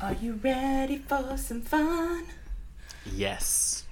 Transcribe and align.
Are 0.00 0.14
you 0.14 0.40
ready 0.42 0.98
for 0.98 1.36
some 1.36 1.60
fun? 1.60 2.26
Yes. 3.14 3.84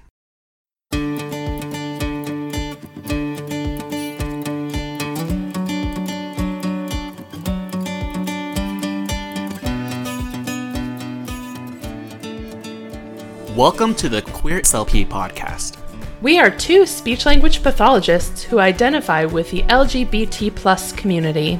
Welcome 13.55 13.95
to 13.95 14.09
the 14.09 14.21
Queer 14.21 14.61
SLP 14.61 15.07
podcast. 15.07 15.77
We 16.21 16.39
are 16.39 16.49
two 16.49 16.85
speech 16.85 17.25
language 17.25 17.63
pathologists 17.63 18.43
who 18.43 18.59
identify 18.59 19.25
with 19.25 19.51
the 19.51 19.63
LGBT 19.63 20.55
plus 20.55 20.91
community. 20.91 21.59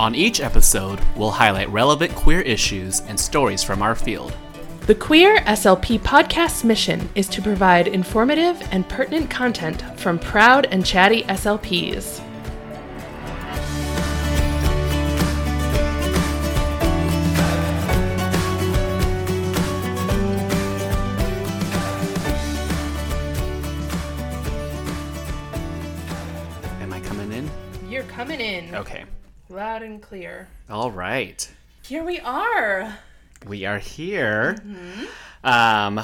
On 0.00 0.14
each 0.14 0.40
episode, 0.40 0.98
we'll 1.14 1.30
highlight 1.30 1.68
relevant 1.68 2.14
queer 2.14 2.40
issues 2.40 3.00
and 3.00 3.20
stories 3.20 3.62
from 3.62 3.82
our 3.82 3.94
field. 3.94 4.34
The 4.86 4.94
Queer 4.94 5.40
SLP 5.40 6.00
podcast's 6.00 6.64
mission 6.64 7.10
is 7.14 7.28
to 7.28 7.42
provide 7.42 7.86
informative 7.86 8.66
and 8.72 8.88
pertinent 8.88 9.28
content 9.28 9.82
from 10.00 10.18
proud 10.18 10.66
and 10.70 10.86
chatty 10.86 11.24
SLPs. 11.24 12.20
Am 26.80 26.90
I 26.90 27.00
coming 27.00 27.32
in? 27.32 27.50
You're 27.90 28.04
coming 28.04 28.40
in 28.40 28.74
Okay. 28.74 29.04
Loud 29.50 29.82
and 29.82 30.00
clear. 30.00 30.48
All 30.68 30.90
right. 30.90 31.50
Here 31.82 32.04
we 32.04 32.20
are. 32.20 32.98
We 33.46 33.64
are 33.64 33.78
here. 33.78 34.56
Um, 35.42 35.96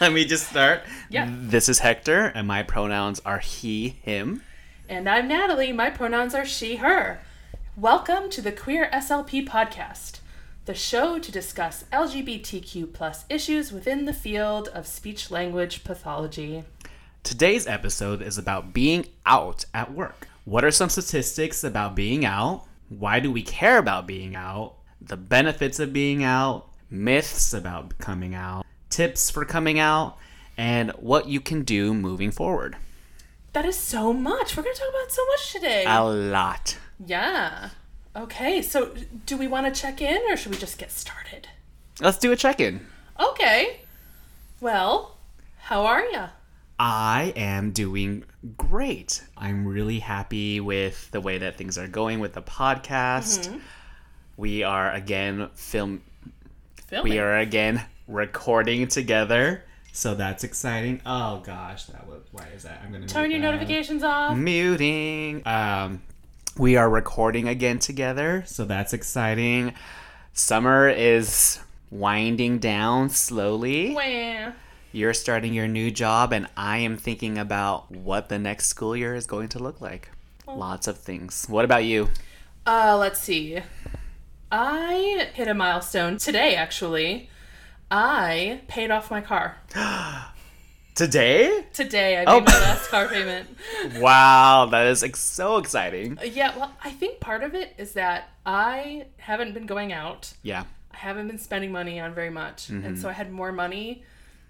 let 0.00 0.12
me 0.12 0.26
just 0.26 0.50
start. 0.50 0.82
Yeah. 1.08 1.28
This 1.30 1.68
is 1.68 1.78
Hector, 1.78 2.26
and 2.34 2.46
my 2.46 2.62
pronouns 2.62 3.20
are 3.24 3.38
he, 3.38 3.88
him. 4.02 4.42
And 4.88 5.08
I'm 5.08 5.28
Natalie. 5.28 5.72
My 5.72 5.88
pronouns 5.88 6.34
are 6.34 6.44
she, 6.44 6.76
her. 6.76 7.20
Welcome 7.74 8.28
to 8.30 8.42
the 8.42 8.52
Queer 8.52 8.90
SLP 8.92 9.48
podcast, 9.48 10.20
the 10.66 10.74
show 10.74 11.18
to 11.18 11.32
discuss 11.32 11.84
LGBTQ 11.90 12.92
plus 12.92 13.24
issues 13.30 13.72
within 13.72 14.04
the 14.04 14.12
field 14.12 14.68
of 14.68 14.86
speech 14.86 15.30
language 15.30 15.84
pathology. 15.84 16.64
Today's 17.22 17.66
episode 17.66 18.20
is 18.20 18.36
about 18.36 18.74
being 18.74 19.06
out 19.24 19.64
at 19.72 19.92
work. 19.92 20.28
What 20.46 20.64
are 20.64 20.70
some 20.70 20.88
statistics 20.90 21.64
about 21.64 21.96
being 21.96 22.24
out? 22.24 22.66
Why 22.88 23.18
do 23.18 23.32
we 23.32 23.42
care 23.42 23.78
about 23.78 24.06
being 24.06 24.36
out? 24.36 24.76
The 25.00 25.16
benefits 25.16 25.80
of 25.80 25.92
being 25.92 26.22
out, 26.22 26.68
myths 26.88 27.52
about 27.52 27.98
coming 27.98 28.32
out, 28.32 28.64
tips 28.88 29.28
for 29.28 29.44
coming 29.44 29.80
out, 29.80 30.16
and 30.56 30.92
what 30.92 31.26
you 31.28 31.40
can 31.40 31.64
do 31.64 31.92
moving 31.92 32.30
forward. 32.30 32.76
That 33.54 33.64
is 33.64 33.76
so 33.76 34.12
much. 34.12 34.56
We're 34.56 34.62
going 34.62 34.76
to 34.76 34.80
talk 34.80 34.90
about 34.90 35.10
so 35.10 35.26
much 35.26 35.52
today. 35.52 35.84
A 35.84 36.04
lot. 36.04 36.78
yeah. 37.04 37.70
Okay, 38.14 38.62
so 38.62 38.94
do 39.26 39.36
we 39.36 39.48
want 39.48 39.66
to 39.66 39.78
check 39.80 40.00
in 40.00 40.22
or 40.30 40.36
should 40.36 40.52
we 40.52 40.58
just 40.58 40.78
get 40.78 40.92
started? 40.92 41.48
Let's 42.00 42.18
do 42.18 42.30
a 42.30 42.36
check 42.36 42.60
in. 42.60 42.86
Okay. 43.18 43.80
Well, 44.60 45.18
how 45.58 45.84
are 45.84 46.04
you? 46.04 46.22
I 46.78 47.32
am 47.36 47.72
doing 47.72 48.24
great. 48.56 49.22
I'm 49.36 49.66
really 49.66 49.98
happy 49.98 50.60
with 50.60 51.10
the 51.10 51.20
way 51.20 51.38
that 51.38 51.56
things 51.56 51.78
are 51.78 51.88
going 51.88 52.20
with 52.20 52.34
the 52.34 52.42
podcast. 52.42 53.60
We 54.36 54.62
are 54.62 54.92
again 54.92 55.48
film 55.54 56.02
Filming. 56.86 57.12
we 57.12 57.18
are 57.18 57.38
again 57.38 57.82
recording 58.06 58.86
together. 58.88 59.64
So 59.92 60.14
that's 60.14 60.44
exciting. 60.44 61.00
Oh 61.06 61.38
gosh, 61.44 61.84
that 61.86 62.06
was 62.06 62.22
why 62.32 62.46
is 62.54 62.62
that? 62.64 62.82
I'm 62.84 62.92
gonna 62.92 63.06
Turn 63.06 63.30
your 63.30 63.40
that. 63.40 63.52
notifications 63.52 64.02
off. 64.02 64.36
Muting. 64.36 65.42
Um 65.46 66.02
we 66.58 66.76
are 66.76 66.88
recording 66.88 67.48
again 67.48 67.78
together, 67.78 68.42
so 68.46 68.64
that's 68.64 68.92
exciting. 68.92 69.74
Summer 70.32 70.88
is 70.88 71.58
winding 71.90 72.58
down 72.58 73.08
slowly. 73.10 73.94
Wah. 73.94 74.52
You're 74.96 75.12
starting 75.12 75.52
your 75.52 75.68
new 75.68 75.90
job, 75.90 76.32
and 76.32 76.46
I 76.56 76.78
am 76.78 76.96
thinking 76.96 77.36
about 77.36 77.90
what 77.90 78.30
the 78.30 78.38
next 78.38 78.68
school 78.68 78.96
year 78.96 79.14
is 79.14 79.26
going 79.26 79.50
to 79.50 79.58
look 79.58 79.78
like. 79.82 80.08
Lots 80.48 80.86
of 80.86 80.96
things. 80.96 81.44
What 81.50 81.66
about 81.66 81.84
you? 81.84 82.08
Uh, 82.66 82.96
let's 82.98 83.20
see. 83.20 83.58
I 84.50 85.28
hit 85.34 85.48
a 85.48 85.52
milestone 85.52 86.16
today, 86.16 86.54
actually. 86.54 87.28
I 87.90 88.62
paid 88.68 88.90
off 88.90 89.10
my 89.10 89.20
car. 89.20 89.58
Today? 90.94 91.66
Today, 91.74 92.16
I 92.16 92.20
made 92.20 92.28
Oh. 92.28 92.40
my 92.40 92.58
last 92.58 92.88
car 92.88 93.06
payment. 93.06 93.54
Wow, 94.00 94.64
that 94.70 94.86
is 94.86 95.02
ex- 95.02 95.20
so 95.20 95.58
exciting. 95.58 96.18
Yeah, 96.24 96.56
well, 96.56 96.72
I 96.82 96.90
think 96.90 97.20
part 97.20 97.42
of 97.42 97.54
it 97.54 97.74
is 97.76 97.92
that 97.92 98.30
I 98.46 99.04
haven't 99.18 99.52
been 99.52 99.66
going 99.66 99.92
out. 99.92 100.32
Yeah. 100.42 100.64
I 100.90 100.96
haven't 100.96 101.26
been 101.28 101.36
spending 101.36 101.70
money 101.70 102.00
on 102.00 102.14
very 102.14 102.30
much. 102.30 102.70
And 102.70 102.98
so 102.98 103.10
I 103.10 103.12
had 103.12 103.30
more 103.30 103.52
money 103.52 104.04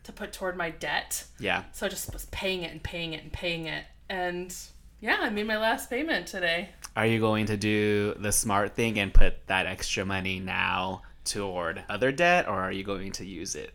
to 0.07 0.13
put 0.13 0.33
toward 0.33 0.57
my 0.57 0.71
debt. 0.71 1.25
Yeah. 1.39 1.65
So 1.73 1.87
I 1.87 1.89
just 1.89 2.13
was 2.13 2.27
paying 2.27 2.63
it 2.63 2.73
and 2.73 2.83
paying 2.83 3.13
it 3.13 3.23
and 3.23 3.33
paying 3.33 3.67
it. 3.67 3.85
And 4.09 4.55
yeah, 5.01 5.19
I 5.21 5.31
made 5.31 5.47
my 5.47 5.59
last 5.59 5.91
payment 5.91 6.27
today. 6.27 6.71
Are 6.97 7.07
you 7.07 7.21
going 7.21 7.47
to 7.47 7.57
do 7.57 8.15
the 8.19 8.33
smart 8.33 8.75
thing 8.75 8.99
and 8.99 9.13
put 9.13 9.47
that 9.49 9.67
extra 9.67 10.05
money 10.05 10.41
now 10.41 11.03
toward 11.25 11.83
other 11.89 12.13
debt, 12.13 12.49
or 12.49 12.55
are 12.55 12.73
you 12.73 12.85
going 12.85 13.13
to 13.13 13.27
use 13.27 13.55
it? 13.55 13.73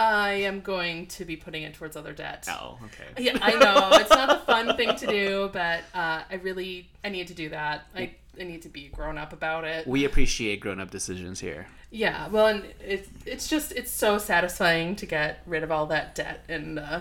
I 0.00 0.30
am 0.30 0.60
going 0.60 1.06
to 1.08 1.24
be 1.24 1.36
putting 1.36 1.62
it 1.62 1.74
towards 1.74 1.96
other 1.96 2.12
debt. 2.12 2.46
Oh, 2.48 2.78
okay. 2.84 3.22
Yeah, 3.22 3.38
I 3.40 3.54
know 3.54 3.90
it's 3.98 4.10
not 4.10 4.30
a 4.30 4.38
fun 4.40 4.76
thing 4.76 4.94
to 4.96 5.06
do, 5.06 5.50
but 5.52 5.80
uh, 5.94 6.22
I 6.30 6.40
really 6.42 6.88
I 7.02 7.08
need 7.08 7.28
to 7.28 7.34
do 7.34 7.48
that. 7.48 7.86
I, 7.96 8.14
I 8.38 8.44
need 8.44 8.62
to 8.62 8.68
be 8.68 8.88
grown 8.88 9.18
up 9.18 9.32
about 9.32 9.64
it. 9.64 9.86
We 9.86 10.04
appreciate 10.04 10.60
grown 10.60 10.78
up 10.78 10.90
decisions 10.90 11.40
here. 11.40 11.66
Yeah, 11.90 12.28
well, 12.28 12.46
and 12.48 12.64
it's 12.84 13.08
it's 13.24 13.48
just 13.48 13.72
it's 13.72 13.90
so 13.90 14.18
satisfying 14.18 14.94
to 14.96 15.06
get 15.06 15.42
rid 15.46 15.62
of 15.62 15.70
all 15.72 15.86
that 15.86 16.14
debt, 16.14 16.44
and 16.48 16.78
uh, 16.78 17.00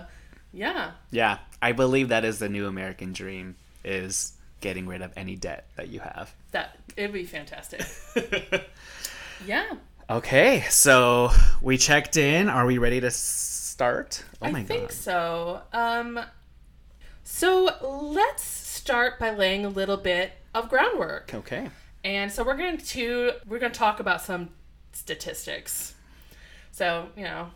yeah, 0.54 0.92
Yeah, 1.12 1.40
I 1.62 1.74
believe 1.74 2.10
that 2.10 2.24
is 2.24 2.40
the 2.40 2.48
new 2.50 2.68
American 2.68 3.12
dream 3.14 3.56
is 3.84 4.34
getting 4.62 4.88
rid 4.88 5.02
of 5.02 5.12
any 5.18 5.36
debt 5.36 5.66
that 5.76 5.90
you 5.90 6.00
have. 6.00 6.34
that 6.52 6.78
it'd 6.96 7.14
be 7.14 7.26
fantastic. 7.26 7.82
Yeah, 9.46 9.76
Okay, 10.10 10.62
so 10.70 11.30
we 11.62 11.78
checked 11.78 12.18
in. 12.18 12.48
Are 12.50 12.66
we 12.66 12.78
ready 12.80 13.00
to 13.02 13.12
start? 13.12 14.24
Oh 14.42 14.48
I 14.48 14.52
my 14.52 14.64
think 14.64 14.84
god. 14.90 14.92
so. 14.94 15.62
Um, 15.74 16.20
so 17.24 17.70
let's 17.82 18.42
start 18.44 19.20
by 19.20 19.32
laying 19.32 19.66
a 19.66 19.70
little 19.70 19.98
bit 19.98 20.32
of 20.56 20.70
groundwork. 20.70 21.34
Okay. 21.34 21.70
And 22.04 22.32
so 22.32 22.44
we're 22.44 22.56
going 22.58 22.78
to 22.78 23.34
we're 23.48 23.60
going 23.60 23.72
to 23.72 23.78
talk 23.78 24.00
about 24.00 24.22
some 24.22 24.50
statistics. 24.94 25.94
So, 26.72 27.08
you 27.16 27.24
know, 27.24 27.50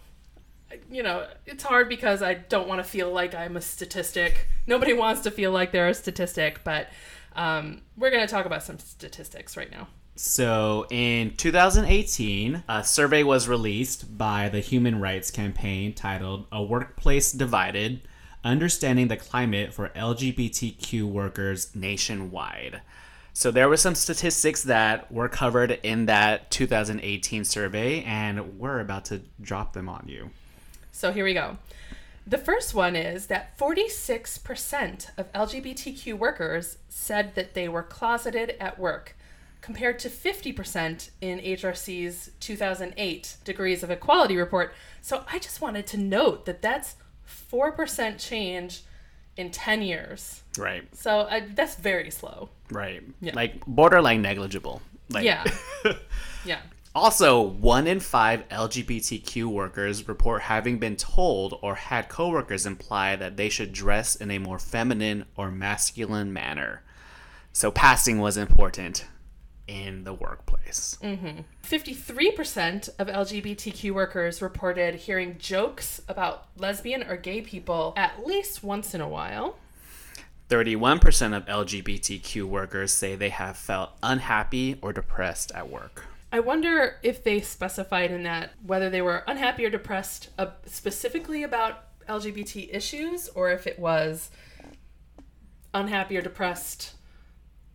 you 0.89 1.03
know, 1.03 1.27
it's 1.45 1.63
hard 1.63 1.89
because 1.89 2.21
I 2.21 2.35
don't 2.35 2.67
want 2.67 2.79
to 2.79 2.83
feel 2.83 3.11
like 3.11 3.35
I'm 3.35 3.57
a 3.57 3.61
statistic. 3.61 4.47
Nobody 4.67 4.93
wants 4.93 5.21
to 5.21 5.31
feel 5.31 5.51
like 5.51 5.71
they're 5.71 5.89
a 5.89 5.93
statistic, 5.93 6.63
but 6.63 6.87
um, 7.35 7.81
we're 7.97 8.11
going 8.11 8.25
to 8.25 8.31
talk 8.31 8.45
about 8.45 8.63
some 8.63 8.79
statistics 8.79 9.57
right 9.57 9.71
now. 9.71 9.87
So 10.15 10.85
in 10.89 11.35
2018, 11.35 12.63
a 12.67 12.83
survey 12.83 13.23
was 13.23 13.47
released 13.47 14.17
by 14.17 14.49
the 14.49 14.59
Human 14.59 14.99
Rights 14.99 15.31
Campaign 15.31 15.93
titled 15.93 16.47
A 16.51 16.61
Workplace 16.61 17.31
Divided 17.31 18.01
Understanding 18.43 19.07
the 19.07 19.17
Climate 19.17 19.73
for 19.73 19.89
LGBTQ 19.89 21.03
Workers 21.03 21.75
Nationwide. 21.75 22.81
So 23.33 23.49
there 23.49 23.69
were 23.69 23.77
some 23.77 23.95
statistics 23.95 24.63
that 24.63 25.11
were 25.11 25.29
covered 25.29 25.79
in 25.83 26.05
that 26.07 26.51
2018 26.51 27.45
survey, 27.45 28.03
and 28.03 28.59
we're 28.59 28.79
about 28.79 29.05
to 29.05 29.22
drop 29.41 29.73
them 29.73 29.87
on 29.87 30.05
you. 30.07 30.31
So 30.91 31.11
here 31.11 31.23
we 31.23 31.33
go. 31.33 31.57
The 32.28 32.37
first 32.37 32.75
one 32.75 32.95
is 32.95 33.28
that 33.28 33.57
46% 33.57 35.17
of 35.17 35.31
LGBTQ 35.33 36.13
workers 36.13 36.78
said 36.87 37.33
that 37.35 37.55
they 37.55 37.67
were 37.67 37.83
closeted 37.83 38.55
at 38.59 38.78
work, 38.78 39.16
compared 39.61 39.97
to 39.99 40.09
50% 40.09 41.09
in 41.22 41.39
HRC's 41.39 42.31
2008 42.39 43.37
Degrees 43.43 43.81
of 43.81 43.89
Equality 43.89 44.37
report. 44.37 44.73
So 45.01 45.23
I 45.31 45.39
just 45.39 45.61
wanted 45.61 45.87
to 45.87 45.97
note 45.97 46.45
that 46.45 46.61
that's 46.61 46.95
4% 47.51 48.19
change 48.19 48.81
in 49.37 49.49
10 49.49 49.81
years. 49.81 50.43
Right, 50.57 50.84
So 50.93 51.27
that's 51.55 51.75
very 51.75 52.11
slow. 52.11 52.49
Right. 52.72 53.03
Yeah. 53.20 53.34
Like 53.35 53.66
borderline 53.66 54.22
negligible. 54.22 54.82
Like, 55.09 55.26
Yeah. 55.26 55.44
Yeah. 56.46 56.59
Also, 56.94 57.41
one 57.41 57.88
in 57.88 58.02
five 58.02 58.47
LGBTQ 58.50 59.46
workers 59.46 60.09
report 60.09 60.41
having 60.41 60.78
been 60.78 60.97
told 60.97 61.58
or 61.62 61.76
had 61.76 62.09
coworkers 62.09 62.66
imply 62.66 63.16
that 63.16 63.38
they 63.38 63.47
should 63.47 63.72
dress 63.72 64.16
in 64.16 64.29
a 64.29 64.40
more 64.40 64.59
feminine 64.59 65.26
or 65.38 65.52
masculine 65.52 66.34
manner. 66.34 66.84
So, 67.53 67.72
passing 67.72 68.20
was 68.20 68.35
important 68.35 69.06
in 69.68 70.03
the 70.03 70.14
workplace. 70.14 70.97
Mm-hmm. 71.02 71.41
53% 71.64 72.90
of 73.00 73.08
LGBTQ 73.08 73.91
workers 73.91 74.41
reported 74.41 74.96
hearing 74.96 75.38
jokes 75.38 76.02
about 76.09 76.47
lesbian 76.58 77.03
or 77.03 77.16
gay 77.16 77.41
people 77.41 77.94
at 77.96 78.26
least 78.26 78.64
once 78.64 78.94
in 78.94 79.00
a 79.00 79.08
while. 79.08 79.56
31% 80.51 81.35
of 81.35 81.45
LGBTQ 81.45 82.43
workers 82.43 82.91
say 82.91 83.15
they 83.15 83.29
have 83.29 83.55
felt 83.55 83.91
unhappy 84.03 84.77
or 84.81 84.91
depressed 84.91 85.49
at 85.53 85.69
work. 85.69 86.03
I 86.33 86.41
wonder 86.41 86.97
if 87.03 87.23
they 87.23 87.39
specified 87.39 88.11
in 88.11 88.23
that 88.23 88.51
whether 88.65 88.89
they 88.89 89.01
were 89.01 89.23
unhappy 89.27 89.65
or 89.65 89.69
depressed 89.69 90.29
uh, 90.37 90.47
specifically 90.65 91.43
about 91.43 91.85
LGBT 92.05 92.67
issues 92.73 93.29
or 93.29 93.49
if 93.51 93.65
it 93.65 93.79
was 93.79 94.29
unhappy 95.73 96.17
or 96.17 96.21
depressed 96.21 96.95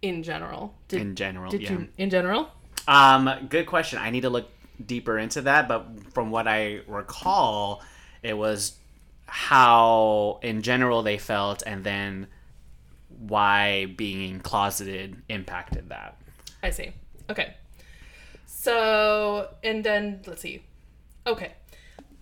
in 0.03 0.23
general. 0.23 0.75
Did, 0.89 1.01
In 1.01 1.17
general, 1.17 1.51
did 1.51 1.63
yeah. 1.63 1.73
you 1.73 1.89
in 1.97 2.11
general? 2.11 2.51
Um, 2.87 3.47
good 3.49 3.67
question. 3.67 3.99
I 4.01 4.11
need 4.11 4.21
to 4.21 4.31
look 4.31 4.51
deeper 4.85 5.19
into 5.19 5.41
that, 5.43 5.67
but 5.67 6.13
from 6.13 6.31
what 6.31 6.47
I 6.47 6.81
recall, 6.87 7.83
it 8.23 8.37
was 8.37 8.77
how 9.25 10.41
in 10.43 10.61
general 10.61 11.03
they 11.03 11.17
felt 11.17 11.63
and 11.67 11.83
then 11.83 12.27
why 13.19 13.87
being 13.97 14.41
closeted 14.41 15.23
impacted 15.29 15.89
that. 15.89 16.21
I 16.63 16.71
see. 16.71 16.93
Okay. 17.31 17.55
So, 18.47 19.49
and 19.63 19.85
then 19.85 20.23
let's 20.27 20.43
see. 20.43 20.63
Okay. 21.27 21.53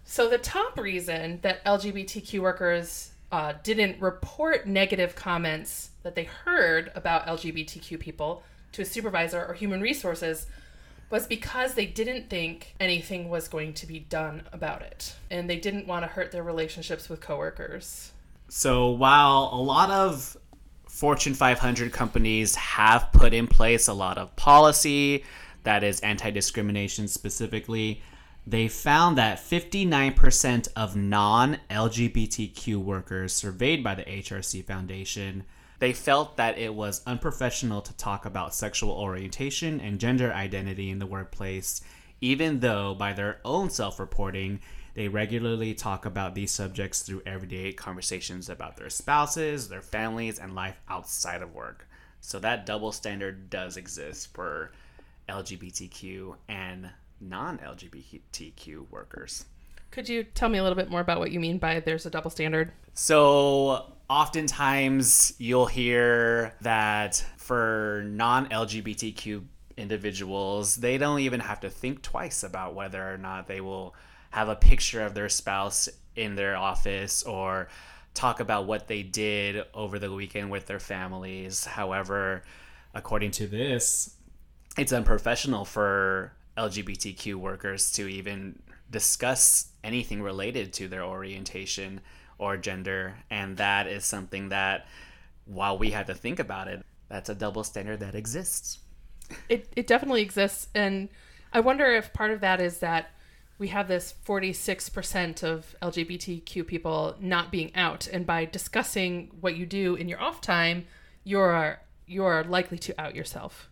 So, 0.05 0.29
the 0.29 0.39
top 0.39 0.79
reason 0.79 1.41
that 1.43 1.65
LGBTQ 1.65 2.41
workers 2.41 3.13
uh, 3.33 3.55
didn't 3.63 4.01
report 4.01 4.67
negative 4.67 5.17
comments 5.17 5.91
that 6.03 6.15
they 6.15 6.25
heard 6.25 6.93
about 6.95 7.27
LGBTQ 7.27 7.99
people 7.99 8.43
to 8.73 8.83
a 8.83 8.85
supervisor 8.85 9.45
or 9.45 9.55
human 9.55 9.81
resources 9.81 10.47
was 11.11 11.27
because 11.27 11.75
they 11.75 11.87
didn't 11.87 12.29
think 12.29 12.75
anything 12.81 13.29
was 13.29 13.49
going 13.49 13.73
to 13.75 13.87
be 13.87 13.99
done 13.99 14.43
about 14.53 14.83
it. 14.83 15.15
And 15.31 15.49
they 15.49 15.57
didn't 15.57 15.87
want 15.87 16.03
to 16.05 16.09
hurt 16.09 16.33
their 16.33 16.43
relationships 16.43 17.09
with 17.09 17.21
coworkers. 17.21 18.13
So 18.49 18.91
while 18.91 19.51
a 19.53 19.61
lot 19.61 19.91
of 19.91 20.37
Fortune 20.95 21.35
500 21.35 21.93
companies 21.93 22.55
have 22.55 23.09
put 23.13 23.35
in 23.35 23.49
place 23.49 23.89
a 23.89 23.93
lot 23.93 24.17
of 24.17 24.37
policy 24.37 25.25
that 25.65 25.83
is 25.83 25.99
anti 26.01 26.31
discrimination 26.31 27.09
specifically, 27.09 28.01
they 28.47 28.69
found 28.69 29.19
that 29.19 29.39
59% 29.39 30.69
of 30.77 30.95
non 30.95 31.59
LGBTQ 31.69 32.77
workers 32.77 33.33
surveyed 33.33 33.83
by 33.83 33.97
the 33.97 34.05
HRC 34.05 34.65
Foundation 34.65 35.45
they 35.81 35.93
felt 35.93 36.37
that 36.37 36.59
it 36.59 36.73
was 36.73 37.03
unprofessional 37.07 37.83
to 37.83 37.97
talk 37.97 38.25
about 38.25 38.55
sexual 38.55 38.93
orientation 38.93 39.81
and 39.81 39.99
gender 39.99 40.33
identity 40.33 40.89
in 40.89 40.99
the 40.99 41.07
workplace, 41.07 41.83
even 42.21 42.61
though 42.61 42.95
by 42.95 43.13
their 43.13 43.41
own 43.45 43.69
self 43.69 43.99
reporting, 43.99 44.61
they 44.95 45.09
regularly 45.09 45.75
talk 45.75 46.07
about 46.07 46.35
these 46.35 46.53
subjects 46.53 47.03
through 47.03 47.23
everyday 47.27 47.73
conversations 47.73 48.49
about 48.49 48.77
their 48.77 48.91
spouses, 48.91 49.69
their 49.69 49.83
families, 49.83 50.39
and 50.39 50.55
life 50.55 50.81
outside 50.89 51.43
of 51.43 51.55
work. 51.55 51.89
So 52.21 52.39
that 52.39 52.65
double 52.65 52.93
standard 52.93 53.51
does 53.51 53.77
exist 53.77 54.33
for 54.33 54.73
LGBTQ 55.29 56.37
and 56.49 56.91
non 57.21 57.59
LGBTQ 57.59 58.91
workers. 58.91 59.45
Could 59.91 60.09
you 60.09 60.25
tell 60.25 60.49
me 60.49 60.59
a 60.59 60.63
little 60.63 60.77
bit 60.77 60.91
more 60.91 61.01
about 61.01 61.19
what 61.19 61.33
you 61.33 61.41
mean 61.41 61.59
by 61.59 61.81
there's 61.81 62.07
a 62.07 62.11
double 62.11 62.31
standard? 62.31 62.73
So, 62.95 63.93
oftentimes 64.09 65.35
you'll 65.39 65.67
hear 65.67 66.55
that 66.63 67.25
for 67.37 68.05
non 68.07 68.49
LGBTQ 68.49 69.45
individuals, 69.77 70.77
they 70.77 70.99
don't 70.99 71.21
even 71.21 71.41
have 71.41 71.61
to 71.61 71.71
think 71.71 72.03
twice 72.03 72.43
about 72.43 72.75
whether 72.75 73.13
or 73.13 73.19
not 73.19 73.47
they 73.47 73.61
will 73.61 73.95
have 74.35 74.49
a 74.49 74.57
picture 74.57 75.01
of 75.01 75.15
their 75.15 75.29
spouse 75.29 75.89
in 76.17 76.35
their 76.35 76.57
office 76.57 77.23
or 77.23 77.69
talk 78.15 78.41
about 78.41 78.67
what 78.67 78.89
they 78.89 79.01
did 79.01 79.65
over 79.73 80.01
the 80.01 80.13
weekend 80.13 80.51
with 80.51 80.67
their 80.67 80.81
families. 80.81 81.65
However, 81.65 82.43
according 82.95 83.31
to 83.31 83.47
this, 83.47 84.17
it's 84.77 84.93
unprofessional 84.93 85.65
for 85.65 86.33
LGBTQ 86.59 87.37
workers 87.37 87.93
to 87.93 88.09
even 88.09 88.59
discuss 88.91 89.69
anything 89.85 90.21
related 90.21 90.73
to 90.73 90.89
their 90.89 91.05
orientation 91.05 92.01
or 92.37 92.57
gender. 92.57 93.15
And 93.31 93.57
that 93.59 93.87
is 93.87 94.05
something 94.05 94.49
that, 94.49 94.89
while 95.45 95.79
we 95.79 95.93
had 95.93 96.09
to 96.09 96.15
think 96.15 96.41
about 96.41 96.67
it, 96.67 96.85
that's 97.09 97.29
a 97.29 97.37
double 97.37 97.63
standard 97.63 98.01
that 98.01 98.17
exists. 98.17 98.81
It, 99.49 99.69
it 99.77 99.87
definitely 99.87 100.23
exists. 100.23 100.67
And 100.75 101.09
I 101.53 101.61
wonder 101.61 101.87
if 101.87 102.13
part 102.13 102.33
of 102.33 102.41
that 102.41 102.61
is 102.61 102.79
that 102.79 103.14
we 103.59 103.69
have 103.69 103.89
this 103.89 104.15
46% 104.27 105.43
of 105.45 105.77
LGBTQ 105.81 106.67
people 106.67 107.15
not 107.21 107.51
being 107.51 107.75
out. 107.75 108.07
And 108.09 108.27
by 108.27 108.45
discussing 108.45 109.31
what 109.41 109.57
you 109.57 109.67
do 109.67 109.95
in 109.95 110.09
your 110.09 110.21
off 110.21 110.41
time, 110.41 110.87
you're, 111.23 111.81
you're 112.07 112.45
likely 112.45 112.79
to 112.79 113.01
out 113.01 113.15
yourself. 113.15 113.69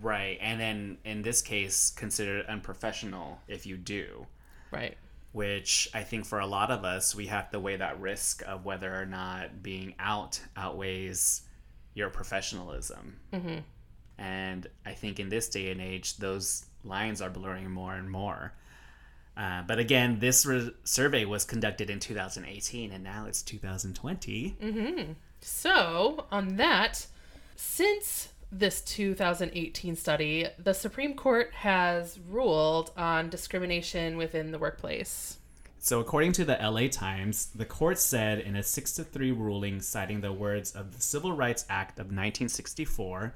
Right. 0.00 0.38
And 0.40 0.60
then 0.60 0.98
in 1.04 1.22
this 1.22 1.42
case, 1.42 1.90
considered 1.90 2.46
unprofessional 2.46 3.40
if 3.46 3.66
you 3.66 3.76
do. 3.76 4.26
Right. 4.70 4.96
Which 5.32 5.88
I 5.94 6.02
think 6.02 6.26
for 6.26 6.40
a 6.40 6.46
lot 6.46 6.70
of 6.70 6.84
us, 6.84 7.14
we 7.14 7.26
have 7.26 7.50
to 7.52 7.60
weigh 7.60 7.76
that 7.76 8.00
risk 8.00 8.42
of 8.46 8.64
whether 8.64 8.94
or 8.94 9.06
not 9.06 9.62
being 9.62 9.94
out 9.98 10.40
outweighs 10.56 11.42
your 11.94 12.10
professionalism. 12.10 13.18
Mm-hmm. 13.32 13.58
And 14.18 14.66
I 14.84 14.92
think 14.92 15.20
in 15.20 15.28
this 15.28 15.48
day 15.48 15.70
and 15.70 15.80
age, 15.80 16.16
those 16.16 16.66
lines 16.84 17.22
are 17.22 17.30
blurring 17.30 17.70
more 17.70 17.94
and 17.94 18.10
more. 18.10 18.52
Uh, 19.36 19.62
but 19.62 19.78
again, 19.78 20.18
this 20.18 20.44
re- 20.44 20.72
survey 20.84 21.24
was 21.24 21.44
conducted 21.44 21.88
in 21.88 21.98
2018, 21.98 22.92
and 22.92 23.02
now 23.02 23.26
it's 23.26 23.42
2020. 23.42 24.56
So, 25.40 26.26
on 26.30 26.56
that, 26.56 27.06
since 27.56 28.28
this 28.50 28.82
2018 28.82 29.96
study, 29.96 30.46
the 30.58 30.74
Supreme 30.74 31.14
Court 31.14 31.50
has 31.54 32.18
ruled 32.28 32.90
on 32.96 33.30
discrimination 33.30 34.18
within 34.18 34.52
the 34.52 34.58
workplace. 34.58 35.38
So, 35.78 35.98
according 35.98 36.32
to 36.32 36.44
the 36.44 36.58
LA 36.60 36.86
Times, 36.88 37.46
the 37.46 37.64
court 37.64 37.98
said 37.98 38.38
in 38.38 38.54
a 38.54 38.62
6 38.62 38.92
to 38.92 39.04
3 39.04 39.32
ruling 39.32 39.80
citing 39.80 40.20
the 40.20 40.32
words 40.32 40.72
of 40.72 40.94
the 40.94 41.02
Civil 41.02 41.32
Rights 41.32 41.64
Act 41.68 41.98
of 41.98 42.06
1964, 42.06 43.34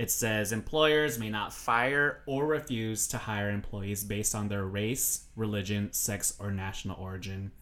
it 0.00 0.10
says 0.10 0.50
employers 0.50 1.18
may 1.18 1.28
not 1.28 1.52
fire 1.52 2.22
or 2.24 2.46
refuse 2.46 3.06
to 3.08 3.18
hire 3.18 3.50
employees 3.50 4.02
based 4.02 4.34
on 4.34 4.48
their 4.48 4.64
race, 4.64 5.26
religion, 5.36 5.92
sex, 5.92 6.34
or 6.40 6.50
national 6.50 6.98
origin. 6.98 7.52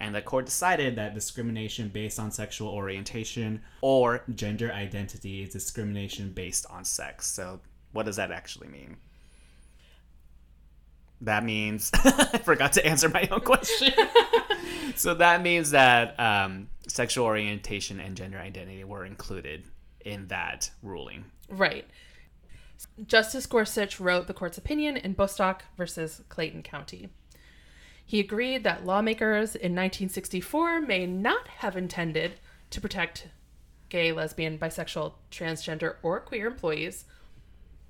And 0.00 0.12
the 0.12 0.20
court 0.20 0.46
decided 0.46 0.96
that 0.96 1.14
discrimination 1.14 1.90
based 1.90 2.18
on 2.18 2.32
sexual 2.32 2.70
orientation 2.70 3.62
or 3.82 4.24
gender 4.34 4.72
identity 4.72 5.44
is 5.44 5.50
discrimination 5.50 6.32
based 6.32 6.66
on 6.68 6.84
sex. 6.84 7.28
So, 7.28 7.60
what 7.92 8.04
does 8.04 8.16
that 8.16 8.32
actually 8.32 8.66
mean? 8.66 8.96
That 11.20 11.44
means 11.44 11.92
I 11.94 12.38
forgot 12.38 12.72
to 12.72 12.84
answer 12.84 13.08
my 13.08 13.28
own 13.30 13.42
question. 13.42 13.94
so 14.96 15.14
that 15.14 15.40
means 15.40 15.70
that 15.70 16.18
um, 16.18 16.66
sexual 16.88 17.26
orientation 17.26 18.00
and 18.00 18.16
gender 18.16 18.38
identity 18.38 18.82
were 18.82 19.04
included 19.04 19.62
in 20.04 20.26
that 20.26 20.68
ruling. 20.82 21.26
Right. 21.48 21.86
Justice 23.06 23.46
Gorsuch 23.46 23.98
wrote 24.00 24.26
the 24.26 24.34
court's 24.34 24.58
opinion 24.58 24.96
in 24.96 25.14
Bostock 25.14 25.64
versus 25.76 26.22
Clayton 26.28 26.62
County. 26.62 27.08
He 28.04 28.20
agreed 28.20 28.62
that 28.64 28.86
lawmakers 28.86 29.54
in 29.56 29.72
1964 29.72 30.80
may 30.82 31.06
not 31.06 31.48
have 31.48 31.76
intended 31.76 32.34
to 32.70 32.80
protect 32.80 33.28
gay, 33.88 34.12
lesbian, 34.12 34.58
bisexual, 34.58 35.14
transgender, 35.30 35.96
or 36.02 36.20
queer 36.20 36.46
employees, 36.46 37.04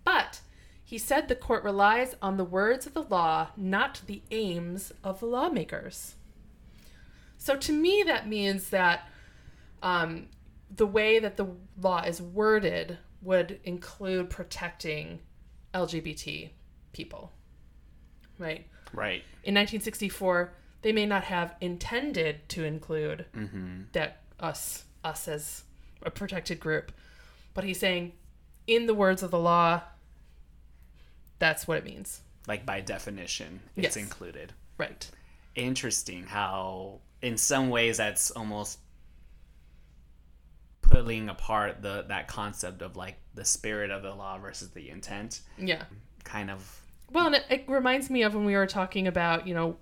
but 0.04 0.40
he 0.84 0.98
said 0.98 1.26
the 1.26 1.34
court 1.34 1.64
relies 1.64 2.14
on 2.22 2.36
the 2.36 2.44
words 2.44 2.86
of 2.86 2.94
the 2.94 3.02
law, 3.02 3.48
not 3.56 4.02
the 4.06 4.22
aims 4.30 4.92
of 5.02 5.20
the 5.20 5.26
lawmakers. 5.26 6.14
So 7.38 7.56
to 7.56 7.72
me, 7.72 8.04
that 8.06 8.28
means 8.28 8.70
that 8.70 9.08
um, 9.82 10.28
the 10.74 10.86
way 10.86 11.18
that 11.18 11.36
the 11.36 11.48
law 11.80 12.02
is 12.02 12.22
worded 12.22 12.98
would 13.22 13.60
include 13.64 14.30
protecting 14.30 15.20
LGBT 15.74 16.50
people, 16.92 17.32
right? 18.38 18.66
Right. 18.92 19.22
In 19.44 19.54
1964, 19.54 20.52
they 20.82 20.92
may 20.92 21.06
not 21.06 21.24
have 21.24 21.54
intended 21.60 22.48
to 22.50 22.64
include 22.64 23.26
mm-hmm. 23.34 23.82
that 23.92 24.22
us, 24.38 24.84
us 25.02 25.28
as 25.28 25.64
a 26.02 26.10
protected 26.10 26.60
group, 26.60 26.92
but 27.54 27.64
he's 27.64 27.78
saying, 27.78 28.12
in 28.66 28.86
the 28.86 28.94
words 28.94 29.22
of 29.22 29.30
the 29.30 29.38
law, 29.38 29.80
that's 31.38 31.66
what 31.68 31.78
it 31.78 31.84
means, 31.84 32.20
Like 32.46 32.64
by 32.64 32.80
definition, 32.80 33.60
it's 33.76 33.96
Yes. 33.96 33.96
included. 33.96 34.52
right? 34.78 35.10
Interesting 35.54 36.24
how, 36.24 37.00
in 37.22 37.36
some 37.36 37.70
ways, 37.70 37.96
that's 37.96 38.30
almost 38.30 38.78
pulling 40.90 41.28
apart 41.28 41.82
the 41.82 42.04
that 42.08 42.28
concept 42.28 42.82
of 42.82 42.96
like 42.96 43.16
the 43.34 43.44
spirit 43.44 43.90
of 43.90 44.02
the 44.02 44.14
law 44.14 44.38
versus 44.38 44.70
the 44.70 44.90
intent 44.90 45.40
Yeah. 45.58 45.84
kind 46.24 46.50
of 46.50 46.80
Well, 47.12 47.26
and 47.26 47.36
it, 47.36 47.44
it 47.50 47.64
reminds 47.68 48.10
me 48.10 48.22
of 48.22 48.34
when 48.34 48.44
we 48.44 48.54
were 48.54 48.66
talking 48.66 49.06
about, 49.06 49.46
you 49.46 49.54
know, 49.54 49.76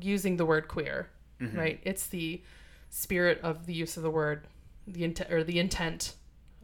using 0.00 0.36
the 0.36 0.44
word 0.44 0.68
queer, 0.68 1.08
mm-hmm. 1.40 1.56
right? 1.56 1.80
It's 1.82 2.06
the 2.08 2.42
spirit 2.90 3.40
of 3.42 3.66
the 3.66 3.74
use 3.74 3.96
of 3.96 4.02
the 4.02 4.10
word, 4.10 4.46
the 4.86 5.04
intent 5.04 5.30
or 5.30 5.44
the 5.44 5.58
intent 5.58 6.14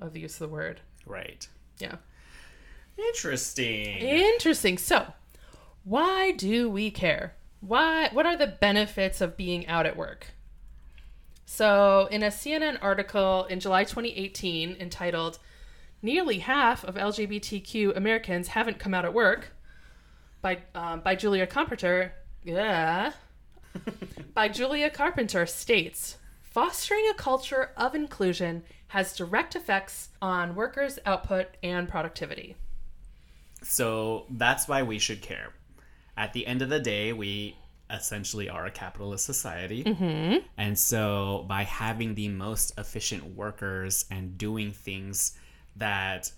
of 0.00 0.12
the 0.12 0.21
use 0.21 0.35
of 0.35 0.49
the 0.50 0.55
word. 0.55 0.81
right 1.07 1.47
Yeah. 1.79 1.97
interesting 2.99 3.99
Interesting. 3.99 4.79
So, 4.79 5.12
why 5.85 6.33
do 6.33 6.69
we 6.71 6.91
care? 6.91 7.35
Why 7.61 8.09
what 8.12 8.26
are 8.26 8.37
the 8.37 8.47
benefits 8.47 9.21
of 9.21 9.37
being 9.37 9.67
out 9.67 9.87
at 9.87 9.97
work? 9.97 10.34
So, 11.47 12.09
in 12.11 12.23
a 12.23 12.29
CNN 12.29 12.79
article 12.81 13.45
in 13.45 13.61
July 13.61 13.85
2018 13.85 14.77
entitled 14.81 15.39
Nearly 16.03 16.39
Half 16.39 16.85
of 16.85 16.95
LGBTQ 16.97 17.97
Americans 17.97 18.49
Haven't 18.49 18.79
Come 18.79 18.95
Out 18.95 19.05
at 19.05 19.15
Work 19.15 19.53
by 20.41 20.59
um, 20.75 21.01
by 21.01 21.15
Julia 21.15 21.47
Carpenter, 21.47 22.13
yeah. 22.43 23.13
by 24.35 24.49
Julia 24.49 24.91
Carpenter 24.91 25.47
states, 25.47 26.19
fostering 26.43 27.09
a 27.11 27.15
culture 27.15 27.71
of 27.77 27.95
inclusion 27.95 28.63
has 28.89 29.17
direct 29.17 29.57
effects 29.57 30.11
on 30.23 30.55
workers' 30.55 30.99
output 31.05 31.49
and 31.63 31.89
productivity. 31.89 32.55
So 33.63 34.27
that's 34.31 34.69
why 34.69 34.83
we 34.83 34.99
should 34.99 35.21
care. 35.21 35.53
At 36.17 36.33
the 36.33 36.47
end 36.47 36.63
of 36.63 36.69
the 36.69 36.79
day, 36.79 37.13
we 37.13 37.57
essentially 37.91 38.49
are 38.49 38.67
a 38.67 38.71
capitalist 38.71 39.25
society. 39.26 39.83
And 40.57 40.79
so 40.79 41.45
by 41.49 41.62
having 41.64 42.14
the 42.14 42.29
most 42.29 42.79
efficient 42.79 43.35
workers 43.37 44.07
and 44.11 44.37
doing 44.38 44.73
things 44.73 45.37
that 45.76 46.31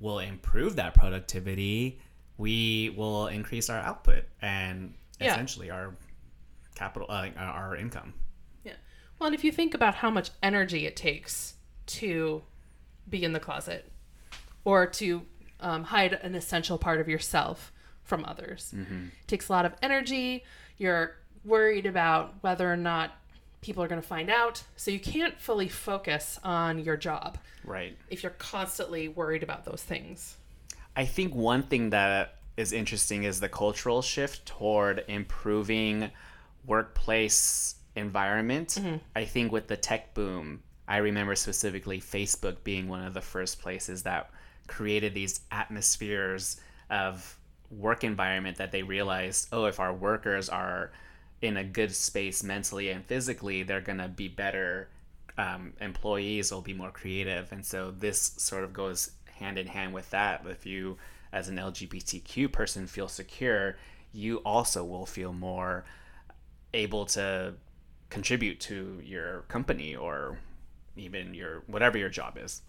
will 0.00 0.18
improve 0.18 0.76
that 0.76 0.94
productivity, 0.94 2.00
we 2.38 2.92
will 2.96 3.26
increase 3.28 3.68
our 3.70 3.78
output 3.78 4.24
and 4.40 4.94
Yeah. 5.20 5.32
essentially 5.32 5.70
our 5.70 5.94
capital, 6.74 7.06
uh, 7.10 7.28
our 7.36 7.76
income. 7.76 8.14
Yeah. 8.64 8.72
Well, 9.18 9.26
and 9.26 9.34
if 9.34 9.44
you 9.44 9.52
think 9.52 9.74
about 9.74 9.96
how 9.96 10.10
much 10.10 10.30
energy 10.42 10.86
it 10.86 10.96
takes 10.96 11.54
to 11.86 12.42
be 13.08 13.22
in 13.24 13.32
the 13.32 13.40
closet 13.40 13.90
or 14.64 14.86
to 14.86 15.26
um, 15.60 15.84
hide 15.84 16.14
an 16.14 16.34
essential 16.34 16.78
part 16.78 17.00
of 17.00 17.08
yourself 17.08 17.70
from 18.04 18.24
others, 18.24 18.74
it 18.74 19.28
takes 19.28 19.48
a 19.48 19.52
lot 19.52 19.64
of 19.64 19.72
energy. 19.82 20.44
You're 20.78 21.16
worried 21.44 21.86
about 21.86 22.34
whether 22.40 22.70
or 22.70 22.76
not 22.76 23.12
people 23.60 23.82
are 23.82 23.88
going 23.88 24.00
to 24.00 24.06
find 24.06 24.30
out. 24.30 24.62
So 24.76 24.90
you 24.90 24.98
can't 25.00 25.38
fully 25.38 25.68
focus 25.68 26.38
on 26.42 26.78
your 26.78 26.96
job 26.96 27.38
Right. 27.64 27.96
if 28.08 28.22
you're 28.22 28.32
constantly 28.32 29.08
worried 29.08 29.42
about 29.42 29.64
those 29.64 29.82
things. 29.82 30.36
I 30.96 31.04
think 31.04 31.34
one 31.34 31.62
thing 31.64 31.90
that 31.90 32.36
is 32.56 32.72
interesting 32.72 33.24
is 33.24 33.38
the 33.40 33.48
cultural 33.48 34.02
shift 34.02 34.44
toward 34.46 35.04
improving 35.08 36.10
workplace 36.66 37.74
environment. 37.96 38.68
Mm-hmm. 38.70 38.96
I 39.14 39.24
think 39.24 39.52
with 39.52 39.66
the 39.68 39.76
tech 39.76 40.14
boom, 40.14 40.62
I 40.88 40.98
remember 40.98 41.34
specifically 41.36 42.00
Facebook 42.00 42.56
being 42.64 42.88
one 42.88 43.04
of 43.04 43.14
the 43.14 43.20
first 43.20 43.60
places 43.60 44.02
that 44.04 44.30
created 44.66 45.14
these 45.14 45.40
atmospheres 45.50 46.60
of 46.90 47.36
work 47.70 48.04
environment 48.04 48.56
that 48.58 48.72
they 48.72 48.82
realized, 48.82 49.48
oh, 49.52 49.64
if 49.64 49.80
our 49.80 49.92
workers 49.92 50.48
are 50.48 50.90
in 51.40 51.56
a 51.56 51.64
good 51.64 51.94
space 51.94 52.42
mentally 52.42 52.90
and 52.90 53.04
physically, 53.04 53.62
they're 53.62 53.80
going 53.80 53.98
to 53.98 54.08
be 54.08 54.28
better 54.28 54.88
um, 55.38 55.72
employees 55.80 56.52
will 56.52 56.60
be 56.60 56.74
more 56.74 56.90
creative 56.90 57.50
and 57.52 57.64
so 57.64 57.90
this 57.92 58.34
sort 58.36 58.62
of 58.62 58.74
goes 58.74 59.12
hand 59.36 59.56
in 59.56 59.66
hand 59.68 59.94
with 59.94 60.10
that 60.10 60.44
if 60.44 60.66
you 60.66 60.98
as 61.32 61.48
an 61.48 61.56
lgbtq 61.56 62.52
person 62.52 62.86
feel 62.86 63.08
secure 63.08 63.78
you 64.12 64.38
also 64.38 64.84
will 64.84 65.06
feel 65.06 65.32
more 65.32 65.84
able 66.74 67.06
to 67.06 67.54
contribute 68.10 68.60
to 68.60 69.00
your 69.02 69.42
company 69.42 69.96
or 69.96 70.36
even 70.96 71.32
your 71.32 71.62
whatever 71.68 71.96
your 71.96 72.10
job 72.10 72.36
is 72.36 72.60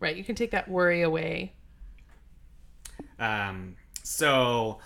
Right. 0.00 0.16
You 0.16 0.24
can 0.24 0.34
take 0.34 0.50
that 0.52 0.66
worry 0.68 1.02
away. 1.02 1.52
Um, 3.18 3.76
so, 4.02 4.78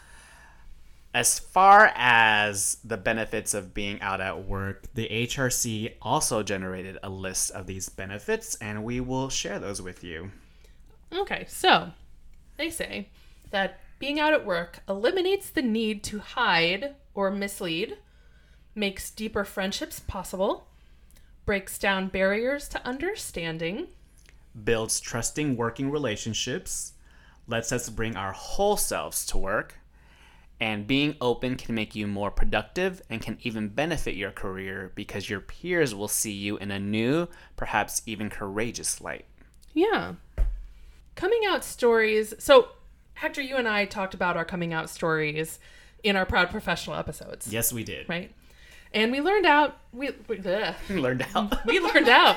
as 1.13 1.39
far 1.39 1.93
as 1.95 2.79
the 2.85 2.97
benefits 2.97 3.55
of 3.55 3.75
being 3.75 4.01
out 4.01 4.21
at 4.21 4.45
work, 4.47 4.87
the 4.95 5.09
HRC 5.09 5.95
also 6.03 6.43
generated 6.43 6.99
a 7.03 7.09
list 7.09 7.51
of 7.53 7.67
these 7.67 7.89
benefits, 7.89 8.57
and 8.57 8.85
we 8.85 9.01
will 9.01 9.29
share 9.29 9.59
those 9.59 9.81
with 9.81 10.03
you. 10.03 10.31
Okay, 11.13 11.45
so 11.49 11.91
they 12.57 12.71
say 12.71 13.09
that 13.51 13.81
being 13.99 14.19
out 14.19 14.33
at 14.33 14.45
work 14.45 14.81
eliminates 14.89 15.51
the 15.51 15.63
need 15.63 16.03
to 16.05 16.19
hide 16.19 16.97
or 17.15 17.31
mislead, 17.31 17.97
makes 18.75 19.11
deeper 19.11 19.45
friendships 19.45 20.01
possible, 20.01 20.67
breaks 21.47 21.79
down 21.79 22.09
barriers 22.09 22.69
to 22.69 22.85
understanding, 22.85 23.87
Builds 24.63 25.01
trusting 25.01 25.57
working 25.57 25.91
relationships, 25.91 26.94
lets 27.47 27.73
us 27.73 27.89
bring 27.91 28.17
our 28.17 28.33
whole 28.33 28.77
selves 28.77 29.25
to 29.27 29.39
work, 29.39 29.75
and 30.61 30.87
being 30.87 31.17
open 31.21 31.57
can 31.57 31.75
make 31.75 31.95
you 31.95 32.07
more 32.07 32.31
productive 32.31 33.03
and 33.11 33.21
can 33.21 33.39
even 33.43 33.69
benefit 33.69 34.15
your 34.15 34.31
career 34.31 34.93
because 34.95 35.29
your 35.29 35.41
peers 35.41 35.95
will 35.95 36.09
see 36.09 36.33
you 36.33 36.57
in 36.59 36.71
a 36.71 36.79
new, 36.79 37.27
perhaps 37.57 38.03
even 38.07 38.31
courageous 38.31 39.01
light. 39.01 39.27
Yeah. 39.73 40.15
Coming 41.17 41.43
out 41.47 41.65
stories. 41.65 42.35
So, 42.39 42.69
Hector, 43.15 43.41
you 43.43 43.57
and 43.57 43.69
I 43.69 43.85
talked 43.85 44.15
about 44.15 44.37
our 44.37 44.45
coming 44.45 44.73
out 44.73 44.89
stories 44.89 45.59
in 46.03 46.17
our 46.17 46.27
Proud 46.27 46.51
Professional 46.51 46.97
episodes, 46.97 47.53
Yes, 47.53 47.73
we 47.73 47.83
did. 47.85 48.09
right? 48.09 48.33
And 48.93 49.11
we 49.11 49.21
learned 49.21 49.47
out 49.47 49.77
we 49.93 50.11
we. 50.29 50.39
Learned 50.91 51.27
out. 51.35 51.67
we 51.67 51.81
learned 51.81 52.09
out. 52.09 52.37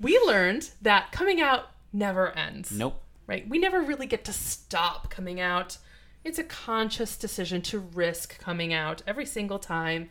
We 0.00 0.18
learned 0.26 0.70
that 0.82 1.10
coming 1.10 1.40
out 1.40 1.70
never 1.92 2.30
ends. 2.38 2.70
nope. 2.70 3.01
Right? 3.32 3.48
We 3.48 3.58
never 3.58 3.80
really 3.80 4.06
get 4.06 4.26
to 4.26 4.32
stop 4.32 5.08
coming 5.08 5.40
out. 5.40 5.78
It's 6.22 6.38
a 6.38 6.44
conscious 6.44 7.16
decision 7.16 7.62
to 7.62 7.78
risk 7.78 8.38
coming 8.38 8.74
out 8.74 9.00
every 9.06 9.24
single 9.24 9.58
time 9.58 10.10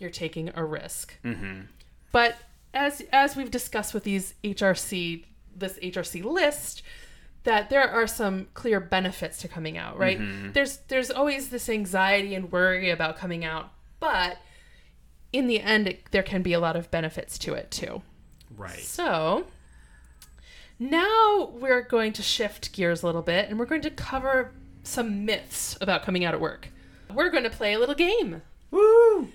you're 0.00 0.10
taking 0.10 0.50
a 0.56 0.64
risk. 0.64 1.14
Mm-hmm. 1.24 1.60
But 2.10 2.34
as 2.74 3.02
as 3.12 3.36
we've 3.36 3.52
discussed 3.52 3.94
with 3.94 4.02
these 4.02 4.34
HRC 4.42 5.24
this 5.54 5.78
HRC 5.78 6.24
list, 6.24 6.82
that 7.44 7.70
there 7.70 7.88
are 7.88 8.08
some 8.08 8.48
clear 8.54 8.80
benefits 8.80 9.38
to 9.38 9.46
coming 9.46 9.78
out, 9.78 9.96
right? 9.96 10.18
There's 10.52 10.78
there's 10.88 11.12
always 11.12 11.50
this 11.50 11.68
anxiety 11.68 12.34
and 12.34 12.50
worry 12.50 12.90
about 12.90 13.16
coming 13.16 13.44
out, 13.44 13.72
but 14.00 14.38
in 15.32 15.46
the 15.46 15.60
end, 15.60 15.86
it, 15.86 16.10
there 16.10 16.24
can 16.24 16.42
be 16.42 16.54
a 16.54 16.58
lot 16.58 16.74
of 16.74 16.90
benefits 16.90 17.38
to 17.38 17.54
it 17.54 17.70
too. 17.70 18.02
Right. 18.56 18.80
So 18.80 19.46
now 20.78 21.50
we're 21.54 21.82
going 21.82 22.12
to 22.14 22.22
shift 22.22 22.72
gears 22.72 23.02
a 23.02 23.06
little 23.06 23.22
bit, 23.22 23.48
and 23.48 23.58
we're 23.58 23.66
going 23.66 23.82
to 23.82 23.90
cover 23.90 24.52
some 24.82 25.24
myths 25.24 25.76
about 25.80 26.02
coming 26.02 26.24
out 26.24 26.34
at 26.34 26.40
work. 26.40 26.68
We're 27.12 27.30
going 27.30 27.44
to 27.44 27.50
play 27.50 27.74
a 27.74 27.78
little 27.78 27.94
game. 27.94 28.42
Woo! 28.70 29.28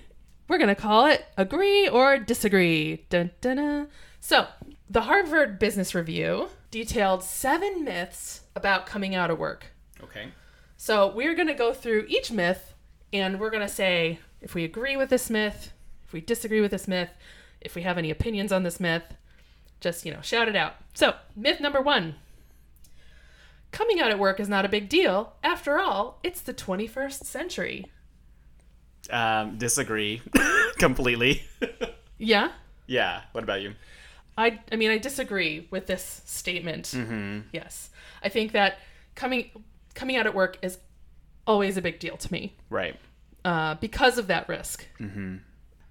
We're 0.48 0.58
going 0.58 0.68
to 0.68 0.74
call 0.74 1.06
it 1.06 1.26
Agree 1.36 1.88
or 1.88 2.18
Disagree. 2.18 3.04
Dun, 3.08 3.30
dun, 3.40 3.56
dun. 3.56 3.88
So, 4.20 4.46
the 4.88 5.02
Harvard 5.02 5.58
Business 5.58 5.94
Review 5.94 6.48
detailed 6.70 7.22
seven 7.22 7.84
myths 7.84 8.42
about 8.54 8.86
coming 8.86 9.14
out 9.14 9.30
of 9.30 9.38
work. 9.38 9.66
Okay. 10.02 10.28
So, 10.76 11.08
we're 11.08 11.34
going 11.34 11.48
to 11.48 11.54
go 11.54 11.72
through 11.72 12.06
each 12.08 12.30
myth 12.30 12.74
and 13.12 13.38
we're 13.38 13.50
going 13.50 13.66
to 13.66 13.72
say 13.72 14.18
if 14.40 14.54
we 14.54 14.64
agree 14.64 14.96
with 14.96 15.08
this 15.08 15.30
myth, 15.30 15.72
if 16.04 16.12
we 16.12 16.20
disagree 16.20 16.60
with 16.60 16.72
this 16.72 16.88
myth, 16.88 17.10
if 17.60 17.74
we 17.74 17.82
have 17.82 17.96
any 17.96 18.10
opinions 18.10 18.52
on 18.52 18.62
this 18.62 18.80
myth, 18.80 19.14
just, 19.84 20.04
you 20.04 20.12
know, 20.12 20.20
shout 20.22 20.48
it 20.48 20.56
out. 20.56 20.74
So, 20.94 21.14
myth 21.36 21.60
number 21.60 21.80
one 21.80 22.16
coming 23.70 24.00
out 24.00 24.10
at 24.10 24.18
work 24.18 24.40
is 24.40 24.48
not 24.48 24.64
a 24.64 24.68
big 24.68 24.88
deal. 24.88 25.34
After 25.42 25.78
all, 25.78 26.18
it's 26.22 26.40
the 26.40 26.54
21st 26.54 27.24
century. 27.24 27.86
Um, 29.10 29.58
disagree 29.58 30.22
completely. 30.78 31.42
Yeah? 32.16 32.52
yeah. 32.86 33.22
What 33.32 33.42
about 33.42 33.60
you? 33.60 33.74
I, 34.38 34.60
I 34.70 34.76
mean, 34.76 34.90
I 34.92 34.98
disagree 34.98 35.66
with 35.70 35.86
this 35.88 36.22
statement. 36.24 36.84
Mm-hmm. 36.86 37.40
Yes, 37.52 37.90
I 38.22 38.28
think 38.28 38.52
that 38.52 38.78
coming 39.16 39.50
coming 39.94 40.16
out 40.16 40.24
at 40.26 40.34
work 40.34 40.56
is 40.62 40.78
always 41.44 41.76
a 41.76 41.82
big 41.82 41.98
deal 41.98 42.16
to 42.16 42.32
me 42.32 42.54
Right. 42.70 42.96
uh, 43.44 43.74
because 43.74 44.16
of 44.16 44.28
that 44.28 44.48
risk. 44.48 44.86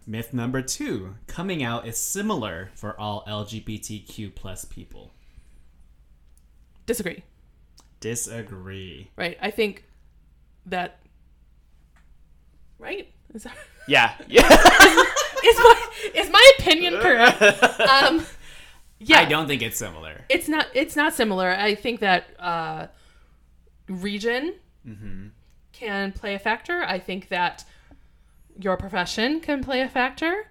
Myth 0.05 0.33
number 0.33 0.61
two: 0.61 1.15
coming 1.27 1.63
out 1.63 1.87
is 1.87 1.97
similar 1.97 2.69
for 2.75 2.99
all 2.99 3.23
LGBTQ 3.27 4.35
plus 4.35 4.65
people. 4.65 5.11
Disagree. 6.85 7.23
Disagree. 7.99 9.09
Right? 9.15 9.37
I 9.41 9.51
think 9.51 9.85
that. 10.65 10.99
Right? 12.79 13.11
Is 13.33 13.43
that 13.43 13.55
Yeah. 13.87 14.13
Yeah. 14.27 14.41
is 14.47 15.57
my 15.57 15.89
is 16.15 16.29
my 16.29 16.51
opinion 16.59 16.99
correct? 16.99 17.41
Um, 17.81 18.25
Yeah. 18.99 19.19
I 19.19 19.25
don't 19.25 19.47
think 19.47 19.61
it's 19.61 19.77
similar. 19.77 20.21
It's 20.29 20.47
not. 20.47 20.67
It's 20.73 20.95
not 20.95 21.13
similar. 21.13 21.49
I 21.51 21.75
think 21.75 21.99
that 22.01 22.25
uh, 22.39 22.87
region 23.87 24.55
can 25.71 26.11
play 26.13 26.35
a 26.35 26.39
factor. 26.39 26.83
I 26.83 26.99
think 26.99 27.29
that 27.29 27.65
your 28.59 28.77
profession 28.77 29.39
can 29.39 29.63
play 29.63 29.81
a 29.81 29.89
factor. 29.89 30.47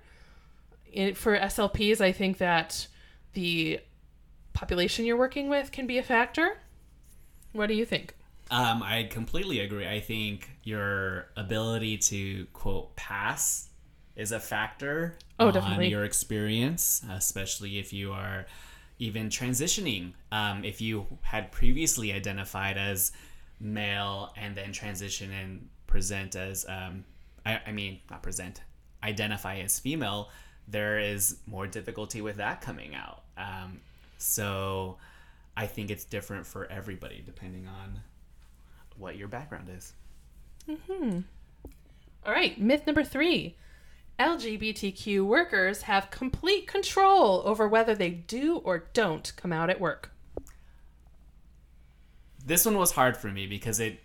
In, 0.92 1.14
for 1.14 1.38
SLPs, 1.38 2.00
I 2.00 2.12
think 2.12 2.38
that 2.38 2.87
the 3.32 3.80
population 4.52 5.04
you're 5.04 5.16
working 5.16 5.49
with 5.49 5.73
can 5.73 5.87
be 5.87 5.99
a 5.99 6.02
factor. 6.02 6.59
What 7.52 7.66
do 7.68 7.75
you 7.75 7.85
think? 7.85 8.14
Um, 8.50 8.82
I 8.82 9.04
completely 9.04 9.61
agree. 9.61 9.87
I 9.88 10.00
think 10.00 10.50
your 10.62 11.28
ability 11.37 11.99
to 11.99 12.47
quote 12.52 12.94
pass 12.97 13.68
is 14.14 14.32
a 14.32 14.40
factor 14.40 15.16
Oh, 15.38 15.47
on 15.49 15.54
definitely. 15.54 15.88
your 15.88 16.04
experience, 16.04 17.02
especially 17.11 17.78
if 17.78 17.92
you 17.94 18.12
are 18.12 18.47
even 18.99 19.30
transitioning. 19.30 20.12
Um, 20.30 20.64
if 20.64 20.80
you 20.82 21.06
had 21.23 21.50
previously 21.50 22.12
identified 22.12 22.76
as 22.76 23.12
male 23.59 24.32
and 24.37 24.54
then 24.54 24.73
transition 24.73 25.32
and 25.32 25.68
present 25.87 26.37
as, 26.37 26.66
um, 26.68 27.04
I, 27.44 27.61
I 27.66 27.72
mean, 27.72 28.00
not 28.11 28.22
present, 28.22 28.61
identify 29.02 29.58
as 29.58 29.78
female, 29.78 30.30
there 30.68 30.99
is 30.99 31.38
more 31.46 31.66
difficulty 31.66 32.20
with 32.20 32.37
that 32.37 32.61
coming 32.61 32.94
out. 32.94 33.22
Um, 33.37 33.80
so 34.18 34.99
I 35.56 35.66
think 35.66 35.90
it's 35.90 36.04
different 36.04 36.46
for 36.46 36.66
everybody 36.66 37.22
depending 37.25 37.66
on 37.66 38.00
what 38.96 39.16
your 39.16 39.28
background 39.28 39.68
is. 39.75 39.92
All 42.25 42.32
right, 42.32 42.58
myth 42.61 42.87
number 42.87 43.02
three 43.02 43.56
LGBTQ 44.18 45.25
workers 45.26 45.82
have 45.82 46.11
complete 46.11 46.66
control 46.66 47.42
over 47.44 47.66
whether 47.66 47.94
they 47.94 48.11
do 48.11 48.56
or 48.58 48.84
don't 48.92 49.32
come 49.37 49.52
out 49.52 49.70
at 49.70 49.80
work. 49.80 50.12
This 52.44 52.64
one 52.64 52.76
was 52.78 52.92
hard 52.92 53.16
for 53.16 53.28
me 53.28 53.46
because 53.46 53.80
it, 53.80 54.00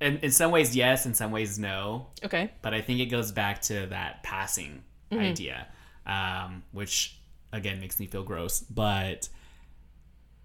in, 0.00 0.18
in 0.18 0.30
some 0.30 0.50
ways, 0.50 0.74
yes, 0.74 1.06
in 1.06 1.14
some 1.14 1.30
ways, 1.30 1.58
no. 1.58 2.06
Okay. 2.24 2.50
But 2.62 2.74
I 2.74 2.80
think 2.80 3.00
it 3.00 3.06
goes 3.06 3.32
back 3.32 3.60
to 3.62 3.86
that 3.86 4.22
passing 4.22 4.82
idea, 5.12 5.66
um, 6.06 6.62
which 6.72 7.18
again 7.52 7.80
makes 7.80 7.98
me 8.00 8.06
feel 8.06 8.22
gross. 8.22 8.60
But 8.60 9.28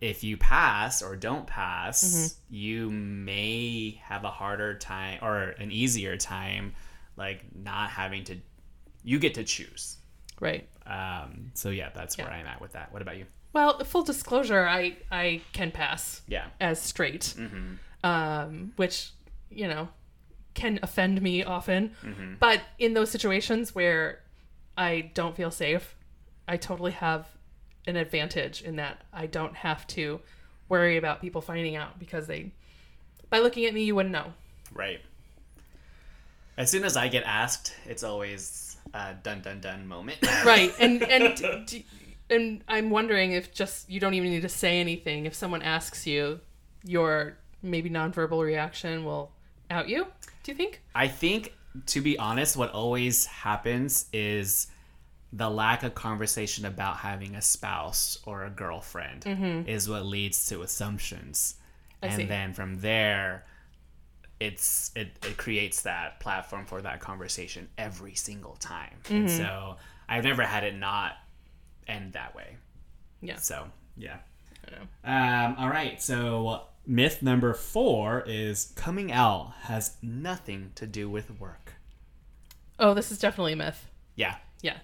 if 0.01 0.23
you 0.23 0.37
pass 0.37 1.01
or 1.01 1.15
don't 1.15 1.47
pass, 1.47 2.37
you 2.49 2.89
may 2.91 3.99
have 4.03 4.23
a 4.23 4.29
harder 4.31 4.77
time 4.77 5.19
or 5.21 5.49
an 5.59 5.71
easier 5.71 6.17
time, 6.17 6.73
like 7.15 7.43
not 7.55 7.89
having 7.89 8.23
to. 8.25 8.37
You 9.03 9.19
get 9.19 9.35
to 9.35 9.43
choose. 9.43 9.97
Right. 10.39 10.67
Um, 10.85 11.51
so 11.53 11.69
yeah, 11.69 11.89
that's 11.95 12.17
where 12.17 12.27
I'm 12.27 12.45
at 12.47 12.59
with 12.59 12.73
that. 12.73 12.91
What 12.91 13.01
about 13.01 13.17
you? 13.17 13.25
Well, 13.53 13.83
full 13.85 14.03
disclosure, 14.03 14.67
I 14.67 14.97
I 15.11 15.41
can 15.53 15.71
pass 15.71 16.21
Yeah. 16.27 16.47
as 16.59 16.81
straight, 16.81 17.33
Mm-hmm. 17.37 17.75
um, 18.03 18.73
which 18.75 19.11
you 19.49 19.67
know 19.67 19.89
can 20.55 20.79
offend 20.81 21.21
me 21.21 21.43
often. 21.43 21.91
Mm-hmm. 22.01 22.35
But 22.39 22.61
in 22.79 22.93
those 22.93 23.11
situations 23.11 23.75
where 23.75 24.21
I 24.77 25.11
don't 25.13 25.35
feel 25.35 25.51
safe, 25.51 25.95
I 26.47 26.57
totally 26.57 26.93
have 26.93 27.27
an 27.85 27.97
advantage 27.97 28.61
in 28.61 28.77
that 28.77 29.03
I 29.13 29.27
don't 29.27 29.55
have 29.55 29.85
to 29.87 30.21
worry 30.69 30.97
about 30.97 31.21
people 31.21 31.41
finding 31.41 31.75
out 31.75 31.99
because 31.99 32.25
they 32.25 32.51
by 33.29 33.39
looking 33.39 33.65
at 33.65 33.73
me 33.73 33.83
you 33.83 33.93
wouldn't 33.95 34.13
know. 34.13 34.33
Right. 34.73 35.01
As 36.57 36.71
soon 36.71 36.83
as 36.83 36.95
I 36.95 37.09
get 37.09 37.23
asked, 37.25 37.75
it's 37.85 38.03
always 38.03 38.77
a 38.93 39.13
dun 39.21 39.41
dun 39.41 39.59
dun 39.59 39.85
moment. 39.87 40.17
right 40.45 40.73
and 40.79 41.03
and 41.03 41.67
d- 41.67 41.85
and 42.29 42.63
i'm 42.67 42.89
wondering 42.89 43.33
if 43.33 43.53
just 43.53 43.87
you 43.89 43.99
don't 43.99 44.15
even 44.15 44.29
need 44.29 44.41
to 44.41 44.49
say 44.49 44.79
anything 44.79 45.27
if 45.27 45.35
someone 45.35 45.61
asks 45.61 46.07
you 46.07 46.39
your 46.83 47.37
maybe 47.61 47.87
nonverbal 47.89 48.43
reaction 48.43 49.05
will 49.05 49.31
out 49.69 49.89
you 49.89 50.05
do 50.43 50.51
you 50.51 50.55
think 50.55 50.81
I 50.93 51.07
think, 51.07 51.53
to 51.87 52.01
be 52.01 52.17
honest, 52.17 52.55
what 52.55 52.71
always 52.71 53.25
happens 53.25 54.05
is 54.13 54.67
the 55.33 55.49
lack 55.49 55.83
of 55.83 55.93
conversation 55.95 56.65
about 56.65 56.97
having 56.97 57.35
a 57.35 57.41
spouse 57.41 58.17
or 58.25 58.45
a 58.45 58.49
girlfriend 58.49 59.25
is 59.67 59.89
what 59.89 60.05
leads 60.05 60.45
to 60.47 60.61
assumptions. 60.61 61.55
I 62.01 62.07
and 62.07 62.15
see. 62.15 62.25
then 62.25 62.53
from 62.53 62.79
there, 62.79 63.45
it's 64.39 64.91
it, 64.95 65.17
it 65.25 65.37
creates 65.37 65.81
that 65.81 66.19
platform 66.19 66.65
for 66.65 66.81
that 66.81 66.99
conversation 67.01 67.67
every 67.77 68.15
single 68.15 68.55
time. 68.57 68.95
And 69.09 69.29
so 69.29 69.75
I've 70.07 70.23
never 70.23 70.43
had 70.43 70.63
it 70.63 70.75
not 70.75 71.13
end 71.87 72.13
that 72.13 72.35
way. 72.35 72.55
yeah 73.21 73.37
So 73.37 73.65
yeah. 73.97 74.17
I 74.65 74.71
don't 74.71 74.79
know. 74.79 75.11
Um, 75.11 75.55
all 75.59 75.69
right. 75.69 76.01
So 76.01 76.61
myth 76.87 77.21
number 77.21 77.53
four 77.53 78.23
is 78.27 78.71
coming 78.75 79.11
out 79.11 79.53
has 79.63 79.95
nothing 80.01 80.71
to 80.75 80.85
do 80.85 81.09
with 81.09 81.39
work. 81.39 81.73
oh 82.79 82.93
this 82.93 83.11
is 83.11 83.17
definitely 83.19 83.53
a 83.53 83.55
myth 83.55 83.87
Yeah. 84.15 84.35
yeah 84.61 84.77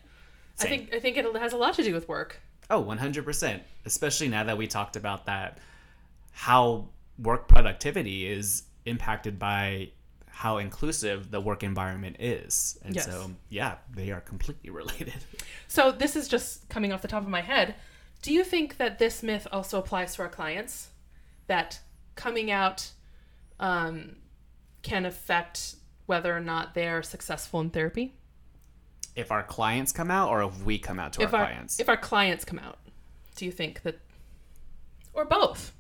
i 0.60 0.66
think 0.66 0.94
i 0.94 1.00
think 1.00 1.18
it 1.18 1.26
has 1.38 1.54
a 1.54 1.58
lot 1.58 1.74
to 1.76 1.84
do 1.84 1.94
with 1.94 2.08
work 2.08 2.40
Oh, 2.74 2.82
100%. 2.82 3.60
Especially 3.84 4.30
now 4.30 4.46
that 4.46 4.58
we 4.58 4.66
talked 4.66 4.96
about 4.96 5.26
that, 5.26 5.58
how 6.32 6.88
work 7.20 7.50
productivity 7.50 8.26
is 8.26 8.64
impacted 8.86 9.38
by 9.38 9.90
how 10.28 10.58
inclusive 10.58 11.32
the 11.32 11.42
work 11.42 11.64
environment 11.64 12.16
is. 12.20 12.80
And 12.86 12.96
Yes. 12.96 13.08
so, 13.08 13.32
yeah, 13.50 13.76
they 13.94 14.12
are 14.12 14.22
completely 14.22 14.70
related. 14.82 15.16
so 15.68 15.92
this 15.92 16.16
is 16.16 16.30
just 16.30 16.70
coming 16.70 16.94
off 16.94 17.02
the 17.02 17.10
top 17.10 17.24
of 17.24 17.28
my 17.30 17.42
head 17.42 17.76
do 18.22 18.32
you 18.32 18.46
think 18.46 18.78
that 18.78 19.00
this 19.00 19.22
myth 19.22 19.48
also 19.52 19.78
applies 19.78 20.16
to 20.16 20.22
our 20.22 20.30
clients 20.30 20.92
that 21.48 21.82
coming 22.16 22.52
out 22.52 22.92
um, 23.60 24.16
can 24.82 25.06
affect 25.06 25.76
whether 26.06 26.36
or 26.36 26.40
not 26.40 26.74
they're 26.74 27.04
successful 27.04 27.62
in 27.62 27.70
therapy 27.70 28.14
if 29.16 29.32
our 29.32 29.44
clients 29.44 29.92
come 29.92 30.10
out 30.10 30.30
or 30.30 30.44
if 30.44 30.64
we 30.64 30.78
come 30.78 31.00
out 31.00 31.14
to 31.14 31.22
if 31.22 31.34
our 31.34 31.42
our 31.42 31.48
clients. 31.48 31.80
if 31.80 31.90
our 31.90 31.98
clients 31.98 32.46
come 32.46 32.60
out 32.60 32.78
do 33.36 33.46
you 33.46 33.52
think 33.52 33.82
that 33.84 34.00
or 35.14 35.26
both 35.26 35.74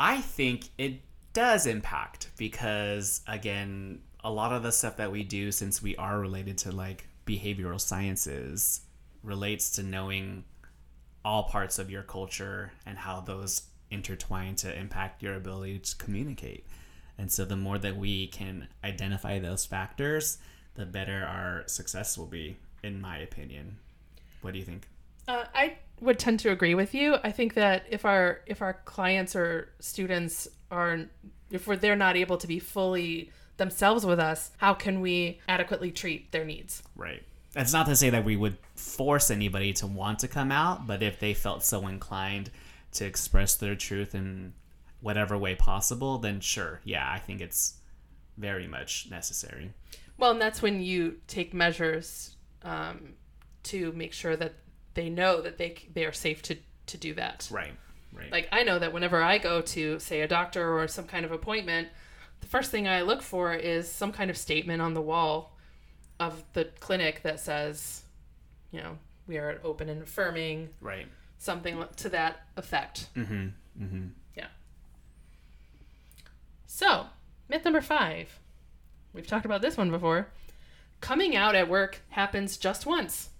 I 0.00 0.22
think 0.22 0.70
it 0.78 1.02
does 1.34 1.66
impact 1.66 2.30
because 2.38 3.20
again, 3.28 4.00
a 4.24 4.30
lot 4.30 4.50
of 4.50 4.62
the 4.62 4.72
stuff 4.72 4.96
that 4.96 5.12
we 5.12 5.22
do 5.22 5.52
since 5.52 5.82
we 5.82 5.94
are 5.96 6.18
related 6.18 6.56
to 6.58 6.72
like 6.72 7.06
behavioral 7.26 7.78
sciences 7.78 8.80
relates 9.22 9.70
to 9.72 9.82
knowing 9.82 10.44
all 11.22 11.42
parts 11.44 11.78
of 11.78 11.90
your 11.90 12.02
culture 12.02 12.72
and 12.86 12.96
how 12.96 13.20
those 13.20 13.60
intertwine 13.90 14.54
to 14.56 14.78
impact 14.78 15.22
your 15.22 15.34
ability 15.34 15.78
to 15.78 15.96
communicate. 15.96 16.66
And 17.18 17.30
so 17.30 17.44
the 17.44 17.56
more 17.56 17.78
that 17.78 17.96
we 17.96 18.28
can 18.28 18.68
identify 18.82 19.38
those 19.38 19.66
factors, 19.66 20.38
the 20.74 20.86
better 20.86 21.24
our 21.24 21.64
success 21.66 22.16
will 22.16 22.26
be 22.26 22.56
in 22.82 23.00
my 23.00 23.18
opinion. 23.18 23.76
What 24.40 24.52
do 24.52 24.58
you 24.58 24.64
think? 24.64 24.86
uh, 25.30 25.44
i 25.54 25.76
would 26.00 26.18
tend 26.18 26.40
to 26.40 26.50
agree 26.50 26.74
with 26.74 26.94
you 26.94 27.16
i 27.22 27.30
think 27.30 27.54
that 27.54 27.84
if 27.88 28.04
our 28.04 28.40
if 28.46 28.62
our 28.62 28.74
clients 28.84 29.36
or 29.36 29.68
students 29.78 30.48
are 30.70 31.00
if 31.50 31.66
we're, 31.66 31.76
they're 31.76 31.96
not 31.96 32.16
able 32.16 32.36
to 32.36 32.46
be 32.46 32.58
fully 32.58 33.30
themselves 33.58 34.06
with 34.06 34.18
us 34.18 34.50
how 34.56 34.72
can 34.72 35.00
we 35.00 35.38
adequately 35.48 35.90
treat 35.90 36.32
their 36.32 36.44
needs 36.44 36.82
Right. 36.96 37.22
That's 37.52 37.72
not 37.72 37.86
to 37.86 37.96
say 37.96 38.10
that 38.10 38.24
we 38.24 38.36
would 38.36 38.58
force 38.76 39.28
anybody 39.28 39.72
to 39.74 39.86
want 39.88 40.20
to 40.20 40.28
come 40.28 40.52
out, 40.52 40.86
but 40.86 41.02
if 41.02 41.18
they 41.18 41.34
felt 41.34 41.64
so 41.64 41.88
inclined 41.88 42.48
to 42.92 43.04
express 43.04 43.54
their 43.54 43.74
truth 43.74 44.14
in 44.14 44.52
whatever 45.00 45.36
way 45.38 45.54
possible, 45.54 46.18
then 46.18 46.40
sure, 46.40 46.80
yeah, 46.84 47.10
I 47.10 47.18
think 47.18 47.40
it's 47.40 47.74
very 48.36 48.66
much 48.66 49.08
necessary. 49.10 49.72
well 50.18 50.30
and 50.30 50.40
that's 50.40 50.62
when 50.62 50.80
you 50.82 51.16
take 51.26 51.52
measures 51.54 52.36
um, 52.62 53.14
to 53.64 53.92
make 53.92 54.12
sure 54.12 54.36
that 54.36 54.54
they 54.94 55.08
know 55.10 55.40
that 55.42 55.58
they 55.58 55.76
they 55.94 56.04
are 56.04 56.12
safe 56.12 56.40
to 56.42 56.56
to 56.86 56.96
do 56.96 57.14
that 57.14 57.48
Right. 57.50 57.74
Right. 58.12 58.32
Like 58.32 58.48
I 58.50 58.64
know 58.64 58.78
that 58.78 58.92
whenever 58.92 59.22
I 59.22 59.38
go 59.38 59.60
to 59.60 59.98
say 60.00 60.22
a 60.22 60.28
doctor 60.28 60.76
or 60.78 60.88
some 60.88 61.04
kind 61.06 61.24
of 61.24 61.30
appointment, 61.32 61.88
the 62.40 62.46
first 62.48 62.70
thing 62.70 62.88
I 62.88 63.02
look 63.02 63.22
for 63.22 63.54
is 63.54 63.88
some 63.90 64.10
kind 64.10 64.30
of 64.30 64.36
statement 64.36 64.82
on 64.82 64.94
the 64.94 65.00
wall 65.02 65.56
of 66.18 66.42
the 66.54 66.64
clinic 66.80 67.22
that 67.22 67.38
says, 67.40 68.02
you 68.72 68.80
know, 68.80 68.98
we 69.28 69.38
are 69.38 69.60
open 69.62 69.88
and 69.88 70.02
affirming, 70.02 70.70
right. 70.80 71.06
Something 71.40 71.82
to 71.96 72.08
that 72.10 72.42
effect. 72.56 73.08
Mm-hmm. 73.16 73.46
Mm-hmm. 73.82 74.06
Yeah. 74.36 74.46
So, 76.66 77.06
myth 77.48 77.64
number 77.64 77.80
5. 77.80 78.38
We've 79.12 79.26
talked 79.26 79.46
about 79.46 79.62
this 79.62 79.76
one 79.76 79.90
before. 79.90 80.28
Coming 81.00 81.34
out 81.34 81.54
at 81.54 81.68
work 81.68 82.02
happens 82.10 82.56
just 82.56 82.86
once. 82.86 83.30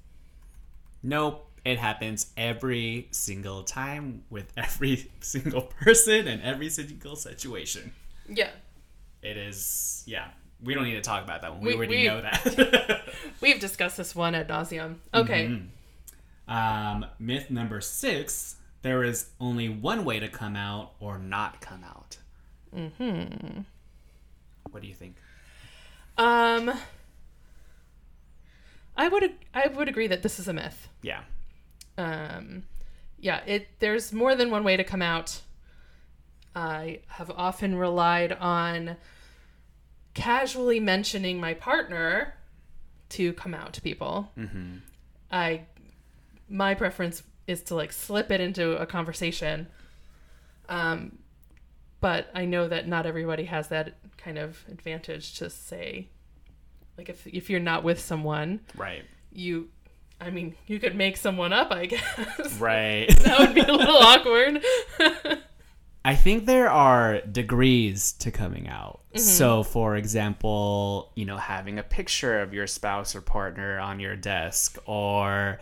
Nope. 1.03 1.47
It 1.63 1.79
happens 1.79 2.29
every 2.39 3.09
single 3.11 3.63
time 3.65 4.23
with 4.31 4.51
every 4.57 5.11
single 5.21 5.61
person 5.63 6.27
and 6.27 6.43
every 6.43 6.71
single 6.71 7.17
situation. 7.17 7.93
Yeah. 8.29 8.49
It 9.23 9.37
is, 9.37 10.03
yeah. 10.07 10.29
We 10.65 10.73
don't 10.75 10.85
need 10.85 10.95
to 10.95 11.03
talk 11.03 11.23
about 11.23 11.43
that 11.43 11.53
one. 11.53 11.61
We, 11.61 11.69
We- 11.69 11.75
already 11.77 12.07
know 12.09 12.23
that. 12.23 13.03
We've 13.43 13.61
discussed 13.61 13.99
this 13.99 14.15
one 14.15 14.35
at 14.35 14.49
nauseum. 14.49 14.97
Okay. 15.13 15.49
Mm-hmm. 15.49 15.67
Um, 16.51 17.07
myth 17.19 17.51
number 17.51 17.81
six: 17.81 18.57
there 18.83 19.05
is 19.05 19.31
only 19.41 19.69
one 19.69 20.05
way 20.05 20.19
to 20.19 20.29
come 20.29 20.57
out 20.57 20.93
or 21.01 21.19
not 21.19 21.61
come 21.61 21.85
out. 21.85 22.19
Hmm. 22.75 23.61
What 24.71 24.83
do 24.83 24.89
you 24.89 24.95
think? 24.95 25.17
Um, 26.19 26.73
I 28.97 29.09
would 29.09 29.33
I 29.55 29.69
would 29.69 29.89
agree 29.89 30.09
that 30.09 30.23
this 30.23 30.39
is 30.39 30.49
a 30.49 30.53
myth. 30.53 30.89
Yeah. 31.03 31.23
Um, 31.97 32.65
yeah, 33.19 33.41
it 33.47 33.69
there's 33.79 34.13
more 34.13 34.35
than 34.35 34.51
one 34.51 34.65
way 34.65 34.77
to 34.77 34.85
come 34.85 35.03
out. 35.03 35.41
I 36.55 37.01
have 37.07 37.31
often 37.31 37.77
relied 37.77 38.33
on 38.33 38.97
casually 40.15 40.81
mentioning 40.81 41.39
my 41.39 41.55
partner 41.55 42.35
to 43.11 43.33
come 43.35 43.55
out 43.55 43.73
to 43.75 43.81
people. 43.81 44.33
Mm-hmm. 44.37 44.79
I 45.31 45.63
my 46.51 46.75
preference 46.75 47.23
is 47.47 47.63
to 47.63 47.75
like 47.75 47.93
slip 47.93 48.31
it 48.31 48.41
into 48.41 48.77
a 48.77 48.85
conversation. 48.85 49.69
Um, 50.69 51.19
but 52.01 52.29
I 52.35 52.45
know 52.45 52.69
that 52.69 52.87
not 52.89 53.07
everybody 53.07 53.45
has 53.45 53.69
that 53.69 53.95
kind 54.19 54.37
of 54.39 54.63
advantage 54.71 55.39
to 55.39 55.49
say, 55.51 56.09
like 56.99 57.09
if 57.09 57.27
if 57.27 57.49
you're 57.51 57.61
not 57.61 57.83
with 57.85 58.01
someone, 58.01 58.61
Right. 58.77 59.05
you, 59.33 59.69
I 60.21 60.31
mean, 60.31 60.55
you 60.67 60.79
could 60.79 60.95
make 60.95 61.17
someone 61.17 61.53
up, 61.53 61.71
I 61.73 61.87
guess. 61.93 62.53
Right. 62.59 63.09
that 63.21 63.39
would 63.39 63.55
be 63.55 63.61
a 63.63 63.73
little 63.73 63.97
awkward. 64.01 64.63
I 66.03 66.15
think 66.15 66.47
there 66.47 66.71
are 66.71 67.21
degrees 67.21 68.13
to 68.21 68.31
coming 68.31 68.69
out. 68.69 69.01
So, 69.17 69.63
for 69.63 69.97
example, 69.97 71.13
you 71.15 71.27
know, 71.27 71.37
having 71.37 71.79
a 71.79 71.83
picture 71.83 72.41
of 72.41 72.55
your 72.55 72.67
spouse 72.67 73.15
or 73.15 73.21
partner 73.21 73.79
on 73.79 74.01
your 74.01 74.17
desk, 74.17 74.79
or 74.87 75.59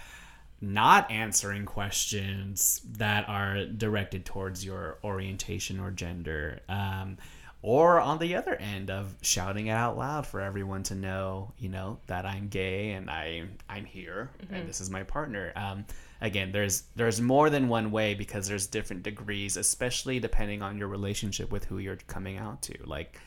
not 0.61 1.11
answering 1.11 1.65
questions 1.65 2.81
that 2.93 3.29
are 3.29 3.65
directed 3.65 4.25
towards 4.25 4.65
your 4.65 4.99
orientation 5.05 5.79
or 5.79 5.91
gender. 5.91 6.61
Um, 6.69 7.19
or 7.61 7.99
on 8.01 8.19
the 8.19 8.37
other 8.37 8.55
end 8.55 8.89
of 8.89 9.15
shouting 9.21 9.67
it 9.67 9.73
out 9.73 9.99
loud 9.99 10.27
for 10.27 10.41
everyone 10.41 10.85
to 10.85 10.95
know, 10.95 11.53
you 11.59 11.69
know, 11.69 11.99
that 12.07 12.25
I'm 12.25 12.49
gay 12.49 12.93
and 12.93 13.11
I 13.11 13.45
I'm 13.69 13.85
here 13.85 14.31
and 14.51 14.69
this 14.69 14.81
is 14.81 14.91
my 14.91 15.03
partner. 15.03 15.53
Um, 15.57 15.85
again, 16.21 16.53
there's 16.53 16.85
there's 16.95 17.21
more 17.21 17.51
than 17.51 17.69
one 17.69 17.91
way 17.91 18.15
because 18.15 18.47
there's 18.47 18.67
different 18.67 19.03
degrees, 19.03 19.57
especially 19.57 20.21
depending 20.21 20.63
on 20.63 20.79
your 20.79 20.89
relationship 20.89 21.51
with 21.51 21.65
who 21.65 21.79
you're 21.79 21.97
coming 22.07 22.37
out 22.39 22.63
to. 22.63 22.75
Like, 22.85 23.19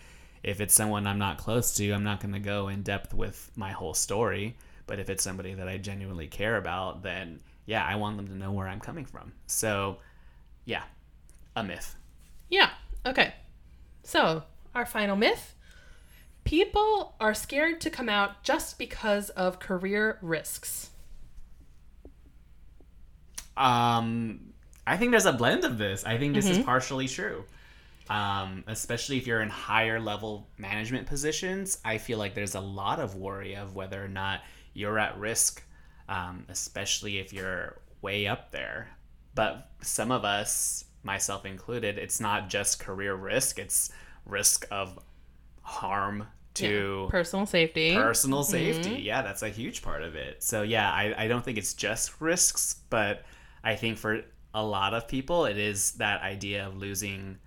if 0.43 0.61
it's 0.61 0.73
someone 0.73 1.07
I'm 1.07 1.19
not 1.19 1.37
close 1.37 1.75
to, 1.75 1.91
I'm 1.91 2.03
not 2.03 2.21
going 2.21 2.33
to 2.33 2.39
go 2.39 2.69
in 2.69 2.83
depth 2.83 3.13
with 3.13 3.51
my 3.55 3.71
whole 3.71 3.93
story. 3.93 4.55
But 4.91 4.99
if 4.99 5.09
it's 5.09 5.23
somebody 5.23 5.53
that 5.53 5.69
I 5.69 5.77
genuinely 5.77 6.27
care 6.27 6.57
about, 6.57 7.01
then 7.01 7.39
yeah, 7.65 7.85
I 7.85 7.95
want 7.95 8.17
them 8.17 8.27
to 8.27 8.35
know 8.35 8.51
where 8.51 8.67
I'm 8.67 8.81
coming 8.81 9.05
from. 9.05 9.31
So, 9.47 9.99
yeah, 10.65 10.83
a 11.55 11.63
myth. 11.63 11.95
yeah. 12.49 12.71
Okay. 13.05 13.33
So 14.03 14.43
our 14.75 14.85
final 14.85 15.15
myth: 15.15 15.55
people 16.43 17.15
are 17.21 17.33
scared 17.33 17.79
to 17.79 17.89
come 17.89 18.09
out 18.09 18.43
just 18.43 18.77
because 18.77 19.29
of 19.29 19.59
career 19.59 20.19
risks. 20.21 20.89
Um, 23.55 24.51
I 24.85 24.97
think 24.97 25.11
there's 25.11 25.25
a 25.25 25.31
blend 25.31 25.63
of 25.63 25.77
this. 25.77 26.03
I 26.03 26.17
think 26.17 26.33
this 26.33 26.49
is 26.49 26.59
partially 26.65 27.07
true. 27.07 27.45
Um, 28.09 28.65
especially 28.67 29.15
if 29.15 29.25
you're 29.25 29.41
in 29.41 29.47
higher 29.47 30.01
level 30.01 30.49
management 30.57 31.07
positions, 31.07 31.77
I 31.85 31.97
feel 31.97 32.17
like 32.17 32.35
there's 32.35 32.55
a 32.55 32.59
lot 32.59 32.99
of 32.99 33.15
worry 33.15 33.55
of 33.55 33.73
whether 33.73 34.03
or 34.03 34.09
not 34.09 34.41
you're 34.73 34.99
at 34.99 35.17
risk, 35.17 35.63
um, 36.09 36.45
especially 36.49 37.17
if 37.19 37.33
you're 37.33 37.77
way 38.01 38.27
up 38.27 38.51
there. 38.51 38.89
But 39.35 39.69
some 39.81 40.11
of 40.11 40.25
us, 40.25 40.85
myself 41.03 41.45
included, 41.45 41.97
it's 41.97 42.19
not 42.19 42.49
just 42.49 42.79
career 42.79 43.15
risk, 43.15 43.59
it's 43.59 43.91
risk 44.25 44.65
of 44.71 44.99
harm 45.61 46.27
to 46.55 47.07
Personal 47.09 47.45
safety. 47.45 47.95
personal 47.95 48.43
safety 48.43 49.01
yeah 49.01 49.21
that's 49.21 49.41
a 49.41 49.47
huge 49.47 49.81
part 49.81 50.03
of 50.03 50.15
it 50.15 50.43
so 50.43 50.63
yeah 50.63 50.91
I, 50.91 51.23
I 51.23 51.27
don't 51.29 51.45
think 51.45 51.57
it's 51.57 51.73
just 51.73 52.19
risks 52.19 52.75
but 52.89 53.23
i 53.63 53.77
think 53.77 53.97
for 53.97 54.21
a 54.53 54.61
lot 54.61 54.93
of 54.93 55.07
people 55.07 55.45
it 55.45 55.57
is 55.57 55.93
that 55.93 56.21
idea 56.21 56.67
of 56.67 56.75
losing 56.75 57.37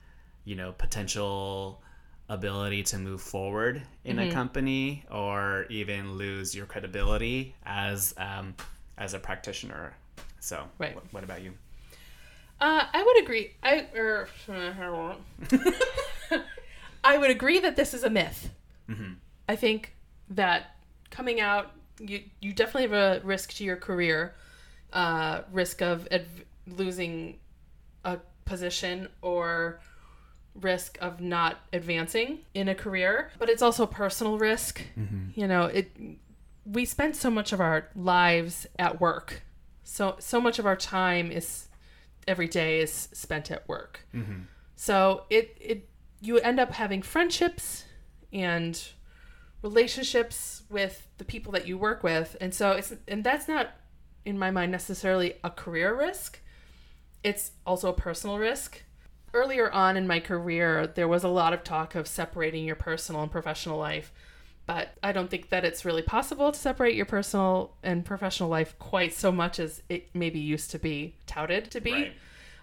you 0.46 0.54
know 0.56 0.72
potential 0.72 1.82
ability 2.28 2.82
to 2.82 2.98
move 2.98 3.20
forward 3.20 3.82
in 4.04 4.18
a 4.18 4.30
company 4.30 5.04
or 5.10 5.66
even 5.68 6.16
lose 6.16 6.54
your 6.54 6.64
credibility 6.66 7.54
as 7.66 8.14
um, 8.16 8.54
as 8.96 9.12
a 9.14 9.18
practitioner 9.18 9.94
so 10.40 10.64
Right. 10.78 10.94
what, 10.94 11.04
what 11.12 11.24
about 11.24 11.42
you 11.42 11.52
Uh, 12.60 12.86
I 12.92 13.02
would 13.02 13.22
agree. 13.22 13.52
I 13.62 13.86
er, 13.94 14.28
I 17.04 17.18
would 17.18 17.30
agree 17.30 17.58
that 17.60 17.76
this 17.76 17.92
is 17.94 18.04
a 18.04 18.10
myth. 18.10 18.50
I 19.48 19.56
think 19.56 19.94
that 20.30 20.76
coming 21.10 21.40
out, 21.40 21.72
you 22.00 22.22
you 22.40 22.52
definitely 22.54 22.82
have 22.88 22.92
a 22.92 23.20
risk 23.26 23.52
to 23.54 23.64
your 23.64 23.76
career, 23.76 24.34
uh, 24.92 25.42
risk 25.52 25.82
of 25.82 26.08
adv- 26.10 26.44
losing 26.66 27.38
a 28.04 28.18
position 28.46 29.08
or 29.20 29.80
risk 30.60 30.98
of 31.00 31.20
not 31.20 31.58
advancing 31.72 32.40
in 32.54 32.68
a 32.68 32.74
career. 32.74 33.30
But 33.38 33.48
it's 33.48 33.62
also 33.62 33.84
a 33.84 33.88
personal 33.88 34.38
risk. 34.38 34.82
Mm-hmm. 34.98 35.38
You 35.38 35.46
know, 35.46 35.64
it. 35.66 35.90
We 36.66 36.86
spend 36.86 37.14
so 37.14 37.30
much 37.30 37.52
of 37.52 37.60
our 37.60 37.88
lives 37.94 38.66
at 38.78 39.00
work. 39.00 39.42
So 39.82 40.16
so 40.18 40.40
much 40.40 40.58
of 40.58 40.66
our 40.66 40.76
time 40.76 41.30
is 41.30 41.68
every 42.26 42.48
day 42.48 42.80
is 42.80 43.08
spent 43.12 43.50
at 43.50 43.68
work. 43.68 44.00
Mm-hmm. 44.14 44.42
So 44.76 45.24
it 45.30 45.56
it 45.60 45.88
you 46.20 46.38
end 46.38 46.58
up 46.58 46.72
having 46.72 47.02
friendships 47.02 47.84
and 48.32 48.80
relationships 49.62 50.62
with 50.70 51.06
the 51.18 51.24
people 51.24 51.52
that 51.52 51.66
you 51.66 51.76
work 51.78 52.02
with, 52.02 52.36
and 52.40 52.54
so 52.54 52.72
it's 52.72 52.94
and 53.06 53.22
that's 53.22 53.46
not 53.46 53.70
in 54.24 54.38
my 54.38 54.50
mind 54.50 54.72
necessarily 54.72 55.34
a 55.44 55.50
career 55.50 55.94
risk. 55.94 56.40
It's 57.22 57.52
also 57.66 57.90
a 57.90 57.94
personal 57.94 58.38
risk. 58.38 58.82
Earlier 59.34 59.70
on 59.70 59.96
in 59.96 60.06
my 60.06 60.20
career, 60.20 60.86
there 60.86 61.08
was 61.08 61.24
a 61.24 61.28
lot 61.28 61.52
of 61.52 61.64
talk 61.64 61.94
of 61.94 62.06
separating 62.06 62.64
your 62.64 62.76
personal 62.76 63.22
and 63.22 63.30
professional 63.30 63.78
life, 63.78 64.12
but 64.64 64.96
I 65.02 65.12
don't 65.12 65.28
think 65.28 65.50
that 65.50 65.64
it's 65.64 65.84
really 65.84 66.02
possible 66.02 66.52
to 66.52 66.58
separate 66.58 66.94
your 66.94 67.04
personal 67.04 67.76
and 67.82 68.04
professional 68.04 68.48
life 68.48 68.78
quite 68.78 69.12
so 69.12 69.32
much 69.32 69.58
as 69.58 69.82
it 69.88 70.08
maybe 70.14 70.38
used 70.38 70.70
to 70.70 70.78
be 70.78 71.16
touted 71.26 71.70
to 71.72 71.80
be. 71.80 71.92
Right. 71.92 72.12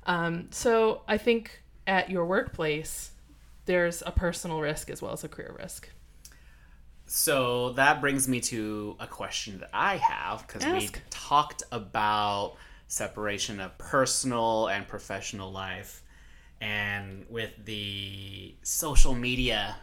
Um, 0.05 0.47
so 0.51 1.01
I 1.07 1.17
think 1.17 1.61
at 1.85 2.09
your 2.09 2.25
workplace, 2.25 3.11
there's 3.65 4.01
a 4.05 4.11
personal 4.11 4.61
risk 4.61 4.89
as 4.89 5.01
well 5.01 5.11
as 5.13 5.23
a 5.23 5.27
career 5.27 5.55
risk. 5.59 5.89
So 7.05 7.73
that 7.73 7.99
brings 7.99 8.29
me 8.29 8.39
to 8.39 8.95
a 8.97 9.05
question 9.05 9.59
that 9.59 9.69
I 9.73 9.97
have 9.97 10.47
because 10.47 10.65
we 10.65 10.89
talked 11.09 11.63
about 11.71 12.55
separation 12.87 13.59
of 13.59 13.77
personal 13.77 14.67
and 14.67 14.87
professional 14.87 15.51
life, 15.51 16.03
and 16.61 17.25
with 17.27 17.51
the 17.65 18.55
social 18.61 19.15
media 19.15 19.75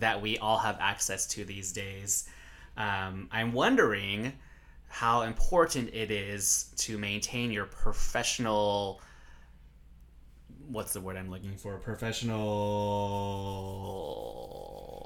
that 0.00 0.20
we 0.20 0.38
all 0.38 0.58
have 0.58 0.76
access 0.80 1.26
to 1.28 1.44
these 1.44 1.72
days, 1.72 2.28
um, 2.76 3.28
I'm 3.32 3.52
wondering 3.52 4.32
how 4.88 5.22
important 5.22 5.88
it 5.94 6.10
is 6.10 6.72
to 6.76 6.98
maintain 6.98 7.50
your 7.50 7.64
professional. 7.64 9.00
What's 10.68 10.92
the 10.92 11.00
word 11.00 11.16
I'm 11.16 11.30
looking 11.30 11.56
for? 11.56 11.78
Professional. 11.78 12.42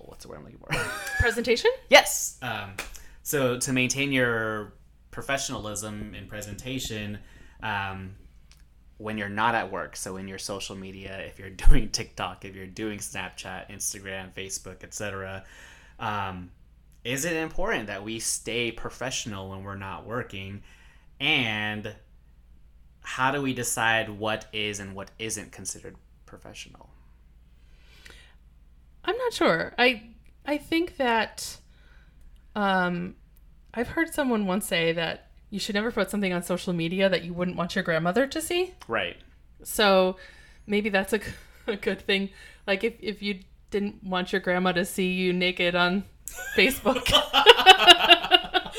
What's 0.09 0.25
the 0.25 0.31
word 0.31 0.39
I'm 0.39 0.45
looking 0.45 0.59
for? 0.59 0.69
Presentation? 1.21 1.71
Yes. 1.89 2.39
Um, 2.43 2.73
so 3.23 3.59
to 3.59 3.73
maintain 3.73 4.11
your 4.11 4.75
professionalism 5.13 6.15
in 6.15 6.27
presentation, 6.27 7.19
um, 7.63 8.17
when 8.99 9.19
you're 9.19 9.29
not 9.29 9.55
at 9.55 9.71
work, 9.71 9.97
so 9.97 10.17
in 10.17 10.27
your 10.27 10.39
social 10.39 10.77
media, 10.77 11.19
if 11.27 11.39
you're 11.39 11.51
doing 11.69 11.91
TikTok, 11.91 12.45
if 12.45 12.55
you're 12.55 12.67
doing 12.67 12.99
Snapchat, 12.99 13.71
Instagram, 13.71 14.33
Facebook, 14.33 14.85
etc., 14.85 15.45
um, 15.99 16.51
is 17.05 17.25
it 17.25 17.37
important 17.37 17.87
that 17.87 18.03
we 18.03 18.19
stay 18.19 18.73
professional 18.73 19.51
when 19.51 19.63
we're 19.63 19.77
not 19.77 20.05
working? 20.05 20.63
And 21.21 21.95
how 23.01 23.31
do 23.31 23.41
we 23.41 23.55
decide 23.55 24.11
what 24.11 24.47
is 24.53 24.81
and 24.81 24.95
what 24.95 25.13
isn't 25.19 25.53
considered 25.53 25.95
professional? 26.27 26.91
I'm 29.05 29.17
not 29.17 29.33
sure. 29.33 29.73
I 29.79 30.11
I 30.45 30.59
think 30.59 30.97
that 30.97 31.59
um, 32.57 33.15
I've 33.73 33.89
heard 33.89 34.13
someone 34.13 34.47
once 34.47 34.67
say 34.67 34.93
that 34.93 35.26
you 35.51 35.59
should 35.59 35.75
never 35.75 35.91
put 35.93 36.11
something 36.11 36.33
on 36.33 36.43
social 36.43 36.73
media 36.73 37.09
that 37.09 37.25
you 37.25 37.33
wouldn't 37.33 37.57
want 37.57 37.75
your 37.75 37.85
grandmother 37.85 38.27
to 38.27 38.41
see. 38.41 38.75
Right. 38.89 39.17
So 39.63 40.17
maybe 40.67 40.89
that's 40.89 41.13
a, 41.13 41.21
a 41.67 41.77
good 41.77 42.01
thing. 42.01 42.31
Like 42.67 42.85
if, 42.85 42.95
if 43.01 43.23
you 43.23 43.41
didn't 43.71 44.03
want 44.03 44.33
your 44.33 44.41
grandma 44.41 44.73
to 44.73 44.85
see 44.85 45.13
you 45.13 45.33
naked 45.33 45.75
on 45.75 46.05
Facebook. 46.57 47.07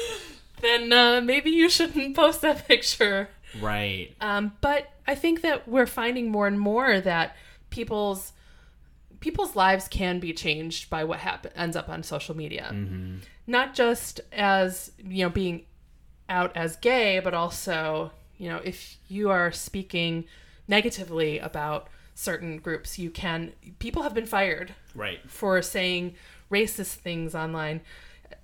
then 0.61 0.91
uh, 0.91 1.21
maybe 1.21 1.49
you 1.51 1.69
shouldn't 1.69 2.15
post 2.15 2.41
that 2.41 2.67
picture. 2.67 3.29
Right. 3.61 4.13
Um, 4.19 4.53
but 4.61 4.91
I 5.07 5.15
think 5.15 5.41
that 5.41 5.67
we're 5.67 5.87
finding 5.87 6.29
more 6.31 6.47
and 6.47 6.59
more 6.59 6.99
that 6.99 7.35
people's 7.69 8.33
people's 9.19 9.55
lives 9.55 9.87
can 9.87 10.19
be 10.19 10.31
changed 10.31 10.89
by 10.91 11.03
what 11.03 11.19
happen- 11.19 11.51
ends 11.55 11.75
up 11.75 11.89
on 11.89 12.03
social 12.03 12.35
media. 12.37 12.75
Not 13.47 13.73
just 13.73 14.21
as 14.31 14.91
you 15.03 15.23
know 15.23 15.29
being 15.29 15.65
out 16.29 16.55
as 16.55 16.75
gay, 16.77 17.19
but 17.19 17.33
also 17.33 18.11
you 18.37 18.49
know 18.49 18.57
if 18.63 18.97
you 19.07 19.29
are 19.29 19.51
speaking 19.51 20.25
negatively 20.67 21.39
about 21.39 21.87
certain 22.15 22.57
groups, 22.57 22.97
you 22.99 23.09
can. 23.09 23.53
People 23.79 24.03
have 24.03 24.13
been 24.13 24.25
fired 24.25 24.73
Right. 24.95 25.19
for 25.29 25.61
saying 25.61 26.15
racist 26.51 26.95
things 26.95 27.35
online 27.35 27.81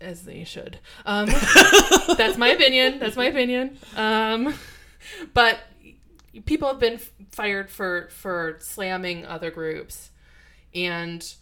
as 0.01 0.23
they 0.23 0.43
should 0.43 0.79
um, 1.05 1.25
that's 2.17 2.37
my 2.37 2.49
opinion 2.49 2.99
that's 2.99 3.15
my 3.15 3.25
opinion 3.25 3.77
um, 3.95 4.53
but 5.33 5.59
people 6.45 6.67
have 6.67 6.79
been 6.79 6.99
fired 7.31 7.69
for 7.69 8.09
for 8.11 8.57
slamming 8.59 9.25
other 9.25 9.49
groups 9.51 10.09
and 10.75 11.35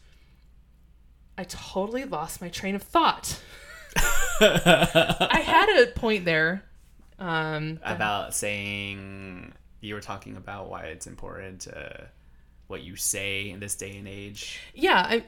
i 1.38 1.44
totally 1.44 2.04
lost 2.06 2.42
my 2.42 2.50
train 2.50 2.76
of 2.76 2.84
thought 2.84 3.40
i 3.98 5.42
had 5.44 5.70
a 5.84 5.88
point 5.92 6.26
there 6.26 6.64
um, 7.20 7.80
About 7.84 8.34
saying 8.34 9.54
you 9.80 9.94
were 9.94 10.02
talking 10.02 10.38
about 10.38 10.70
why 10.70 10.86
it's 10.86 11.06
important 11.06 11.62
to 11.62 12.08
what 12.66 12.82
you 12.82 12.96
say 12.96 13.50
in 13.50 13.60
this 13.60 13.76
day 13.76 13.98
and 13.98 14.08
age. 14.08 14.60
yeah 14.74 15.06
I, 15.08 15.24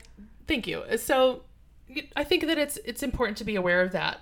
thank 0.47 0.65
you. 0.65 0.84
So 0.97 1.43
I 2.15 2.23
think 2.23 2.47
that 2.47 2.58
it's 2.58 2.78
it's 2.86 3.04
important 3.04 3.38
to 3.39 3.43
be 3.43 3.56
aware 3.56 3.82
of 3.82 3.91
that 3.91 4.21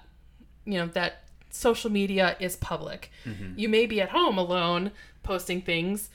you 0.66 0.74
know 0.74 0.88
that 0.88 1.24
social 1.50 1.90
media 1.90 2.36
is 2.40 2.56
public. 2.58 3.10
You 3.56 3.70
may 3.70 3.86
be 3.86 4.02
at 4.02 4.10
home 4.10 4.38
alone 4.38 4.92
posting 5.24 5.62
things 5.62 6.10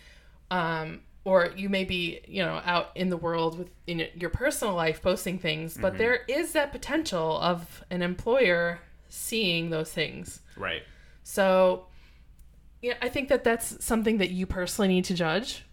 um, 0.51 1.01
or 1.27 1.51
you 1.57 1.69
may 1.69 1.85
be 1.85 2.21
you 2.27 2.43
know 2.43 2.63
out 2.65 2.91
in 2.95 3.11
the 3.11 3.17
world 3.17 3.59
with 3.59 3.69
in 3.87 4.07
your 4.15 4.31
personal 4.31 4.73
life 4.73 5.03
posting 5.03 5.39
things 5.39 5.77
but 5.77 5.91
mm-hmm. 5.91 5.99
there 5.99 6.21
is 6.29 6.53
that 6.53 6.73
potential 6.73 7.39
of 7.41 7.85
an 7.91 8.01
employer 8.01 8.79
seeing 9.09 9.69
those 9.69 9.91
things 9.93 10.41
Right. 10.57 10.83
so 11.23 11.87
yeah 12.81 12.95
i 13.03 13.09
think 13.09 13.29
that 13.29 13.45
that's 13.45 13.85
something 13.85 14.19
that 14.19 14.31
you 14.31 14.47
personally 14.47 14.89
need 14.89 15.05
to 15.07 15.15
judge 15.15 15.65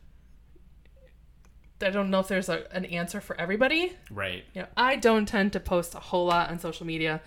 i 1.81 1.89
don't 1.89 2.09
know 2.09 2.19
if 2.19 2.27
there's 2.27 2.49
a, 2.49 2.65
an 2.75 2.85
answer 2.85 3.21
for 3.21 3.39
everybody 3.39 3.93
Right. 4.09 4.43
you 4.53 4.61
know, 4.61 4.67
I 4.75 4.95
don't 4.95 5.25
tend 5.27 5.53
to 5.53 5.59
post 5.59 5.95
a 5.95 5.99
whole 5.99 6.25
lot 6.25 6.49
on 6.49 6.59
social 6.59 6.85
media. 6.85 7.21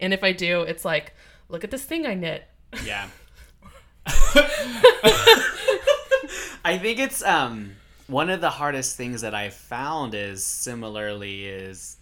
And 0.00 0.12
if 0.12 0.24
I 0.24 0.32
do, 0.32 0.62
it's 0.62 0.84
like, 0.84 1.14
look 1.48 1.62
at 1.62 1.70
this 1.70 1.84
thing 1.84 2.04
I 2.04 2.14
knit. 2.14 2.44
Yeah. 2.84 3.08
I 6.64 6.78
think 6.78 6.98
it's 6.98 7.22
um 7.22 7.76
one 8.06 8.30
of 8.30 8.40
the 8.40 8.50
hardest 8.50 8.96
things 8.96 9.22
that 9.22 9.34
I 9.34 9.50
found 9.50 10.14
is 10.14 10.44
similarly 10.44 11.46
is 11.46 11.96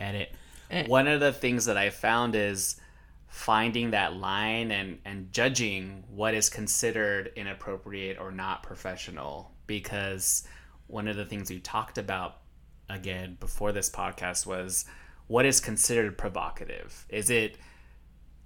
edit. 0.00 0.34
Eh. 0.70 0.86
One 0.86 1.06
of 1.06 1.20
the 1.20 1.32
things 1.32 1.66
that 1.66 1.76
I 1.76 1.90
found 1.90 2.34
is 2.34 2.76
finding 3.28 3.92
that 3.92 4.14
line 4.14 4.70
and 4.70 4.98
and 5.04 5.32
judging 5.32 6.04
what 6.10 6.34
is 6.34 6.50
considered 6.50 7.32
inappropriate 7.34 8.18
or 8.18 8.30
not 8.30 8.62
professional 8.62 9.52
because 9.66 10.46
one 10.86 11.08
of 11.08 11.16
the 11.16 11.24
things 11.24 11.48
we 11.48 11.58
talked 11.60 11.96
about 11.96 12.38
again 12.90 13.38
before 13.40 13.72
this 13.72 13.88
podcast 13.88 14.46
was 14.46 14.84
what 15.28 15.46
is 15.46 15.60
considered 15.60 16.18
provocative 16.18 17.06
is 17.08 17.30
it 17.30 17.56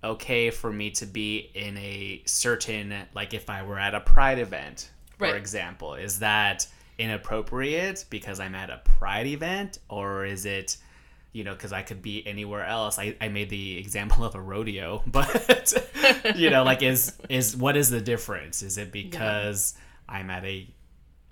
okay 0.05 0.51
for 0.51 0.73
me 0.73 0.91
to 0.91 1.05
be 1.05 1.51
in 1.55 1.77
a 1.79 2.23
certain 2.27 2.95
like 3.13 3.35
if 3.35 3.51
I 3.51 3.65
were 3.65 3.79
at 3.79 3.95
a 3.95 4.01
pride 4.01 4.39
event, 4.39 4.91
for 5.19 5.37
example, 5.37 5.95
is 5.95 6.21
that 6.21 6.67
inappropriate 6.99 8.07
because 8.11 8.41
I'm 8.41 8.55
at 8.55 8.71
a 8.71 8.81
pride 8.85 9.27
event 9.27 9.79
or 9.89 10.25
is 10.25 10.47
it 10.47 10.79
you 11.33 11.45
know 11.45 11.53
because 11.53 11.73
I 11.73 11.83
could 11.83 12.03
be 12.03 12.27
anywhere 12.27 12.65
else? 12.65 12.99
I, 12.99 13.17
I 13.21 13.29
made 13.29 13.51
the 13.51 13.79
example 13.79 14.25
of 14.25 14.35
a 14.35 14.41
rodeo 14.41 15.03
but 15.07 15.73
you 16.35 16.51
know 16.51 16.65
like 16.65 16.83
is 16.83 17.13
is 17.29 17.57
what 17.57 17.77
is 17.77 17.91
the 17.91 18.01
difference? 18.01 18.63
Is 18.63 18.79
it 18.79 18.93
because 18.93 19.75
I'm 20.09 20.31
at 20.31 20.45
a 20.45 20.69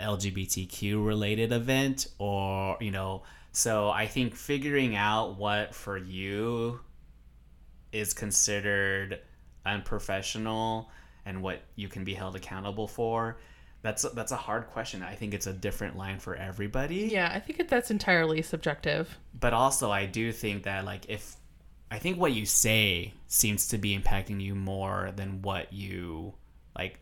LGBTQ 0.00 1.04
related 1.06 1.52
event 1.52 2.08
or 2.18 2.76
you 2.80 2.90
know 2.90 3.22
so 3.52 3.88
I 3.88 4.06
think 4.06 4.34
figuring 4.34 4.96
out 4.96 5.38
what 5.38 5.74
for 5.74 5.96
you 5.96 6.80
is 7.92 8.12
considered 8.12 9.20
unprofessional 9.64 10.90
and 11.24 11.40
what 11.42 11.62
you 11.76 11.88
can 11.88 12.02
be 12.04 12.12
held 12.12 12.34
accountable 12.34 12.88
for 12.88 13.38
that's 13.84 14.02
a, 14.04 14.08
that's 14.08 14.32
a 14.32 14.36
hard 14.36 14.66
question. 14.68 15.02
I 15.04 15.14
think 15.14 15.34
it's 15.34 15.46
a 15.46 15.52
different 15.52 15.96
line 15.96 16.18
for 16.18 16.34
everybody. 16.34 17.08
Yeah, 17.12 17.30
I 17.32 17.38
think 17.38 17.58
that 17.58 17.68
that's 17.68 17.92
entirely 17.92 18.42
subjective. 18.42 19.16
but 19.38 19.52
also 19.52 19.90
i 19.92 20.06
do 20.06 20.32
think 20.32 20.64
that 20.64 20.84
like 20.84 21.04
if 21.08 21.36
i 21.90 21.98
think 21.98 22.18
what 22.18 22.32
you 22.32 22.46
say 22.46 23.12
seems 23.28 23.68
to 23.68 23.78
be 23.78 23.96
impacting 23.96 24.40
you 24.40 24.54
more 24.54 25.12
than 25.14 25.42
what 25.42 25.72
you 25.72 26.34
like 26.76 26.98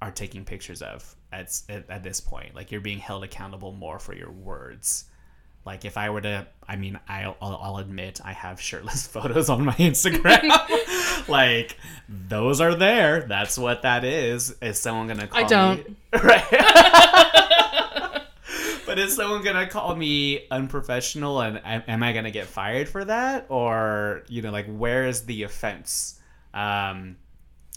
are 0.00 0.10
taking 0.12 0.44
pictures 0.44 0.80
of 0.80 1.16
at, 1.32 1.60
at, 1.68 1.90
at 1.90 2.02
this 2.04 2.20
point. 2.20 2.54
Like 2.54 2.70
you're 2.70 2.80
being 2.80 2.98
held 2.98 3.24
accountable 3.24 3.72
more 3.72 3.98
for 3.98 4.14
your 4.14 4.30
words 4.30 5.04
like 5.68 5.84
if 5.84 5.96
i 5.96 6.10
were 6.10 6.20
to 6.22 6.46
i 6.66 6.74
mean 6.76 6.98
i'll, 7.08 7.36
I'll, 7.40 7.56
I'll 7.62 7.76
admit 7.76 8.20
i 8.24 8.32
have 8.32 8.60
shirtless 8.60 9.06
photos 9.14 9.48
on 9.48 9.64
my 9.64 9.74
instagram. 9.74 10.42
Like 11.28 11.76
those 12.08 12.58
are 12.62 12.74
there. 12.74 13.20
That's 13.28 13.58
what 13.58 13.82
that 13.82 14.02
is. 14.02 14.56
Is 14.62 14.78
someone 14.78 15.08
gonna 15.08 15.26
call 15.26 15.44
I 15.44 15.46
don't. 15.46 15.86
me? 15.86 15.96
Right. 16.22 16.44
But 18.86 18.98
is 18.98 19.14
someone 19.14 19.42
gonna 19.44 19.66
call 19.66 19.94
me 19.94 20.46
unprofessional 20.50 21.42
and 21.42 21.60
am 21.62 21.82
am 21.86 22.02
i 22.02 22.14
gonna 22.14 22.30
get 22.30 22.46
fired 22.46 22.88
for 22.88 23.04
that? 23.04 23.44
Or 23.50 24.22
you 24.28 24.40
know 24.40 24.50
like 24.50 24.66
where 24.74 25.04
is 25.06 25.26
the 25.26 25.42
offense? 25.42 26.18
Um 26.54 27.16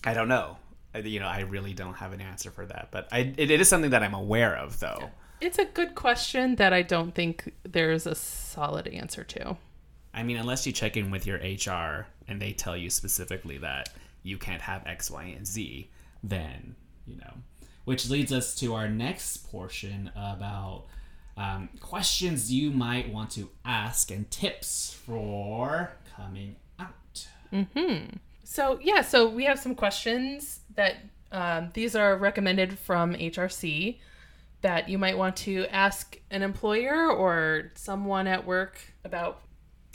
i 0.05 0.13
don't 0.13 0.29
know. 0.29 0.57
I- 0.95 0.99
you 0.99 1.19
know 1.19 1.27
i 1.27 1.41
really 1.41 1.73
don't 1.73 1.95
have 1.95 2.13
an 2.13 2.21
answer 2.21 2.51
for 2.51 2.65
that. 2.65 2.87
But 2.91 3.09
i 3.11 3.33
it, 3.35 3.51
it 3.51 3.59
is 3.59 3.67
something 3.67 3.91
that 3.91 4.01
i'm 4.03 4.13
aware 4.13 4.55
of 4.55 4.79
though 4.79 5.09
It's 5.41 5.57
a 5.57 5.65
good 5.65 5.95
question 5.95 6.55
that 6.55 6.71
I 6.71 6.83
don't 6.83 7.13
think 7.13 7.53
there's 7.63 8.05
a 8.05 8.15
solid 8.15 8.87
answer 8.87 9.23
to. 9.23 9.57
i 10.13 10.23
mean 10.23 10.37
unless 10.37 10.67
you 10.67 10.73
check 10.73 10.97
in 10.97 11.09
with 11.09 11.25
your 11.25 11.37
hr 11.37 12.05
and 12.27 12.41
they 12.41 12.51
tell 12.51 12.75
you 12.75 12.89
specifically 12.89 13.57
that 13.57 13.89
you 14.23 14.37
can't 14.37 14.61
have 14.61 14.85
x 14.85 15.09
y 15.09 15.23
and 15.23 15.47
z 15.47 15.89
then 16.23 16.75
you 17.05 17.17
know. 17.17 17.33
Which 17.85 18.09
leads 18.09 18.31
us 18.31 18.55
to 18.55 18.73
our 18.75 18.87
next 18.87 19.51
portion 19.51 20.11
about 20.15 20.85
um, 21.35 21.69
questions 21.79 22.51
you 22.51 22.69
might 22.71 23.11
want 23.11 23.31
to 23.31 23.49
ask 23.65 24.11
and 24.11 24.29
tips 24.29 24.93
for 25.05 25.91
coming 26.15 26.57
out. 26.79 27.27
So, 28.43 28.79
yeah, 28.81 29.01
so 29.01 29.27
we 29.27 29.45
have 29.45 29.59
some 29.59 29.73
questions 29.75 30.59
that 30.75 30.97
um, 31.31 31.69
these 31.73 31.95
are 31.95 32.15
recommended 32.17 32.77
from 32.77 33.15
HRC 33.15 33.97
that 34.61 34.89
you 34.89 34.97
might 34.97 35.17
want 35.17 35.35
to 35.35 35.65
ask 35.67 36.19
an 36.29 36.41
employer 36.41 37.09
or 37.09 37.71
someone 37.75 38.27
at 38.27 38.45
work 38.45 38.79
about 39.03 39.41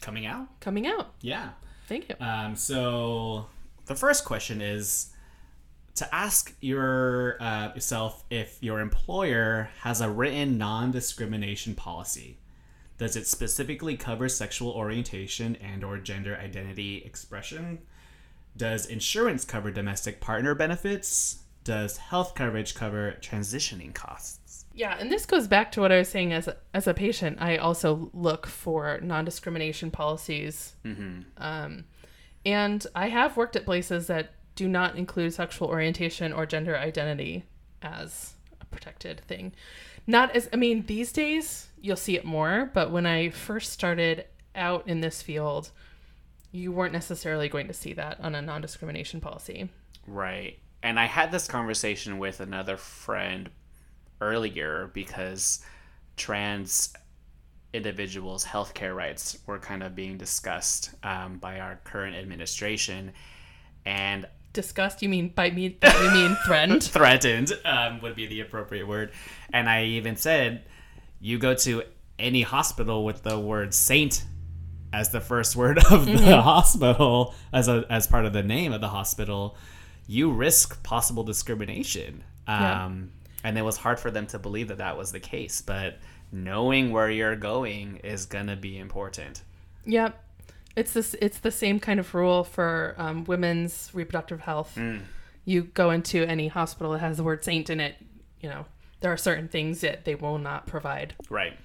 coming 0.00 0.26
out 0.26 0.60
coming 0.60 0.86
out. 0.86 1.12
yeah 1.20 1.50
Thank 1.86 2.08
you. 2.08 2.16
Um, 2.20 2.56
so 2.56 3.46
the 3.86 3.94
first 3.94 4.24
question 4.24 4.60
is 4.60 5.12
to 5.94 6.14
ask 6.14 6.54
your 6.60 7.40
uh, 7.40 7.72
yourself 7.74 8.24
if 8.30 8.58
your 8.60 8.80
employer 8.80 9.70
has 9.80 10.00
a 10.00 10.10
written 10.10 10.58
non-discrimination 10.58 11.74
policy. 11.74 12.38
Does 12.98 13.14
it 13.14 13.26
specifically 13.26 13.96
cover 13.96 14.28
sexual 14.28 14.70
orientation 14.72 15.56
and 15.56 15.84
or 15.84 15.98
gender 15.98 16.36
identity 16.36 17.02
expression? 17.04 17.80
Does 18.56 18.86
insurance 18.86 19.44
cover 19.44 19.70
domestic 19.70 20.18
partner 20.18 20.54
benefits? 20.54 21.40
Does 21.62 21.98
health 21.98 22.34
coverage 22.34 22.74
cover 22.74 23.16
transitioning 23.20 23.94
costs? 23.94 24.45
Yeah, 24.76 24.94
and 25.00 25.10
this 25.10 25.24
goes 25.24 25.48
back 25.48 25.72
to 25.72 25.80
what 25.80 25.90
I 25.90 25.96
was 25.96 26.08
saying 26.10 26.34
as 26.34 26.48
a, 26.48 26.56
as 26.74 26.86
a 26.86 26.92
patient. 26.92 27.38
I 27.40 27.56
also 27.56 28.10
look 28.12 28.46
for 28.46 29.00
non 29.02 29.24
discrimination 29.24 29.90
policies. 29.90 30.74
Um, 31.38 31.84
and 32.44 32.86
I 32.94 33.08
have 33.08 33.38
worked 33.38 33.56
at 33.56 33.64
places 33.64 34.06
that 34.08 34.32
do 34.54 34.68
not 34.68 34.96
include 34.96 35.32
sexual 35.32 35.68
orientation 35.68 36.30
or 36.30 36.44
gender 36.44 36.76
identity 36.76 37.44
as 37.80 38.34
a 38.60 38.66
protected 38.66 39.22
thing. 39.22 39.54
Not 40.06 40.36
as, 40.36 40.46
I 40.52 40.56
mean, 40.56 40.84
these 40.86 41.10
days 41.10 41.68
you'll 41.80 41.96
see 41.96 42.16
it 42.16 42.26
more, 42.26 42.70
but 42.74 42.90
when 42.90 43.06
I 43.06 43.30
first 43.30 43.72
started 43.72 44.26
out 44.54 44.86
in 44.86 45.00
this 45.00 45.22
field, 45.22 45.70
you 46.52 46.70
weren't 46.70 46.92
necessarily 46.92 47.48
going 47.48 47.66
to 47.68 47.74
see 47.74 47.94
that 47.94 48.20
on 48.20 48.34
a 48.34 48.42
non 48.42 48.60
discrimination 48.60 49.22
policy. 49.22 49.70
Right. 50.06 50.58
And 50.82 51.00
I 51.00 51.06
had 51.06 51.32
this 51.32 51.48
conversation 51.48 52.18
with 52.18 52.40
another 52.40 52.76
friend 52.76 53.48
earlier 54.20 54.90
because 54.94 55.64
trans 56.16 56.92
individuals' 57.72 58.44
healthcare 58.44 58.94
rights 58.94 59.38
were 59.46 59.58
kind 59.58 59.82
of 59.82 59.94
being 59.94 60.16
discussed 60.16 60.90
um, 61.02 61.38
by 61.38 61.60
our 61.60 61.80
current 61.84 62.16
administration, 62.16 63.12
and 63.84 64.26
discussed 64.52 65.02
You 65.02 65.08
mean 65.08 65.28
by 65.28 65.50
me? 65.50 65.78
You 65.82 66.10
mean 66.10 66.36
threatened? 66.46 66.82
threatened 66.98 67.52
um, 67.64 68.00
would 68.00 68.16
be 68.16 68.26
the 68.26 68.40
appropriate 68.40 68.88
word. 68.88 69.12
And 69.52 69.68
I 69.68 69.84
even 69.84 70.16
said, 70.16 70.64
you 71.20 71.38
go 71.38 71.54
to 71.54 71.82
any 72.18 72.42
hospital 72.42 73.04
with 73.04 73.22
the 73.22 73.38
word 73.38 73.74
saint 73.74 74.24
as 74.92 75.10
the 75.10 75.20
first 75.20 75.54
word 75.56 75.78
of 75.90 76.06
the 76.06 76.40
hospital, 76.40 77.34
as 77.52 77.68
a, 77.68 77.84
as 77.90 78.06
part 78.06 78.24
of 78.24 78.32
the 78.32 78.42
name 78.42 78.72
of 78.72 78.80
the 78.80 78.88
hospital, 78.88 79.56
you 80.06 80.32
risk 80.32 80.82
possible 80.82 81.22
discrimination. 81.22 82.24
Um, 82.46 83.12
and 83.46 83.56
it 83.56 83.62
was 83.62 83.76
hard 83.76 84.00
for 84.00 84.10
them 84.10 84.26
to 84.26 84.40
believe 84.40 84.66
that 84.66 84.78
that 84.78 84.98
was 84.98 85.12
the 85.12 85.20
case, 85.20 85.62
but 85.62 85.98
knowing 86.32 86.90
where 86.90 87.08
you're 87.08 87.36
going 87.36 87.98
is 87.98 88.26
gonna 88.26 88.56
be 88.56 88.76
important. 88.76 89.42
Yep. 89.84 90.20
It's 90.74 90.92
this. 90.92 91.14
It's 91.22 91.38
the 91.38 91.52
same 91.52 91.78
kind 91.78 92.00
of 92.00 92.12
rule 92.12 92.42
for 92.42 92.96
um, 92.98 93.22
women's 93.22 93.90
reproductive 93.94 94.40
health. 94.40 94.76
You 95.44 95.62
go 95.62 95.92
into 95.92 96.24
any 96.24 96.48
hospital 96.48 96.92
that 96.92 96.98
has 96.98 97.18
the 97.18 97.22
word 97.22 97.44
saint 97.44 97.70
in 97.70 97.78
it. 97.78 97.94
You 98.40 98.48
know 98.48 98.66
there 98.98 99.12
are 99.12 99.16
certain 99.16 99.46
things 99.46 99.80
that 99.82 100.04
they 100.04 100.16
will 100.16 100.38
not 100.38 100.66
provide. 100.66 101.14
Right. 101.30 101.56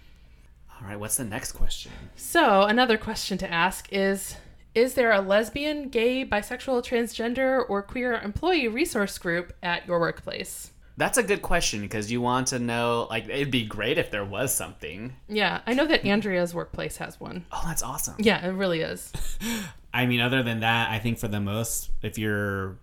All 0.79 0.87
right. 0.87 0.99
What's 0.99 1.17
the 1.17 1.25
next 1.25 1.53
question? 1.53 1.91
So 2.15 2.61
another 2.61 2.99
question 2.99 3.39
to 3.39 3.51
ask 3.51 3.91
is: 3.91 4.35
Is 4.75 4.93
there 4.93 5.11
a 5.11 5.19
lesbian, 5.19 5.89
gay, 5.89 6.23
bisexual, 6.23 6.85
transgender, 6.85 7.67
or 7.67 7.81
queer 7.81 8.13
employee 8.13 8.67
resource 8.67 9.17
group 9.17 9.51
at 9.63 9.87
your 9.87 9.99
workplace? 9.99 10.71
That's 11.01 11.17
a 11.17 11.23
good 11.23 11.41
question 11.41 11.81
because 11.81 12.11
you 12.11 12.21
want 12.21 12.49
to 12.49 12.59
know. 12.59 13.07
Like, 13.09 13.27
it'd 13.27 13.49
be 13.49 13.65
great 13.65 13.97
if 13.97 14.11
there 14.11 14.23
was 14.23 14.53
something. 14.53 15.15
Yeah, 15.27 15.61
I 15.65 15.73
know 15.73 15.87
that 15.87 16.05
Andrea's 16.05 16.53
workplace 16.53 16.97
has 16.97 17.19
one. 17.19 17.43
Oh, 17.51 17.63
that's 17.65 17.81
awesome. 17.81 18.13
Yeah, 18.19 18.45
it 18.45 18.51
really 18.51 18.81
is. 18.81 19.11
I 19.95 20.05
mean, 20.05 20.19
other 20.21 20.43
than 20.43 20.59
that, 20.59 20.91
I 20.91 20.99
think 20.99 21.17
for 21.17 21.27
the 21.27 21.39
most, 21.41 21.89
if 22.03 22.19
you're 22.19 22.77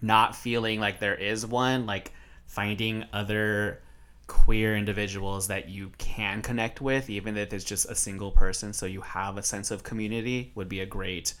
not 0.00 0.34
feeling 0.34 0.80
like 0.80 1.00
there 1.00 1.14
is 1.14 1.44
one, 1.44 1.84
like 1.84 2.14
finding 2.46 3.04
other 3.12 3.82
queer 4.26 4.74
individuals 4.74 5.48
that 5.48 5.68
you 5.68 5.90
can 5.98 6.40
connect 6.40 6.80
with, 6.80 7.10
even 7.10 7.36
if 7.36 7.52
it's 7.52 7.62
just 7.64 7.90
a 7.90 7.94
single 7.94 8.30
person, 8.30 8.72
so 8.72 8.86
you 8.86 9.02
have 9.02 9.36
a 9.36 9.42
sense 9.42 9.70
of 9.70 9.82
community, 9.82 10.50
would 10.54 10.70
be 10.70 10.80
a 10.80 10.86
great 10.86 11.34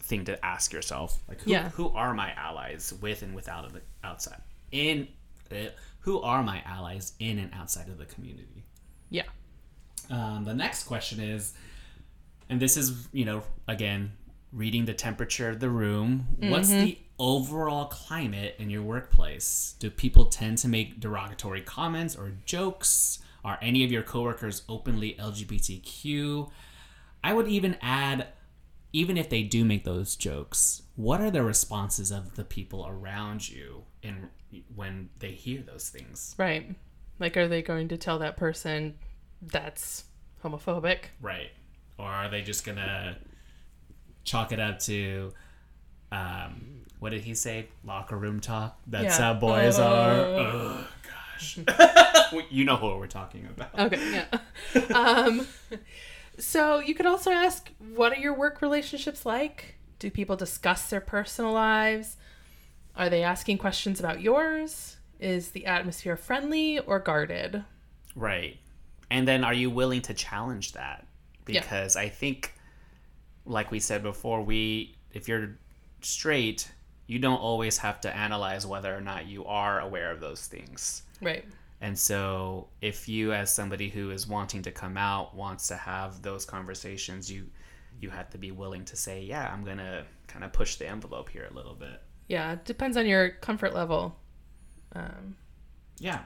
thing 0.00 0.24
to 0.24 0.44
ask 0.44 0.72
yourself. 0.72 1.22
Like, 1.28 1.40
who, 1.42 1.52
Yeah. 1.52 1.68
who 1.70 1.90
are 1.90 2.12
my 2.14 2.32
allies 2.32 2.92
with 3.00 3.22
and 3.22 3.32
without 3.32 3.64
of 3.64 3.74
the 3.74 3.82
outside? 4.02 4.40
In 4.72 5.06
uh, 5.52 5.70
who 6.00 6.20
are 6.20 6.42
my 6.42 6.62
allies 6.66 7.12
in 7.18 7.38
and 7.38 7.52
outside 7.54 7.88
of 7.88 7.98
the 7.98 8.06
community? 8.06 8.64
Yeah. 9.10 9.24
Um, 10.10 10.44
the 10.44 10.54
next 10.54 10.84
question 10.84 11.20
is, 11.20 11.54
and 12.48 12.60
this 12.60 12.76
is, 12.76 13.08
you 13.12 13.24
know, 13.24 13.42
again, 13.68 14.12
reading 14.52 14.84
the 14.84 14.94
temperature 14.94 15.48
of 15.48 15.60
the 15.60 15.70
room. 15.70 16.26
What's 16.38 16.68
the 16.68 16.98
overall 17.18 17.86
climate 17.86 18.56
in 18.58 18.68
your 18.68 18.82
workplace? 18.82 19.74
Do 19.78 19.90
people 19.90 20.26
tend 20.26 20.58
to 20.58 20.68
make 20.68 21.00
derogatory 21.00 21.62
comments 21.62 22.14
or 22.16 22.32
jokes? 22.44 23.20
Are 23.44 23.58
any 23.62 23.84
of 23.84 23.90
your 23.90 24.02
coworkers 24.02 24.62
openly 24.68 25.16
LGBTQ? 25.18 26.50
I 27.24 27.32
would 27.32 27.48
even 27.48 27.76
add, 27.80 28.28
even 28.92 29.16
if 29.16 29.30
they 29.30 29.42
do 29.42 29.64
make 29.64 29.84
those 29.84 30.16
jokes, 30.16 30.82
what 30.96 31.20
are 31.20 31.30
the 31.30 31.42
responses 31.42 32.10
of 32.10 32.34
the 32.34 32.44
people 32.44 32.86
around 32.86 33.48
you 33.48 33.84
in 34.02 34.28
when 34.74 35.08
they 35.18 35.30
hear 35.32 35.62
those 35.62 35.88
things? 35.88 36.34
Right. 36.38 36.74
Like, 37.18 37.36
are 37.36 37.48
they 37.48 37.62
going 37.62 37.88
to 37.88 37.96
tell 37.96 38.18
that 38.20 38.36
person 38.36 38.94
that's 39.40 40.04
homophobic? 40.44 40.98
Right. 41.20 41.50
Or 41.98 42.06
are 42.06 42.28
they 42.28 42.42
just 42.42 42.64
gonna 42.64 43.16
chalk 44.24 44.52
it 44.52 44.60
up 44.60 44.78
to 44.80 45.32
um 46.10 46.82
what 47.00 47.10
did 47.10 47.22
he 47.22 47.34
say? 47.34 47.66
Locker 47.84 48.16
room 48.16 48.38
talk? 48.40 48.78
That's 48.86 49.18
Yeah. 49.18 49.24
how 49.26 49.34
boys 49.34 49.78
Uh. 49.78 49.84
are. 49.88 50.20
Oh 50.20 50.86
gosh. 51.02 51.58
you 52.50 52.64
know 52.64 52.76
who 52.76 52.96
we're 52.96 53.06
talking 53.08 53.46
about. 53.46 53.78
Okay, 53.92 54.12
yeah. 54.12 54.84
um, 54.94 55.46
so 56.38 56.78
you 56.78 56.94
could 56.94 57.06
also 57.06 57.30
ask, 57.32 57.70
what 57.94 58.12
are 58.12 58.18
your 58.20 58.34
work 58.34 58.62
relationships 58.62 59.26
like? 59.26 59.74
Do 59.98 60.10
people 60.10 60.36
discuss 60.36 60.88
their 60.90 61.00
personal 61.00 61.52
lives? 61.52 62.16
Are 62.96 63.08
they 63.08 63.22
asking 63.22 63.58
questions 63.58 64.00
about 64.00 64.20
yours? 64.20 64.96
Is 65.18 65.50
the 65.50 65.66
atmosphere 65.66 66.16
friendly 66.16 66.78
or 66.80 66.98
guarded? 66.98 67.64
Right. 68.14 68.58
And 69.10 69.26
then 69.26 69.44
are 69.44 69.54
you 69.54 69.70
willing 69.70 70.02
to 70.02 70.14
challenge 70.14 70.72
that? 70.72 71.06
Yeah. 71.46 71.60
Because 71.60 71.96
I 71.96 72.08
think 72.08 72.54
like 73.44 73.70
we 73.70 73.80
said 73.80 74.02
before, 74.02 74.42
we 74.42 74.96
if 75.12 75.28
you're 75.28 75.58
straight, 76.00 76.70
you 77.06 77.18
don't 77.18 77.40
always 77.40 77.78
have 77.78 78.00
to 78.02 78.14
analyze 78.14 78.66
whether 78.66 78.94
or 78.94 79.00
not 79.00 79.26
you 79.26 79.44
are 79.44 79.80
aware 79.80 80.10
of 80.10 80.20
those 80.20 80.46
things. 80.46 81.02
Right. 81.20 81.44
And 81.80 81.98
so, 81.98 82.68
if 82.80 83.08
you, 83.08 83.32
as 83.32 83.52
somebody 83.52 83.88
who 83.88 84.12
is 84.12 84.28
wanting 84.28 84.62
to 84.62 84.70
come 84.70 84.96
out, 84.96 85.34
wants 85.34 85.66
to 85.68 85.74
have 85.74 86.22
those 86.22 86.44
conversations, 86.44 87.30
you 87.30 87.46
you 88.00 88.08
have 88.10 88.30
to 88.30 88.38
be 88.38 88.52
willing 88.52 88.84
to 88.86 88.96
say, 88.96 89.22
"Yeah, 89.22 89.52
I'm 89.52 89.64
gonna 89.64 90.04
kind 90.28 90.44
of 90.44 90.52
push 90.52 90.76
the 90.76 90.88
envelope 90.88 91.28
here 91.28 91.48
a 91.50 91.54
little 91.54 91.74
bit." 91.74 92.00
Yeah, 92.32 92.52
it 92.54 92.64
depends 92.64 92.96
on 92.96 93.06
your 93.06 93.28
comfort 93.28 93.74
level. 93.74 94.16
Um, 94.94 95.36
Yeah. 95.98 96.20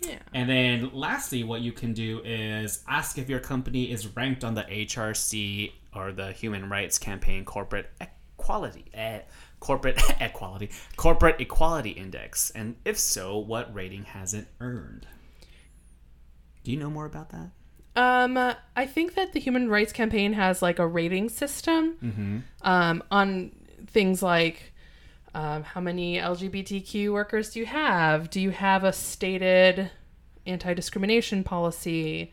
yeah. 0.00 0.18
And 0.34 0.50
then, 0.50 0.90
lastly, 0.92 1.44
what 1.44 1.60
you 1.60 1.70
can 1.70 1.92
do 1.92 2.20
is 2.24 2.82
ask 2.88 3.16
if 3.16 3.28
your 3.28 3.38
company 3.38 3.92
is 3.92 4.08
ranked 4.16 4.42
on 4.42 4.54
the 4.54 4.64
HRC 4.64 5.72
or 5.94 6.10
the 6.10 6.32
Human 6.32 6.68
Rights 6.68 6.98
Campaign 6.98 7.44
Corporate 7.44 7.90
Equality, 8.00 8.86
eh, 8.92 9.20
Corporate 9.60 10.02
Equality, 10.20 10.70
Corporate 10.96 11.40
Equality 11.40 11.90
Index, 11.90 12.50
and 12.50 12.74
if 12.84 12.98
so, 12.98 13.38
what 13.38 13.72
rating 13.72 14.02
has 14.02 14.34
it 14.34 14.48
earned? 14.60 15.06
Do 16.64 16.72
you 16.72 16.76
know 16.76 16.90
more 16.90 17.06
about 17.06 17.30
that? 17.30 17.50
Um, 17.94 18.36
I 18.74 18.86
think 18.86 19.14
that 19.14 19.32
the 19.32 19.38
Human 19.38 19.68
Rights 19.68 19.92
Campaign 19.92 20.32
has 20.32 20.60
like 20.60 20.80
a 20.80 20.86
rating 20.88 21.28
system 21.28 22.42
um, 22.62 23.02
on 23.12 23.52
things 23.86 24.22
like 24.24 24.71
um, 25.34 25.62
how 25.62 25.80
many 25.80 26.18
LGBTQ 26.18 27.12
workers 27.12 27.50
do 27.50 27.60
you 27.60 27.66
have? 27.66 28.30
Do 28.30 28.40
you 28.40 28.50
have 28.50 28.84
a 28.84 28.92
stated 28.92 29.90
anti 30.46 30.74
discrimination 30.74 31.44
policy? 31.44 32.32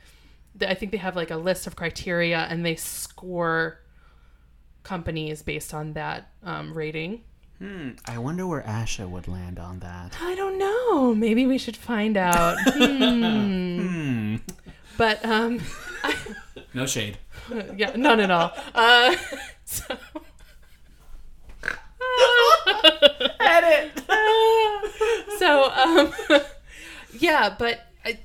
I 0.66 0.74
think 0.74 0.92
they 0.92 0.98
have 0.98 1.16
like 1.16 1.32
a 1.32 1.38
list 1.38 1.68
of 1.68 1.76
criteria 1.76 2.40
and 2.50 2.66
they 2.66 2.76
score 2.76 3.80
companies 4.84 5.42
based 5.42 5.74
on 5.74 5.94
that 5.94 6.32
um, 6.44 6.74
rating. 6.74 7.22
Hmm. 7.60 7.92
I 8.06 8.18
wonder 8.18 8.48
where 8.48 8.62
ASHA 8.62 9.10
would 9.10 9.28
land 9.28 9.60
on 9.60 9.80
that. 9.80 10.18
I 10.22 10.36
don't 10.36 10.58
know. 10.58 11.14
Maybe 11.14 11.46
we 11.46 11.58
should 11.58 11.78
find 11.78 12.18
out. 12.18 12.58
Hmm. 12.70 13.80
Hmm. 13.80 14.36
But 14.98 15.24
um, 15.24 15.62
No 16.74 16.86
shade. 16.86 17.18
yeah, 17.76 17.96
none 17.96 18.20
at 18.20 18.32
all. 18.32 18.52
Uh, 18.76 19.16
so. 19.66 19.98
Edit. 23.50 24.04
so 25.40 25.70
um 25.72 26.14
yeah 27.20 27.54
but 27.58 27.80
i 28.06 28.20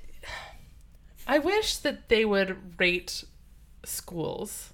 i 1.26 1.38
wish 1.38 1.76
that 1.78 2.08
they 2.08 2.24
would 2.24 2.56
rate 2.78 3.24
schools 3.84 4.70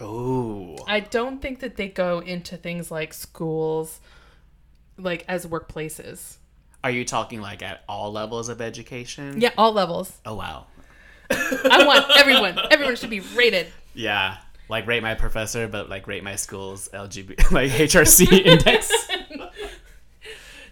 Oh. 0.00 0.76
i 0.88 1.00
don't 1.00 1.40
think 1.42 1.60
that 1.60 1.76
they 1.76 1.88
go 1.88 2.18
into 2.20 2.56
things 2.56 2.90
like 2.90 3.12
schools 3.14 4.00
like 4.98 5.24
as 5.28 5.46
workplaces 5.46 6.36
Are 6.82 6.90
you 6.90 7.04
talking 7.04 7.40
like 7.40 7.62
at 7.62 7.82
all 7.88 8.10
levels 8.10 8.48
of 8.48 8.60
education? 8.60 9.40
yeah 9.40 9.50
all 9.58 9.72
levels 9.72 10.12
Oh 10.24 10.34
wow. 10.34 10.66
i 11.30 11.84
want 11.86 12.06
everyone 12.18 12.58
everyone 12.70 12.96
should 12.96 13.10
be 13.10 13.20
rated 13.20 13.66
Yeah. 13.94 14.38
Like 14.68 14.86
rate 14.86 15.02
my 15.02 15.14
professor, 15.14 15.68
but 15.68 15.90
like 15.90 16.06
rate 16.06 16.24
my 16.24 16.36
school's 16.36 16.88
LGBT 16.94 17.50
like 17.50 17.70
HRC 17.70 18.32
index. 18.46 18.90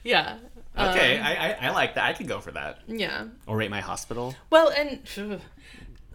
yeah 0.05 0.39
Okay, 0.79 1.19
Um, 1.19 1.27
I, 1.27 1.37
I 1.37 1.67
I 1.67 1.71
like 1.71 1.95
that. 1.97 2.05
I 2.05 2.13
could 2.13 2.29
go 2.29 2.41
for 2.41 2.53
that. 2.53 2.79
yeah 2.87 3.27
Or 3.47 3.57
rate 3.57 3.71
my 3.71 3.81
hospital. 3.81 4.35
Well, 4.51 4.69
and 4.69 5.01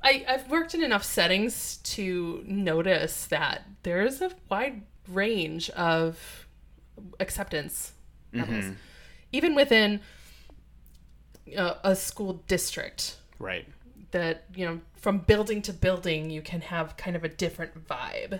I, 0.01 0.25
I've 0.27 0.49
worked 0.49 0.73
in 0.73 0.83
enough 0.83 1.03
settings 1.03 1.77
to 1.95 2.43
notice 2.47 3.25
that 3.27 3.63
there 3.83 4.01
is 4.01 4.21
a 4.21 4.31
wide 4.49 4.83
range 5.09 5.69
of 5.71 6.47
acceptance 7.19 7.91
levels, 8.33 8.65
even 9.31 9.55
within 9.55 9.99
uh, 11.57 11.75
a 11.83 11.95
school 11.95 12.41
district. 12.47 13.17
Right. 13.39 13.67
That 14.11 14.45
you 14.55 14.65
know, 14.65 14.79
from 14.95 15.19
building 15.19 15.61
to 15.63 15.73
building, 15.73 16.29
you 16.29 16.41
can 16.41 16.61
have 16.61 16.95
kind 16.97 17.15
of 17.15 17.23
a 17.23 17.29
different 17.29 17.87
vibe. 17.87 18.39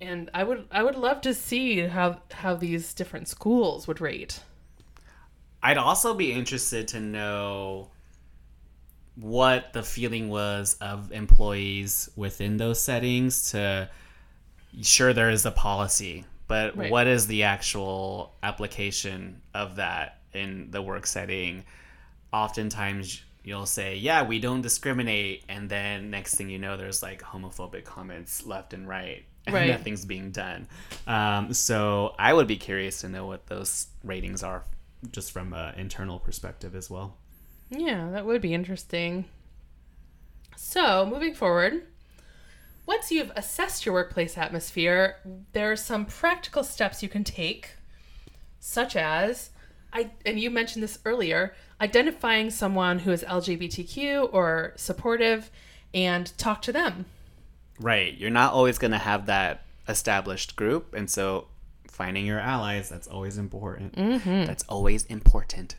And 0.00 0.30
I 0.34 0.44
would, 0.44 0.66
I 0.70 0.82
would 0.82 0.96
love 0.96 1.20
to 1.22 1.32
see 1.34 1.80
how 1.80 2.20
how 2.30 2.54
these 2.54 2.92
different 2.94 3.28
schools 3.28 3.88
would 3.88 4.00
rate. 4.00 4.40
I'd 5.62 5.78
also 5.78 6.14
be 6.14 6.32
interested 6.32 6.88
to 6.88 7.00
know 7.00 7.90
what 9.16 9.72
the 9.72 9.82
feeling 9.82 10.28
was 10.28 10.76
of 10.80 11.10
employees 11.12 12.10
within 12.16 12.58
those 12.58 12.80
settings 12.80 13.50
to 13.52 13.88
sure 14.82 15.14
there 15.14 15.30
is 15.30 15.46
a 15.46 15.50
policy 15.50 16.24
but 16.48 16.76
Right. 16.76 16.90
what 16.90 17.06
is 17.06 17.26
the 17.26 17.44
actual 17.44 18.34
application 18.42 19.40
of 19.54 19.76
that 19.76 20.18
in 20.34 20.70
the 20.70 20.82
work 20.82 21.06
setting 21.06 21.64
oftentimes 22.30 23.22
you'll 23.42 23.64
say 23.64 23.96
yeah 23.96 24.22
we 24.22 24.38
don't 24.38 24.60
discriminate 24.60 25.44
and 25.48 25.70
then 25.70 26.10
next 26.10 26.34
thing 26.34 26.50
you 26.50 26.58
know 26.58 26.76
there's 26.76 27.02
like 27.02 27.22
homophobic 27.22 27.84
comments 27.84 28.44
left 28.44 28.74
and 28.74 28.86
right 28.86 29.24
Right. 29.48 29.68
nothing's 29.68 30.04
being 30.04 30.30
done 30.30 30.66
um, 31.06 31.52
so 31.52 32.14
i 32.18 32.32
would 32.32 32.46
be 32.46 32.56
curious 32.56 33.00
to 33.02 33.08
know 33.08 33.26
what 33.26 33.46
those 33.46 33.86
ratings 34.02 34.42
are 34.42 34.64
just 35.12 35.30
from 35.32 35.52
an 35.52 35.74
internal 35.78 36.18
perspective 36.18 36.74
as 36.74 36.90
well 36.90 37.16
Yeah, 37.70 38.10
that 38.10 38.24
would 38.26 38.40
be 38.40 38.54
interesting. 38.54 39.24
So, 40.56 41.04
moving 41.04 41.34
forward, 41.34 41.82
once 42.86 43.10
you've 43.10 43.32
assessed 43.36 43.84
your 43.84 43.92
workplace 43.92 44.38
atmosphere, 44.38 45.16
there 45.52 45.70
are 45.72 45.76
some 45.76 46.06
practical 46.06 46.62
steps 46.64 47.02
you 47.02 47.08
can 47.08 47.24
take, 47.24 47.70
such 48.60 48.96
as 48.96 49.50
I 49.92 50.10
and 50.24 50.38
you 50.38 50.50
mentioned 50.50 50.82
this 50.82 50.98
earlier, 51.04 51.54
identifying 51.80 52.50
someone 52.50 53.00
who 53.00 53.10
is 53.10 53.24
LGBTQ 53.24 54.32
or 54.32 54.72
supportive 54.76 55.50
and 55.92 56.36
talk 56.38 56.62
to 56.62 56.72
them. 56.72 57.06
Right. 57.80 58.16
You're 58.16 58.30
not 58.30 58.52
always 58.52 58.78
going 58.78 58.92
to 58.92 58.98
have 58.98 59.26
that 59.26 59.64
established 59.88 60.56
group. 60.56 60.94
And 60.94 61.10
so 61.10 61.48
finding 61.90 62.26
your 62.26 62.38
allies, 62.38 62.88
that's 62.88 63.06
always 63.06 63.38
important. 63.38 63.94
That's 64.46 64.64
always 64.64 65.04
important. 65.06 65.76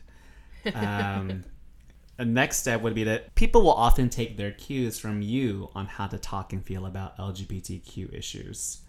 Um, 0.74 1.44
the 2.16 2.24
next 2.24 2.58
step 2.58 2.82
would 2.82 2.94
be 2.94 3.04
that 3.04 3.34
people 3.34 3.62
will 3.62 3.72
often 3.72 4.08
take 4.10 4.36
their 4.36 4.50
cues 4.52 4.98
from 4.98 5.22
you 5.22 5.70
on 5.74 5.86
how 5.86 6.06
to 6.08 6.18
talk 6.18 6.52
and 6.52 6.64
feel 6.64 6.86
about 6.86 7.16
LGBTQ 7.18 8.12
issues. 8.12 8.80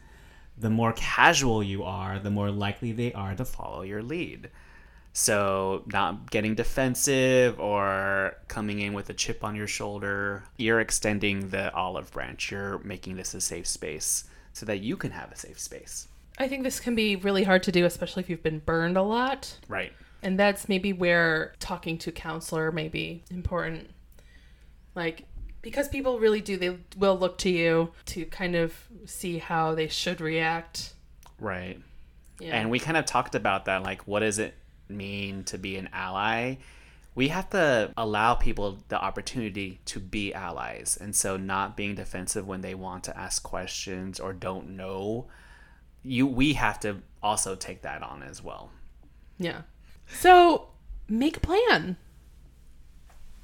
The 0.58 0.70
more 0.70 0.94
casual 0.94 1.64
you 1.64 1.84
are, 1.84 2.20
the 2.20 2.32
more 2.32 2.52
likely 2.52 2.92
they 2.92 3.14
are 3.14 3.36
to 3.36 3.46
follow 3.46 3.84
your 3.84 4.04
lead. 4.04 4.50
So, 5.12 5.84
not 5.88 6.30
getting 6.30 6.56
defensive 6.56 7.60
or 7.60 8.38
coming 8.48 8.80
in 8.80 8.94
with 8.94 9.10
a 9.10 9.14
chip 9.14 9.44
on 9.44 9.56
your 9.56 9.68
shoulder, 9.68 10.44
you're 10.58 10.80
extending 10.80 11.50
the 11.50 11.74
olive 11.74 12.12
branch. 12.12 12.52
You're 12.52 12.78
making 12.80 13.16
this 13.16 13.34
a 13.34 13.42
safe 13.42 13.68
space 13.68 14.26
so 14.54 14.66
that 14.68 14.80
you 14.80 14.96
can 14.96 15.12
have 15.12 15.32
a 15.32 15.36
safe 15.36 15.60
space. 15.60 16.08
I 16.38 16.48
think 16.48 16.64
this 16.64 16.80
can 16.80 16.96
be 16.96 17.16
really 17.18 17.44
hard 17.44 17.64
to 17.64 17.72
do, 17.72 17.86
especially 17.86 18.24
if 18.24 18.30
you've 18.30 18.44
been 18.44 18.60
burned 18.60 18.98
a 18.98 19.02
lot. 19.02 19.58
Right. 19.68 19.92
And 20.22 20.40
that's 20.40 20.70
maybe 20.70 20.94
where 20.94 21.54
talking 21.60 21.98
to 22.00 22.12
a 22.12 22.14
counselor 22.14 22.72
may 22.72 22.88
be 22.88 23.24
important. 23.30 23.90
Like, 24.96 25.26
because 25.62 25.90
people 25.90 26.20
really 26.20 26.42
do, 26.42 26.56
they 26.58 26.78
will 26.98 27.18
look 27.18 27.38
to 27.40 27.50
you 27.50 27.92
to 28.08 28.26
kind 28.26 28.56
of 28.56 28.74
see 29.06 29.38
how 29.38 29.76
they 29.76 29.88
should 29.88 30.22
react. 30.22 30.94
Right. 31.40 31.82
Yeah. 32.40 32.56
And 32.56 32.70
we 32.70 32.80
kind 32.80 32.96
of 32.96 33.06
talked 33.06 33.36
about 33.36 33.66
that. 33.66 33.84
Like, 33.84 34.08
what 34.08 34.24
is 34.24 34.40
it 34.40 34.56
mean 34.90 35.44
to 35.46 35.58
be 35.58 35.78
an 35.78 35.90
ally? 35.94 36.56
We 37.16 37.30
have 37.30 37.50
to 37.52 37.92
allow 37.98 38.36
people 38.36 38.80
the 38.88 39.00
opportunity 39.02 39.80
to 39.86 40.00
be 40.00 40.34
allies. 40.34 40.98
And 41.00 41.16
so, 41.16 41.38
not 41.38 41.76
being 41.76 41.96
defensive 41.96 42.48
when 42.48 42.62
they 42.62 42.76
want 42.76 43.04
to 43.06 43.18
ask 43.18 43.44
questions 43.44 44.20
or 44.20 44.32
don't 44.34 44.78
know, 44.78 45.28
you 46.04 46.26
we 46.28 46.54
have 46.54 46.80
to 46.82 46.98
also 47.22 47.56
take 47.56 47.82
that 47.82 48.04
on 48.04 48.24
as 48.24 48.44
well. 48.44 48.72
yeah. 49.38 49.62
So 50.08 50.70
make 51.08 51.38
a 51.38 51.40
plan. 51.40 51.98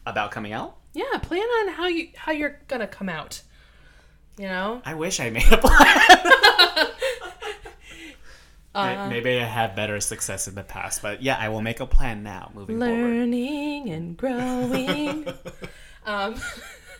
About 0.05 0.31
coming 0.31 0.53
out? 0.53 0.77
Yeah, 0.93 1.17
plan 1.21 1.41
on 1.41 1.73
how 1.73 1.87
you 1.87 2.09
how 2.15 2.31
you're 2.31 2.59
gonna 2.67 2.87
come 2.87 3.09
out. 3.09 3.41
You 4.37 4.47
know? 4.47 4.81
I 4.85 4.93
wish 4.93 5.19
I 5.19 5.29
made 5.29 5.51
a 5.51 5.57
plan. 5.57 6.87
Uh, 8.75 9.07
Maybe 9.09 9.39
I 9.39 9.45
had 9.45 9.73
better 9.73 10.01
success 10.01 10.49
in 10.49 10.55
the 10.55 10.63
past, 10.63 11.01
but 11.01 11.23
yeah, 11.23 11.37
I 11.39 11.47
will 11.47 11.61
make 11.61 11.79
a 11.79 11.85
plan 11.85 12.23
now 12.23 12.51
moving 12.53 12.77
forward. 12.77 12.93
learning 12.93 13.89
and 13.89 14.17
growing 14.17 15.25
um, 16.05 16.35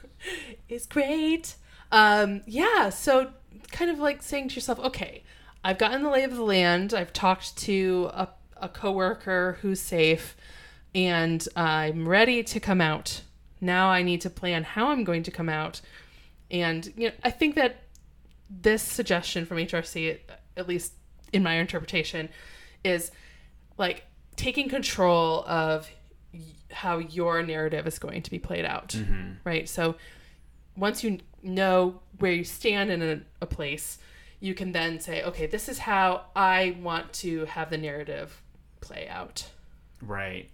is 0.70 0.86
great. 0.86 1.56
Um, 1.92 2.42
yeah, 2.48 2.90
so 2.90 3.32
kind 3.72 3.92
of 3.92 4.00
like 4.00 4.24
saying 4.24 4.50
to 4.50 4.56
yourself, 4.56 4.80
okay, 4.80 5.24
I've 5.66 5.78
gotten 5.78 6.04
the 6.04 6.10
lay 6.10 6.24
of 6.24 6.34
the 6.34 6.44
land. 6.44 6.94
I've 6.94 7.12
talked 7.12 7.58
to 7.58 8.10
a, 8.14 8.30
a 8.56 8.70
coworker 8.70 9.58
who's 9.62 9.82
safe, 9.82 10.38
and 10.94 11.46
I'm 11.58 12.08
ready 12.08 12.42
to 12.44 12.60
come 12.62 12.80
out. 12.80 13.22
Now 13.60 13.90
I 13.90 14.02
need 14.02 14.22
to 14.22 14.30
plan 14.30 14.64
how 14.64 14.88
I'm 14.88 15.04
going 15.04 15.24
to 15.24 15.32
come 15.32 15.50
out. 15.50 15.82
And 16.50 16.94
you 16.96 17.10
know, 17.10 17.16
I 17.24 17.32
think 17.32 17.56
that 17.56 17.84
this 18.50 18.82
suggestion 18.82 19.46
from 19.46 19.58
HRC, 19.58 20.20
at 20.56 20.68
least 20.70 20.94
in 21.36 21.44
my 21.44 21.56
interpretation, 21.56 22.30
is 22.84 23.12
like 23.78 24.06
taking 24.36 24.70
control 24.70 25.44
of 25.48 25.90
y- 26.34 26.42
how 26.72 26.98
your 26.98 27.44
narrative 27.44 27.88
is 27.88 28.00
going 28.00 28.22
to 28.22 28.32
be 28.32 28.40
played 28.40 28.66
out 28.66 28.90
mm-hmm. 28.90 29.32
right 29.46 29.70
so 29.70 29.96
once 30.76 31.06
you 31.06 31.20
know 31.42 32.02
where 32.20 32.34
you 32.34 32.44
stand 32.44 32.92
in 32.92 33.02
a, 33.02 33.22
a 33.42 33.46
place 33.46 33.98
you 34.42 34.54
can 34.54 34.74
then 34.74 35.00
say 35.00 35.24
okay 35.24 35.46
this 35.46 35.70
is 35.70 35.80
how 35.80 36.26
i 36.36 36.76
want 36.82 37.14
to 37.14 37.46
have 37.46 37.70
the 37.70 37.78
narrative 37.78 38.42
play 38.82 39.08
out 39.08 39.50
Right. 40.02 40.50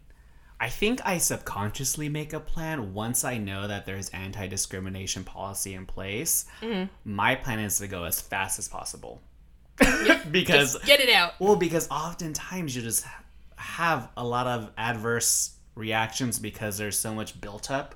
I 0.59 0.69
think 0.69 1.01
I 1.03 1.17
subconsciously 1.17 2.07
make 2.07 2.33
a 2.33 2.39
plan 2.39 2.93
once 2.93 3.23
I 3.23 3.37
know 3.37 3.67
that 3.67 3.85
there's 3.85 4.09
anti 4.09 4.47
discrimination 4.47 5.23
policy 5.23 5.73
in 5.73 5.85
place. 5.85 6.45
Mm-hmm. 6.61 6.85
My 7.03 7.35
plan 7.35 7.59
is 7.59 7.79
to 7.79 7.87
go 7.87 8.03
as 8.03 8.21
fast 8.21 8.59
as 8.59 8.67
possible. 8.67 9.21
because, 10.31 10.73
Just 10.73 10.85
get 10.85 10.99
it 10.99 11.09
out 11.09 11.33
well, 11.39 11.55
because 11.55 11.89
oftentimes 11.89 12.75
you 12.75 12.81
just 12.81 13.05
have 13.55 14.09
a 14.17 14.23
lot 14.23 14.47
of 14.47 14.71
adverse 14.77 15.55
reactions 15.75 16.39
because 16.39 16.77
there's 16.77 16.97
so 16.97 17.13
much 17.13 17.39
built 17.41 17.69
up 17.71 17.95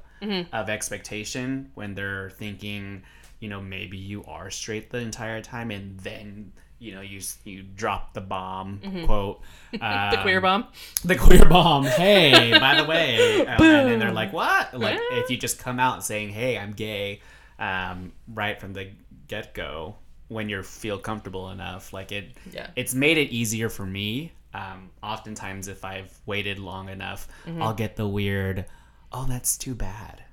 of 0.54 0.70
expectation 0.70 1.70
when 1.76 1.94
they're 1.94 2.32
thinking, 2.32 3.04
you 3.40 3.48
know, 3.50 3.62
maybe 3.62 3.98
you 3.98 4.24
are 4.26 4.50
straight 4.50 4.90
the 4.90 4.98
entire 4.98 5.42
time 5.42 5.72
and 5.72 6.00
then. 6.00 6.52
You 6.78 6.94
know, 6.94 7.02
you 7.02 7.22
you 7.46 7.64
drop 7.64 8.14
the 8.14 8.20
bomb 8.22 8.82
quote. 9.06 9.42
the 9.72 10.20
queer 10.22 10.42
bomb 10.42 10.66
the 11.06 11.16
queer 11.16 11.46
bomb. 11.46 11.86
Hey, 11.86 12.52
by 12.60 12.76
the 12.76 12.84
way, 12.84 13.48
um, 13.48 13.48
and 13.64 13.90
then 13.90 14.00
they're 14.00 14.12
like, 14.12 14.34
"What?" 14.34 14.78
Like, 14.78 15.00
Yeah. 15.10 15.20
if 15.20 15.30
you 15.30 15.38
just 15.38 15.58
come 15.58 15.80
out 15.80 16.04
saying, 16.04 16.30
"Hey, 16.30 16.58
I'm 16.58 16.74
gay," 16.74 17.22
um, 17.60 18.12
right 18.28 18.60
from 18.60 18.74
the 18.74 18.90
get 19.30 19.54
go, 19.54 19.96
when 20.28 20.50
you 20.50 20.64
feel 20.64 20.98
comfortable 20.98 21.50
enough, 21.52 21.94
like 21.94 22.12
it, 22.12 22.36
Yeah. 22.52 22.68
it's 22.76 22.94
made 22.94 23.18
it 23.18 23.30
easier 23.32 23.70
for 23.70 23.86
me. 23.86 24.32
Um, 24.54 24.90
oftentimes, 25.04 25.68
if 25.68 25.84
I've 25.86 26.12
waited 26.26 26.60
long 26.60 26.90
enough, 26.90 27.28
Mm-hmm. 27.46 27.62
I'll 27.62 27.74
get 27.74 27.96
the 27.98 28.08
weird, 28.08 28.66
"Oh, 29.12 29.26
that's 29.28 29.58
too 29.58 29.76
bad." 29.76 30.24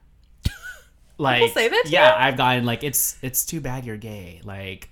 Like, 1.19 1.53
say 1.53 1.69
that 1.69 1.85
yeah, 1.89 2.09
you? 2.19 2.25
I've 2.29 2.37
gotten 2.37 2.65
like, 2.65 2.83
"It's 2.83 3.17
it's 3.23 3.45
too 3.45 3.61
bad 3.61 3.85
you're 3.85 3.97
gay," 3.97 4.41
like. 4.45 4.89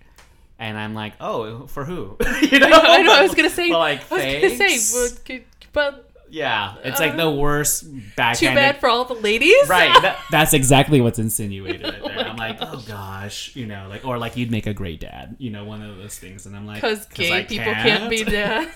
And 0.59 0.77
I'm 0.77 0.93
like, 0.95 1.15
oh, 1.21 1.67
for 1.69 1.87
who? 1.87 2.19
you 2.43 2.59
know, 2.59 2.69
i 2.71 3.01
know 3.03 3.15
i 3.15 3.23
was 3.23 3.35
gonna 3.35 3.49
say 3.61 3.71
But, 3.71 3.79
like, 3.79 4.13
i 4.13 4.15
was 4.43 4.59
gonna 4.59 4.79
say 4.79 5.15
good- 5.25 5.45
but 5.73 6.10
Yeah, 6.31 6.77
it's 6.85 7.01
like 7.01 7.17
the 7.17 7.31
worst 7.31 7.83
too 7.83 8.47
bad 8.47 8.79
for 8.79 8.89
all 8.89 9.05
the 9.05 9.15
ladies 9.15 9.69
right. 9.69 10.01
That, 10.03 10.19
that's 10.31 10.55
exactly 10.55 11.01
what's 11.01 11.19
insinuated 11.19 11.83
right 11.83 12.03
there. 12.03 12.29
I'm 12.29 12.37
like, 12.37 12.59
oh 12.61 12.83
gosh, 12.87 13.55
you 13.57 13.67
know, 13.67 13.87
like 13.89 14.05
or 14.05 14.19
like 14.19 14.37
you'd 14.37 14.51
make 14.51 14.67
a 14.67 14.75
great 14.75 15.01
dad, 15.01 15.37
you 15.39 15.51
know, 15.51 15.65
one 15.65 15.83
of 15.83 15.97
those 15.99 16.19
things. 16.19 16.47
And 16.47 16.57
I'm 16.57 16.67
like, 16.67 16.77
because 16.81 17.07
gay 17.07 17.33
I 17.33 17.45
people 17.45 17.73
can't 17.73 18.09
be 18.11 18.25
dad 18.25 18.69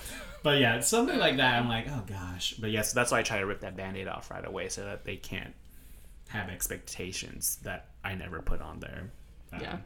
But 0.43 0.59
yeah, 0.59 0.75
it's 0.75 0.87
something 0.87 1.17
like 1.17 1.37
that. 1.37 1.59
I'm 1.59 1.67
like, 1.67 1.87
oh 1.89 2.03
gosh. 2.07 2.53
But 2.53 2.71
yes, 2.71 2.93
that's 2.93 3.11
why 3.11 3.19
I 3.19 3.23
try 3.23 3.39
to 3.39 3.45
rip 3.45 3.61
that 3.61 3.75
band-aid 3.75 4.07
off 4.07 4.29
right 4.29 4.45
away 4.45 4.69
so 4.69 4.83
that 4.85 5.03
they 5.05 5.15
can't 5.15 5.53
have 6.29 6.49
expectations 6.49 7.57
that 7.63 7.87
I 8.03 8.15
never 8.15 8.41
put 8.41 8.61
on 8.61 8.79
there. 8.79 9.11
um, 9.53 9.59
Yeah. 9.61 9.77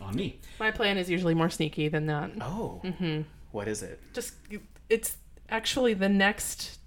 On 0.00 0.16
me. 0.16 0.40
my 0.58 0.70
plan 0.70 0.96
is 0.98 1.08
usually 1.10 1.34
more 1.34 1.50
sneaky 1.50 1.88
than 1.88 2.06
that 2.06 2.30
Oh. 2.40 2.80
Mm-hmm. 2.82 3.22
What 3.52 3.68
is 3.68 3.82
it? 3.82 4.00
just 4.14 4.32
it's 4.88 5.16
actually 5.48 5.94
the 5.94 6.08
next 6.08 6.78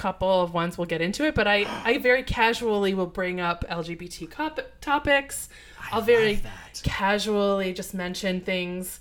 couple 0.00 0.40
of 0.42 0.54
ones 0.54 0.78
we'll 0.78 0.86
get 0.94 1.00
into 1.02 1.24
it 1.24 1.34
but 1.34 1.46
i 1.46 1.58
i 1.84 1.98
very 1.98 2.22
casually 2.22 2.94
will 2.94 3.06
bring 3.20 3.40
up 3.40 3.64
lgbt 3.68 4.30
cop- 4.30 4.60
topics 4.80 5.48
I 5.80 5.96
i'll 5.96 6.00
very 6.02 6.40
casually 6.82 7.72
just 7.72 7.92
mention 7.94 8.40
things 8.40 9.00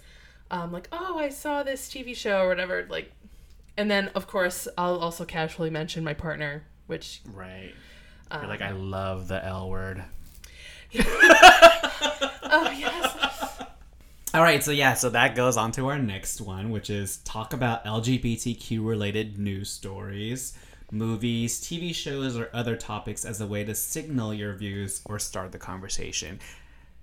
um, 0.52 0.72
like 0.72 0.88
oh 0.92 1.18
i 1.18 1.30
saw 1.30 1.64
this 1.64 1.88
tv 1.90 2.16
show 2.16 2.42
or 2.42 2.48
whatever 2.50 2.86
like 2.90 3.12
and 3.78 3.90
then 3.90 4.10
of 4.16 4.28
course 4.28 4.68
i'll 4.78 4.98
also 5.00 5.24
casually 5.26 5.70
mention 5.70 6.04
my 6.04 6.14
partner 6.14 6.64
which 6.88 7.22
Right. 7.34 7.74
You're 8.32 8.42
Um, 8.44 8.48
like, 8.50 8.62
I 8.62 8.72
love 8.72 9.28
the 9.28 9.44
L 9.44 9.70
word. 9.70 10.04
oh 11.00 12.72
yes 12.78 13.64
All 14.34 14.42
right, 14.44 14.64
so 14.64 14.70
yeah, 14.72 14.94
so 14.94 15.10
that 15.10 15.34
goes 15.36 15.58
on 15.58 15.72
to 15.74 15.88
our 15.88 15.98
next 15.98 16.40
one, 16.42 16.70
which 16.70 16.90
is 16.92 17.18
talk 17.20 17.54
about 17.54 17.84
LGBTQ 17.86 18.86
related 18.86 19.40
news 19.40 19.72
stories. 19.72 20.56
Movies, 20.92 21.60
TV 21.60 21.94
shows, 21.94 22.38
or 22.38 22.50
other 22.54 22.76
topics 22.76 23.26
as 23.26 23.42
a 23.42 23.48
way 23.48 23.64
to 23.64 23.76
signal 23.76 24.34
your 24.34 24.54
views 24.54 25.02
or 25.06 25.20
start 25.20 25.52
the 25.52 25.58
conversation. 25.58 26.40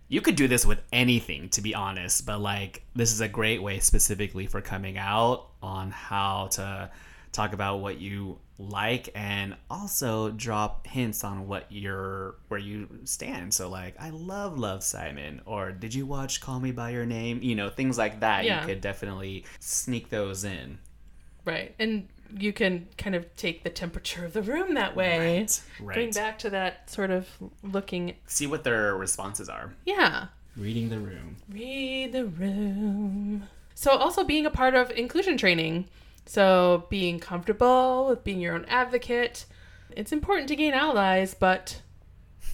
You 0.09 0.21
could 0.21 0.37
do 0.37 0.47
this 0.47 0.65
with 0.65 0.83
anything, 0.93 1.49
to 1.51 1.61
be 1.61 1.75
honest, 1.75 2.27
but 2.27 2.41
like 2.41 2.83
this 2.95 3.13
is 3.13 3.21
a 3.21 3.29
great 3.29 3.63
way 3.63 3.81
specifically 3.81 4.47
for 4.47 4.61
coming 4.61 4.99
out 4.99 5.49
on 5.63 5.91
how 5.91 6.49
to 6.53 6.91
talk 7.33 7.53
about 7.53 7.81
what 7.81 7.99
you 8.01 8.39
like 8.59 9.11
and 9.15 9.55
also 9.69 10.31
drop 10.31 10.87
hints 10.87 11.23
on 11.23 11.47
what 11.47 11.67
you're 11.69 12.37
where 12.49 12.59
you 12.59 12.89
stand 13.05 13.53
so 13.53 13.69
like 13.69 13.95
i 14.01 14.09
love 14.09 14.59
love 14.59 14.83
simon 14.83 15.43
or 15.45 15.71
did 15.71 15.93
you 15.93 16.07
watch 16.07 16.41
call 16.41 16.59
me 16.59 16.73
by 16.73 16.89
your 16.89 17.05
name 17.05 17.39
you 17.43 17.55
know 17.55 17.69
things 17.69 17.99
like 17.99 18.21
that 18.21 18.47
Yeah. 18.47 18.63
you 18.63 18.67
could 18.67 18.81
definitely 18.81 19.45
sneak 19.61 20.09
those 20.09 20.45
in 20.45 20.79
Right. 21.45 21.75
And 21.79 22.09
you 22.39 22.53
can 22.53 22.89
kind 22.99 23.15
of 23.15 23.35
take 23.37 23.65
the 23.65 23.71
temperature 23.71 24.25
of 24.25 24.33
the 24.33 24.43
room 24.43 24.75
that 24.75 24.97
way. 24.97 25.41
Right, 25.41 25.63
right. 25.81 25.95
Going 25.95 26.11
back 26.13 26.39
to 26.41 26.51
that 26.51 26.91
sort 26.91 27.11
of 27.11 27.29
looking, 27.63 28.15
see 28.27 28.47
what 28.47 28.65
their 28.65 28.97
responses 28.97 29.49
are 29.49 29.73
yeah, 29.85 30.27
reading 30.57 30.89
the 30.89 30.99
room 30.99 31.37
read 31.49 32.13
the 32.13 32.27
room. 32.27 33.49
So, 33.75 33.93
also 33.93 34.25
being 34.25 34.47
a 34.47 34.51
part 34.51 34.75
of 34.75 34.91
inclusion 34.93 35.37
training. 35.37 35.87
So, 36.25 36.87
being 36.89 37.21
comfortable 37.21 38.07
with 38.09 38.25
being 38.25 38.41
your 38.41 38.55
own 38.55 38.65
advocate. 38.67 39.45
It's 39.91 40.13
important 40.13 40.49
to 40.49 40.57
gain 40.57 40.73
allies, 40.73 41.35
but 41.35 41.83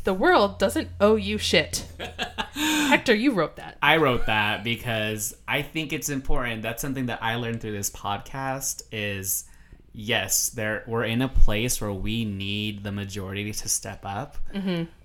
the 0.04 0.14
world 0.14 0.58
doesn't 0.58 0.88
owe 1.00 1.16
you 1.16 1.38
shit. 1.38 1.86
Hector, 2.54 3.14
you 3.14 3.32
wrote 3.32 3.56
that. 3.56 3.78
I 3.80 3.96
wrote 3.96 4.26
that 4.26 4.64
because 4.64 5.34
I 5.46 5.62
think 5.62 5.92
it's 5.92 6.08
important. 6.08 6.62
That's 6.62 6.82
something 6.82 7.06
that 7.06 7.22
I 7.22 7.36
learned 7.36 7.60
through 7.60 7.72
this 7.72 7.90
podcast 7.90 8.82
is 8.90 9.44
yes, 9.92 10.48
there 10.50 10.84
we're 10.86 11.04
in 11.04 11.22
a 11.22 11.28
place 11.28 11.80
where 11.80 11.92
we 11.92 12.24
need 12.24 12.84
the 12.84 12.92
majority 12.92 13.52
to 13.52 13.68
step 13.68 14.00
up. 14.04 14.36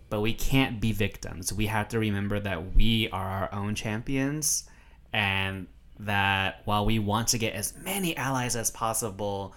But 0.10 0.22
we 0.22 0.34
can't 0.34 0.80
be 0.80 0.94
victims. 0.94 1.52
We 1.52 1.66
have 1.66 1.90
to 1.90 2.00
remember 2.00 2.40
that 2.40 2.76
we 2.76 3.10
are 3.12 3.28
our 3.28 3.54
own 3.54 3.76
champions 3.76 4.64
and 5.12 5.68
that 6.00 6.62
while 6.66 6.86
we 6.86 7.00
want 7.00 7.30
to 7.30 7.38
get 7.38 7.54
as 7.54 7.74
many 7.84 8.16
allies 8.16 8.56
as 8.56 8.72
possible, 8.72 9.54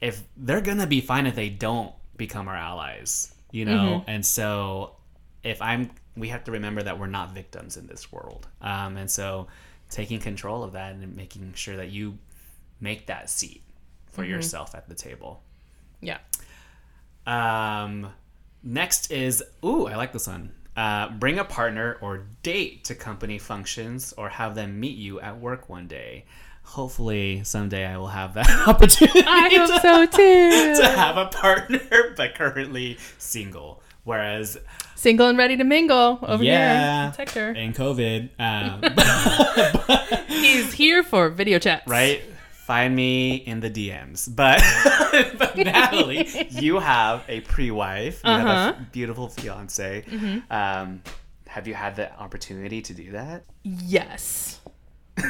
if 0.00 0.22
they're 0.36 0.60
gonna 0.60 0.86
be 0.86 1.00
fine 1.00 1.26
if 1.26 1.34
they 1.34 1.48
don't 1.48 1.92
become 2.16 2.46
our 2.48 2.56
allies, 2.56 3.34
you 3.50 3.64
know. 3.64 4.04
And 4.06 4.24
so, 4.24 4.94
if 5.42 5.60
I'm, 5.60 5.90
we 6.16 6.28
have 6.28 6.44
to 6.44 6.52
remember 6.52 6.82
that 6.82 6.98
we're 6.98 7.06
not 7.06 7.34
victims 7.34 7.76
in 7.76 7.86
this 7.86 8.12
world. 8.12 8.46
Um, 8.60 8.96
and 8.96 9.10
so, 9.10 9.48
taking 9.90 10.20
control 10.20 10.62
of 10.62 10.72
that 10.72 10.94
and 10.94 11.16
making 11.16 11.52
sure 11.54 11.76
that 11.76 11.88
you 11.90 12.18
make 12.80 13.06
that 13.06 13.28
seat 13.30 13.62
for 14.10 14.24
yourself 14.24 14.74
at 14.74 14.88
the 14.88 14.94
table. 14.94 15.42
Yeah. 16.00 16.18
Um, 17.26 18.08
next 18.62 19.10
is 19.10 19.42
ooh, 19.64 19.86
I 19.86 19.96
like 19.96 20.12
this 20.12 20.26
one. 20.26 20.52
Uh, 20.76 21.10
bring 21.10 21.38
a 21.38 21.44
partner 21.44 21.98
or 22.00 22.26
date 22.42 22.84
to 22.84 22.94
company 22.94 23.38
functions 23.38 24.14
or 24.16 24.28
have 24.28 24.54
them 24.54 24.80
meet 24.80 24.96
you 24.96 25.20
at 25.20 25.38
work 25.38 25.68
one 25.68 25.86
day. 25.86 26.24
Hopefully, 26.62 27.42
someday 27.44 27.84
I 27.84 27.96
will 27.98 28.06
have 28.08 28.34
that 28.34 28.48
opportunity 28.68 29.22
I 29.26 29.48
to, 29.48 29.56
hope 29.58 29.82
so 29.82 30.06
too. 30.16 30.74
to 30.82 30.88
have 30.88 31.16
a 31.16 31.26
partner, 31.26 31.80
but 32.16 32.34
currently 32.34 32.98
single. 33.18 33.82
Whereas 34.04 34.56
Single 34.94 35.28
and 35.28 35.38
ready 35.38 35.56
to 35.56 35.64
mingle 35.64 36.18
over 36.22 36.42
Yeah. 36.44 37.12
here. 37.12 37.14
Hector. 37.16 37.52
in 37.52 37.72
COVID, 37.72 38.28
um, 38.38 38.82
He's 40.28 40.72
here 40.74 41.02
for 41.02 41.28
video 41.30 41.58
chats. 41.58 41.86
right? 41.86 42.22
Find 42.70 42.94
me 42.94 43.34
in 43.34 43.58
the 43.58 43.68
DMs. 43.68 44.28
But, 44.32 44.62
but 45.38 45.56
Natalie, 45.56 46.28
you 46.50 46.78
have 46.78 47.24
a 47.26 47.40
pre-wife. 47.40 48.20
You 48.24 48.30
have 48.30 48.46
a 48.46 48.50
Uh-huh. 48.50 48.74
beautiful 48.92 49.26
fiance. 49.28 50.04
Um, 50.48 51.02
have 51.48 51.66
you 51.66 51.74
had 51.74 51.96
the 51.96 52.14
opportunity 52.16 52.80
to 52.82 52.94
do 52.94 53.10
that? 53.10 53.42
Yes. 53.64 54.60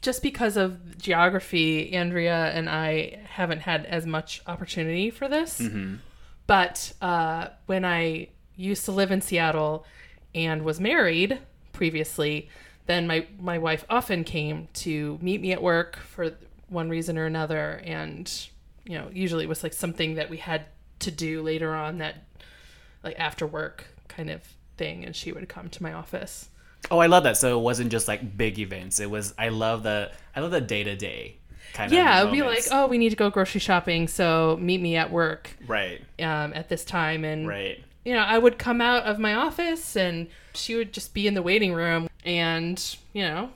Just 0.00 0.22
because 0.22 0.56
of 0.56 0.96
geography, 0.98 1.92
Andrea 1.92 2.50
and 2.54 2.68
I 2.70 3.20
haven't 3.28 3.60
had 3.62 3.84
as 3.86 4.06
much 4.06 4.42
opportunity 4.46 5.10
for 5.10 5.28
this. 5.28 5.60
But 6.46 6.92
uh, 7.02 7.48
when 7.66 7.84
I 7.84 8.28
used 8.56 8.84
to 8.84 8.92
live 8.92 9.10
in 9.10 9.20
Seattle 9.22 9.84
and 10.36 10.62
was 10.62 10.78
married 10.80 11.38
previously, 11.72 12.48
then 12.86 13.06
my, 13.06 13.26
my 13.38 13.58
wife 13.58 13.84
often 13.88 14.24
came 14.24 14.68
to 14.74 15.18
meet 15.22 15.40
me 15.40 15.52
at 15.52 15.62
work 15.62 15.96
for 15.96 16.32
one 16.68 16.88
reason 16.88 17.16
or 17.18 17.26
another. 17.26 17.80
And, 17.84 18.30
you 18.84 18.98
know, 18.98 19.08
usually 19.12 19.44
it 19.44 19.48
was 19.48 19.62
like 19.62 19.72
something 19.72 20.14
that 20.16 20.30
we 20.30 20.38
had 20.38 20.66
to 21.00 21.10
do 21.10 21.42
later 21.42 21.74
on 21.74 21.98
that, 21.98 22.24
like 23.04 23.18
after 23.18 23.46
work 23.46 23.86
kind 24.08 24.30
of 24.30 24.42
thing. 24.76 25.04
And 25.04 25.14
she 25.14 25.32
would 25.32 25.48
come 25.48 25.68
to 25.70 25.82
my 25.82 25.92
office. 25.92 26.48
Oh, 26.90 26.98
I 26.98 27.06
love 27.06 27.22
that. 27.24 27.36
So 27.36 27.58
it 27.58 27.62
wasn't 27.62 27.90
just 27.92 28.08
like 28.08 28.36
big 28.36 28.58
events. 28.58 28.98
It 28.98 29.08
was. 29.08 29.34
I 29.38 29.50
love 29.50 29.84
the. 29.84 30.10
I 30.34 30.40
love 30.40 30.50
the 30.50 30.60
day 30.60 30.82
to 30.82 30.96
day 30.96 31.36
kind 31.74 31.86
of 31.86 31.90
thing. 31.90 32.04
Yeah, 32.04 32.20
it 32.20 32.24
would 32.24 32.32
be 32.32 32.42
like, 32.42 32.64
oh, 32.72 32.88
we 32.88 32.98
need 32.98 33.10
to 33.10 33.16
go 33.16 33.30
grocery 33.30 33.60
shopping, 33.60 34.08
so 34.08 34.58
meet 34.60 34.80
me 34.80 34.96
at 34.96 35.10
work 35.12 35.50
Right. 35.66 36.00
um, 36.18 36.52
at 36.54 36.68
this 36.68 36.84
time. 36.84 37.24
And 37.24 37.46
Right. 37.46 37.82
you 38.04 38.12
know, 38.14 38.20
I 38.20 38.36
would 38.36 38.58
come 38.58 38.80
out 38.80 39.04
of 39.04 39.20
my 39.20 39.34
office 39.34 39.96
and 39.96 40.26
she 40.54 40.74
would 40.74 40.92
just 40.92 41.14
be 41.14 41.26
in 41.28 41.34
the 41.34 41.42
waiting 41.42 41.72
room 41.72 42.08
and, 42.24 42.96
you 43.12 43.22
know, 43.22 43.50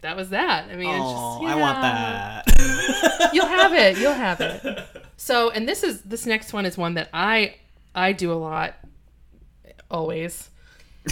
that 0.00 0.16
was 0.16 0.30
that. 0.30 0.66
I 0.70 0.76
mean, 0.76 0.90
it's 0.90 0.98
Oh, 1.02 1.40
just, 1.42 1.54
I 1.54 1.60
want 1.60 1.80
that. 1.80 3.30
You'll 3.32 3.46
have 3.46 3.72
it. 3.72 3.98
You'll 3.98 4.12
have 4.12 4.40
it. 4.40 4.84
So, 5.16 5.48
and 5.50 5.66
this 5.66 5.84
is 5.84 6.02
this 6.02 6.26
next 6.26 6.52
one 6.52 6.66
is 6.66 6.76
one 6.76 6.94
that 6.94 7.08
I 7.14 7.54
I 7.94 8.12
do 8.12 8.32
a 8.32 8.34
lot 8.34 8.74
always. 9.88 10.50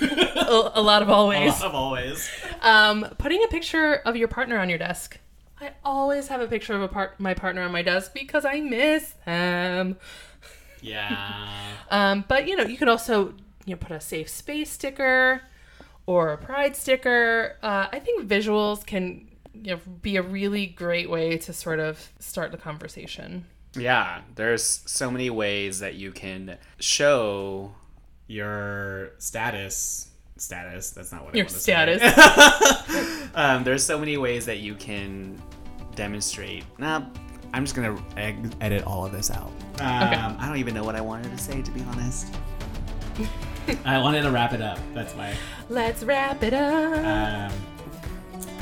a, 0.00 0.72
a 0.74 0.80
lot 0.82 1.02
of 1.02 1.10
always. 1.10 1.62
Of 1.62 1.74
always. 1.74 2.28
Um, 2.62 3.06
putting 3.18 3.44
a 3.44 3.48
picture 3.48 3.96
of 4.06 4.16
your 4.16 4.28
partner 4.28 4.58
on 4.58 4.68
your 4.70 4.78
desk. 4.78 5.18
I 5.60 5.72
always 5.84 6.28
have 6.28 6.40
a 6.40 6.46
picture 6.48 6.74
of 6.74 6.82
a 6.82 6.88
part 6.88 7.20
my 7.20 7.34
partner 7.34 7.62
on 7.62 7.70
my 7.70 7.82
desk 7.82 8.12
because 8.14 8.44
I 8.44 8.60
miss 8.60 9.14
them. 9.24 9.98
Yeah. 10.80 11.48
Um, 11.90 12.24
but 12.26 12.48
you 12.48 12.56
know, 12.56 12.64
you 12.64 12.78
could 12.78 12.88
also 12.88 13.34
you 13.66 13.74
know 13.74 13.76
put 13.76 13.92
a 13.92 14.00
safe 14.00 14.28
space 14.30 14.70
sticker 14.72 15.42
or 16.06 16.32
a 16.32 16.38
pride 16.38 16.76
sticker. 16.76 17.56
Uh, 17.62 17.86
I 17.92 17.98
think 17.98 18.28
visuals 18.28 18.84
can 18.84 19.28
you 19.54 19.74
know 19.74 19.80
be 20.02 20.16
a 20.16 20.22
really 20.22 20.66
great 20.66 21.08
way 21.08 21.38
to 21.38 21.52
sort 21.52 21.80
of 21.80 22.10
start 22.18 22.50
the 22.52 22.58
conversation. 22.58 23.46
Yeah, 23.76 24.20
there's 24.34 24.82
so 24.86 25.10
many 25.10 25.30
ways 25.30 25.80
that 25.80 25.94
you 25.94 26.12
can 26.12 26.58
show 26.78 27.72
your 28.26 29.10
status. 29.18 30.10
Status. 30.36 30.90
That's 30.90 31.12
not 31.12 31.24
what 31.24 31.34
Your 31.36 31.44
I 31.44 31.46
want 31.46 31.54
to 31.54 31.60
status. 31.60 32.02
Say. 32.02 33.28
um, 33.34 33.62
there's 33.62 33.84
so 33.84 33.98
many 33.98 34.16
ways 34.16 34.44
that 34.46 34.58
you 34.58 34.74
can 34.74 35.40
demonstrate. 35.94 36.64
Nah, 36.78 37.04
I'm 37.52 37.64
just 37.64 37.76
gonna 37.76 37.96
ed- 38.16 38.56
edit 38.60 38.84
all 38.84 39.06
of 39.06 39.12
this 39.12 39.30
out. 39.30 39.52
Um, 39.78 40.36
I 40.40 40.46
don't 40.48 40.56
even 40.56 40.74
know 40.74 40.82
what 40.82 40.96
I 40.96 41.00
wanted 41.00 41.30
to 41.30 41.38
say, 41.38 41.62
to 41.62 41.70
be 41.70 41.82
honest. 41.82 42.34
I 43.84 43.98
wanted 43.98 44.22
to 44.22 44.30
wrap 44.30 44.52
it 44.52 44.60
up. 44.60 44.78
That's 44.94 45.12
why. 45.14 45.34
Let's 45.68 46.02
wrap 46.02 46.42
it 46.42 46.54
up. 46.54 47.52
Um, 47.52 47.58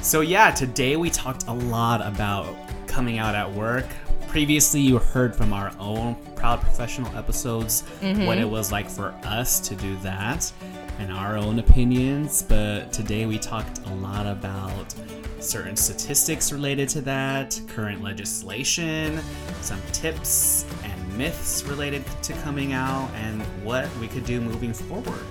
so 0.01 0.21
yeah, 0.21 0.51
today 0.51 0.97
we 0.97 1.11
talked 1.11 1.47
a 1.47 1.53
lot 1.53 2.01
about 2.07 2.55
coming 2.87 3.19
out 3.19 3.35
at 3.35 3.51
work. 3.53 3.87
Previously, 4.29 4.81
you 4.81 4.99
heard 4.99 5.35
from 5.37 5.53
our 5.53 5.73
own 5.79 6.17
proud 6.37 6.61
professional 6.61 7.15
episodes 7.17 7.83
what 8.01 8.39
it 8.39 8.49
was 8.49 8.73
like 8.73 8.89
for 8.89 9.15
us 9.25 9.61
to 9.61 9.75
do 9.77 9.95
that 9.97 10.51
and 10.99 11.13
our 11.13 11.37
own 11.37 11.59
opinions. 11.59 12.43
But 12.43 12.93
today 12.93 13.27
we 13.27 13.39
talked 13.39 13.87
a 13.87 13.95
lot 13.97 14.27
about 14.27 14.95
certain 15.39 15.77
statistics 15.77 16.53
related 16.53 16.89
to 16.91 17.01
that, 17.03 17.61
current 17.69 18.03
legislation, 18.03 19.21
some 19.61 19.81
tips 19.93 20.65
and 20.83 21.02
myths 21.17 21.63
related 21.65 22.05
to 22.23 22.33
coming 22.35 22.73
out, 22.73 23.11
and 23.15 23.43
what 23.65 23.89
we 23.99 24.09
could 24.09 24.25
do 24.25 24.41
moving 24.41 24.73
forward. 24.73 25.25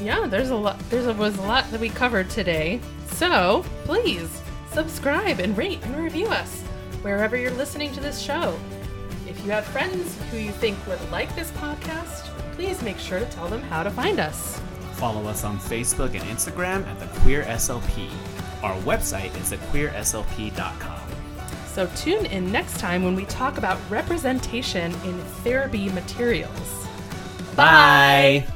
yeah, 0.00 0.26
there's 0.26 0.50
a 0.50 0.56
lot. 0.56 0.78
There 0.90 1.12
was 1.14 1.36
a 1.38 1.42
lot 1.42 1.70
that 1.70 1.80
we 1.80 1.88
covered 1.90 2.30
today. 2.30 2.80
So 3.12 3.64
please 3.84 4.40
subscribe 4.72 5.40
and 5.40 5.56
rate 5.58 5.80
and 5.82 5.96
review 5.96 6.26
us 6.28 6.62
wherever 7.02 7.36
you're 7.36 7.50
listening 7.52 7.92
to 7.92 8.00
this 8.00 8.18
show. 8.20 8.58
If 9.28 9.44
you 9.44 9.50
have 9.50 9.64
friends 9.66 10.16
who 10.30 10.38
you 10.38 10.52
think 10.52 10.76
would 10.86 11.10
like 11.10 11.34
this 11.34 11.50
podcast, 11.52 12.26
please 12.54 12.82
make 12.82 12.98
sure 12.98 13.18
to 13.20 13.26
tell 13.26 13.48
them 13.48 13.62
how 13.62 13.82
to 13.82 13.90
find 13.90 14.18
us. 14.20 14.60
Follow 14.94 15.26
us 15.28 15.44
on 15.44 15.58
Facebook 15.58 16.14
and 16.14 16.22
Instagram 16.24 16.86
at 16.86 16.98
the 16.98 17.06
Queer 17.20 17.42
SLP. 17.44 18.10
Our 18.62 18.76
website 18.82 19.34
is 19.40 19.52
thequeerslp.com. 19.52 20.99
So 21.80 21.86
tune 21.96 22.26
in 22.26 22.52
next 22.52 22.78
time 22.78 23.02
when 23.02 23.14
we 23.14 23.24
talk 23.24 23.56
about 23.56 23.78
representation 23.88 24.92
in 25.06 25.18
therapy 25.42 25.88
materials. 25.88 26.86
Bye. 27.56 28.46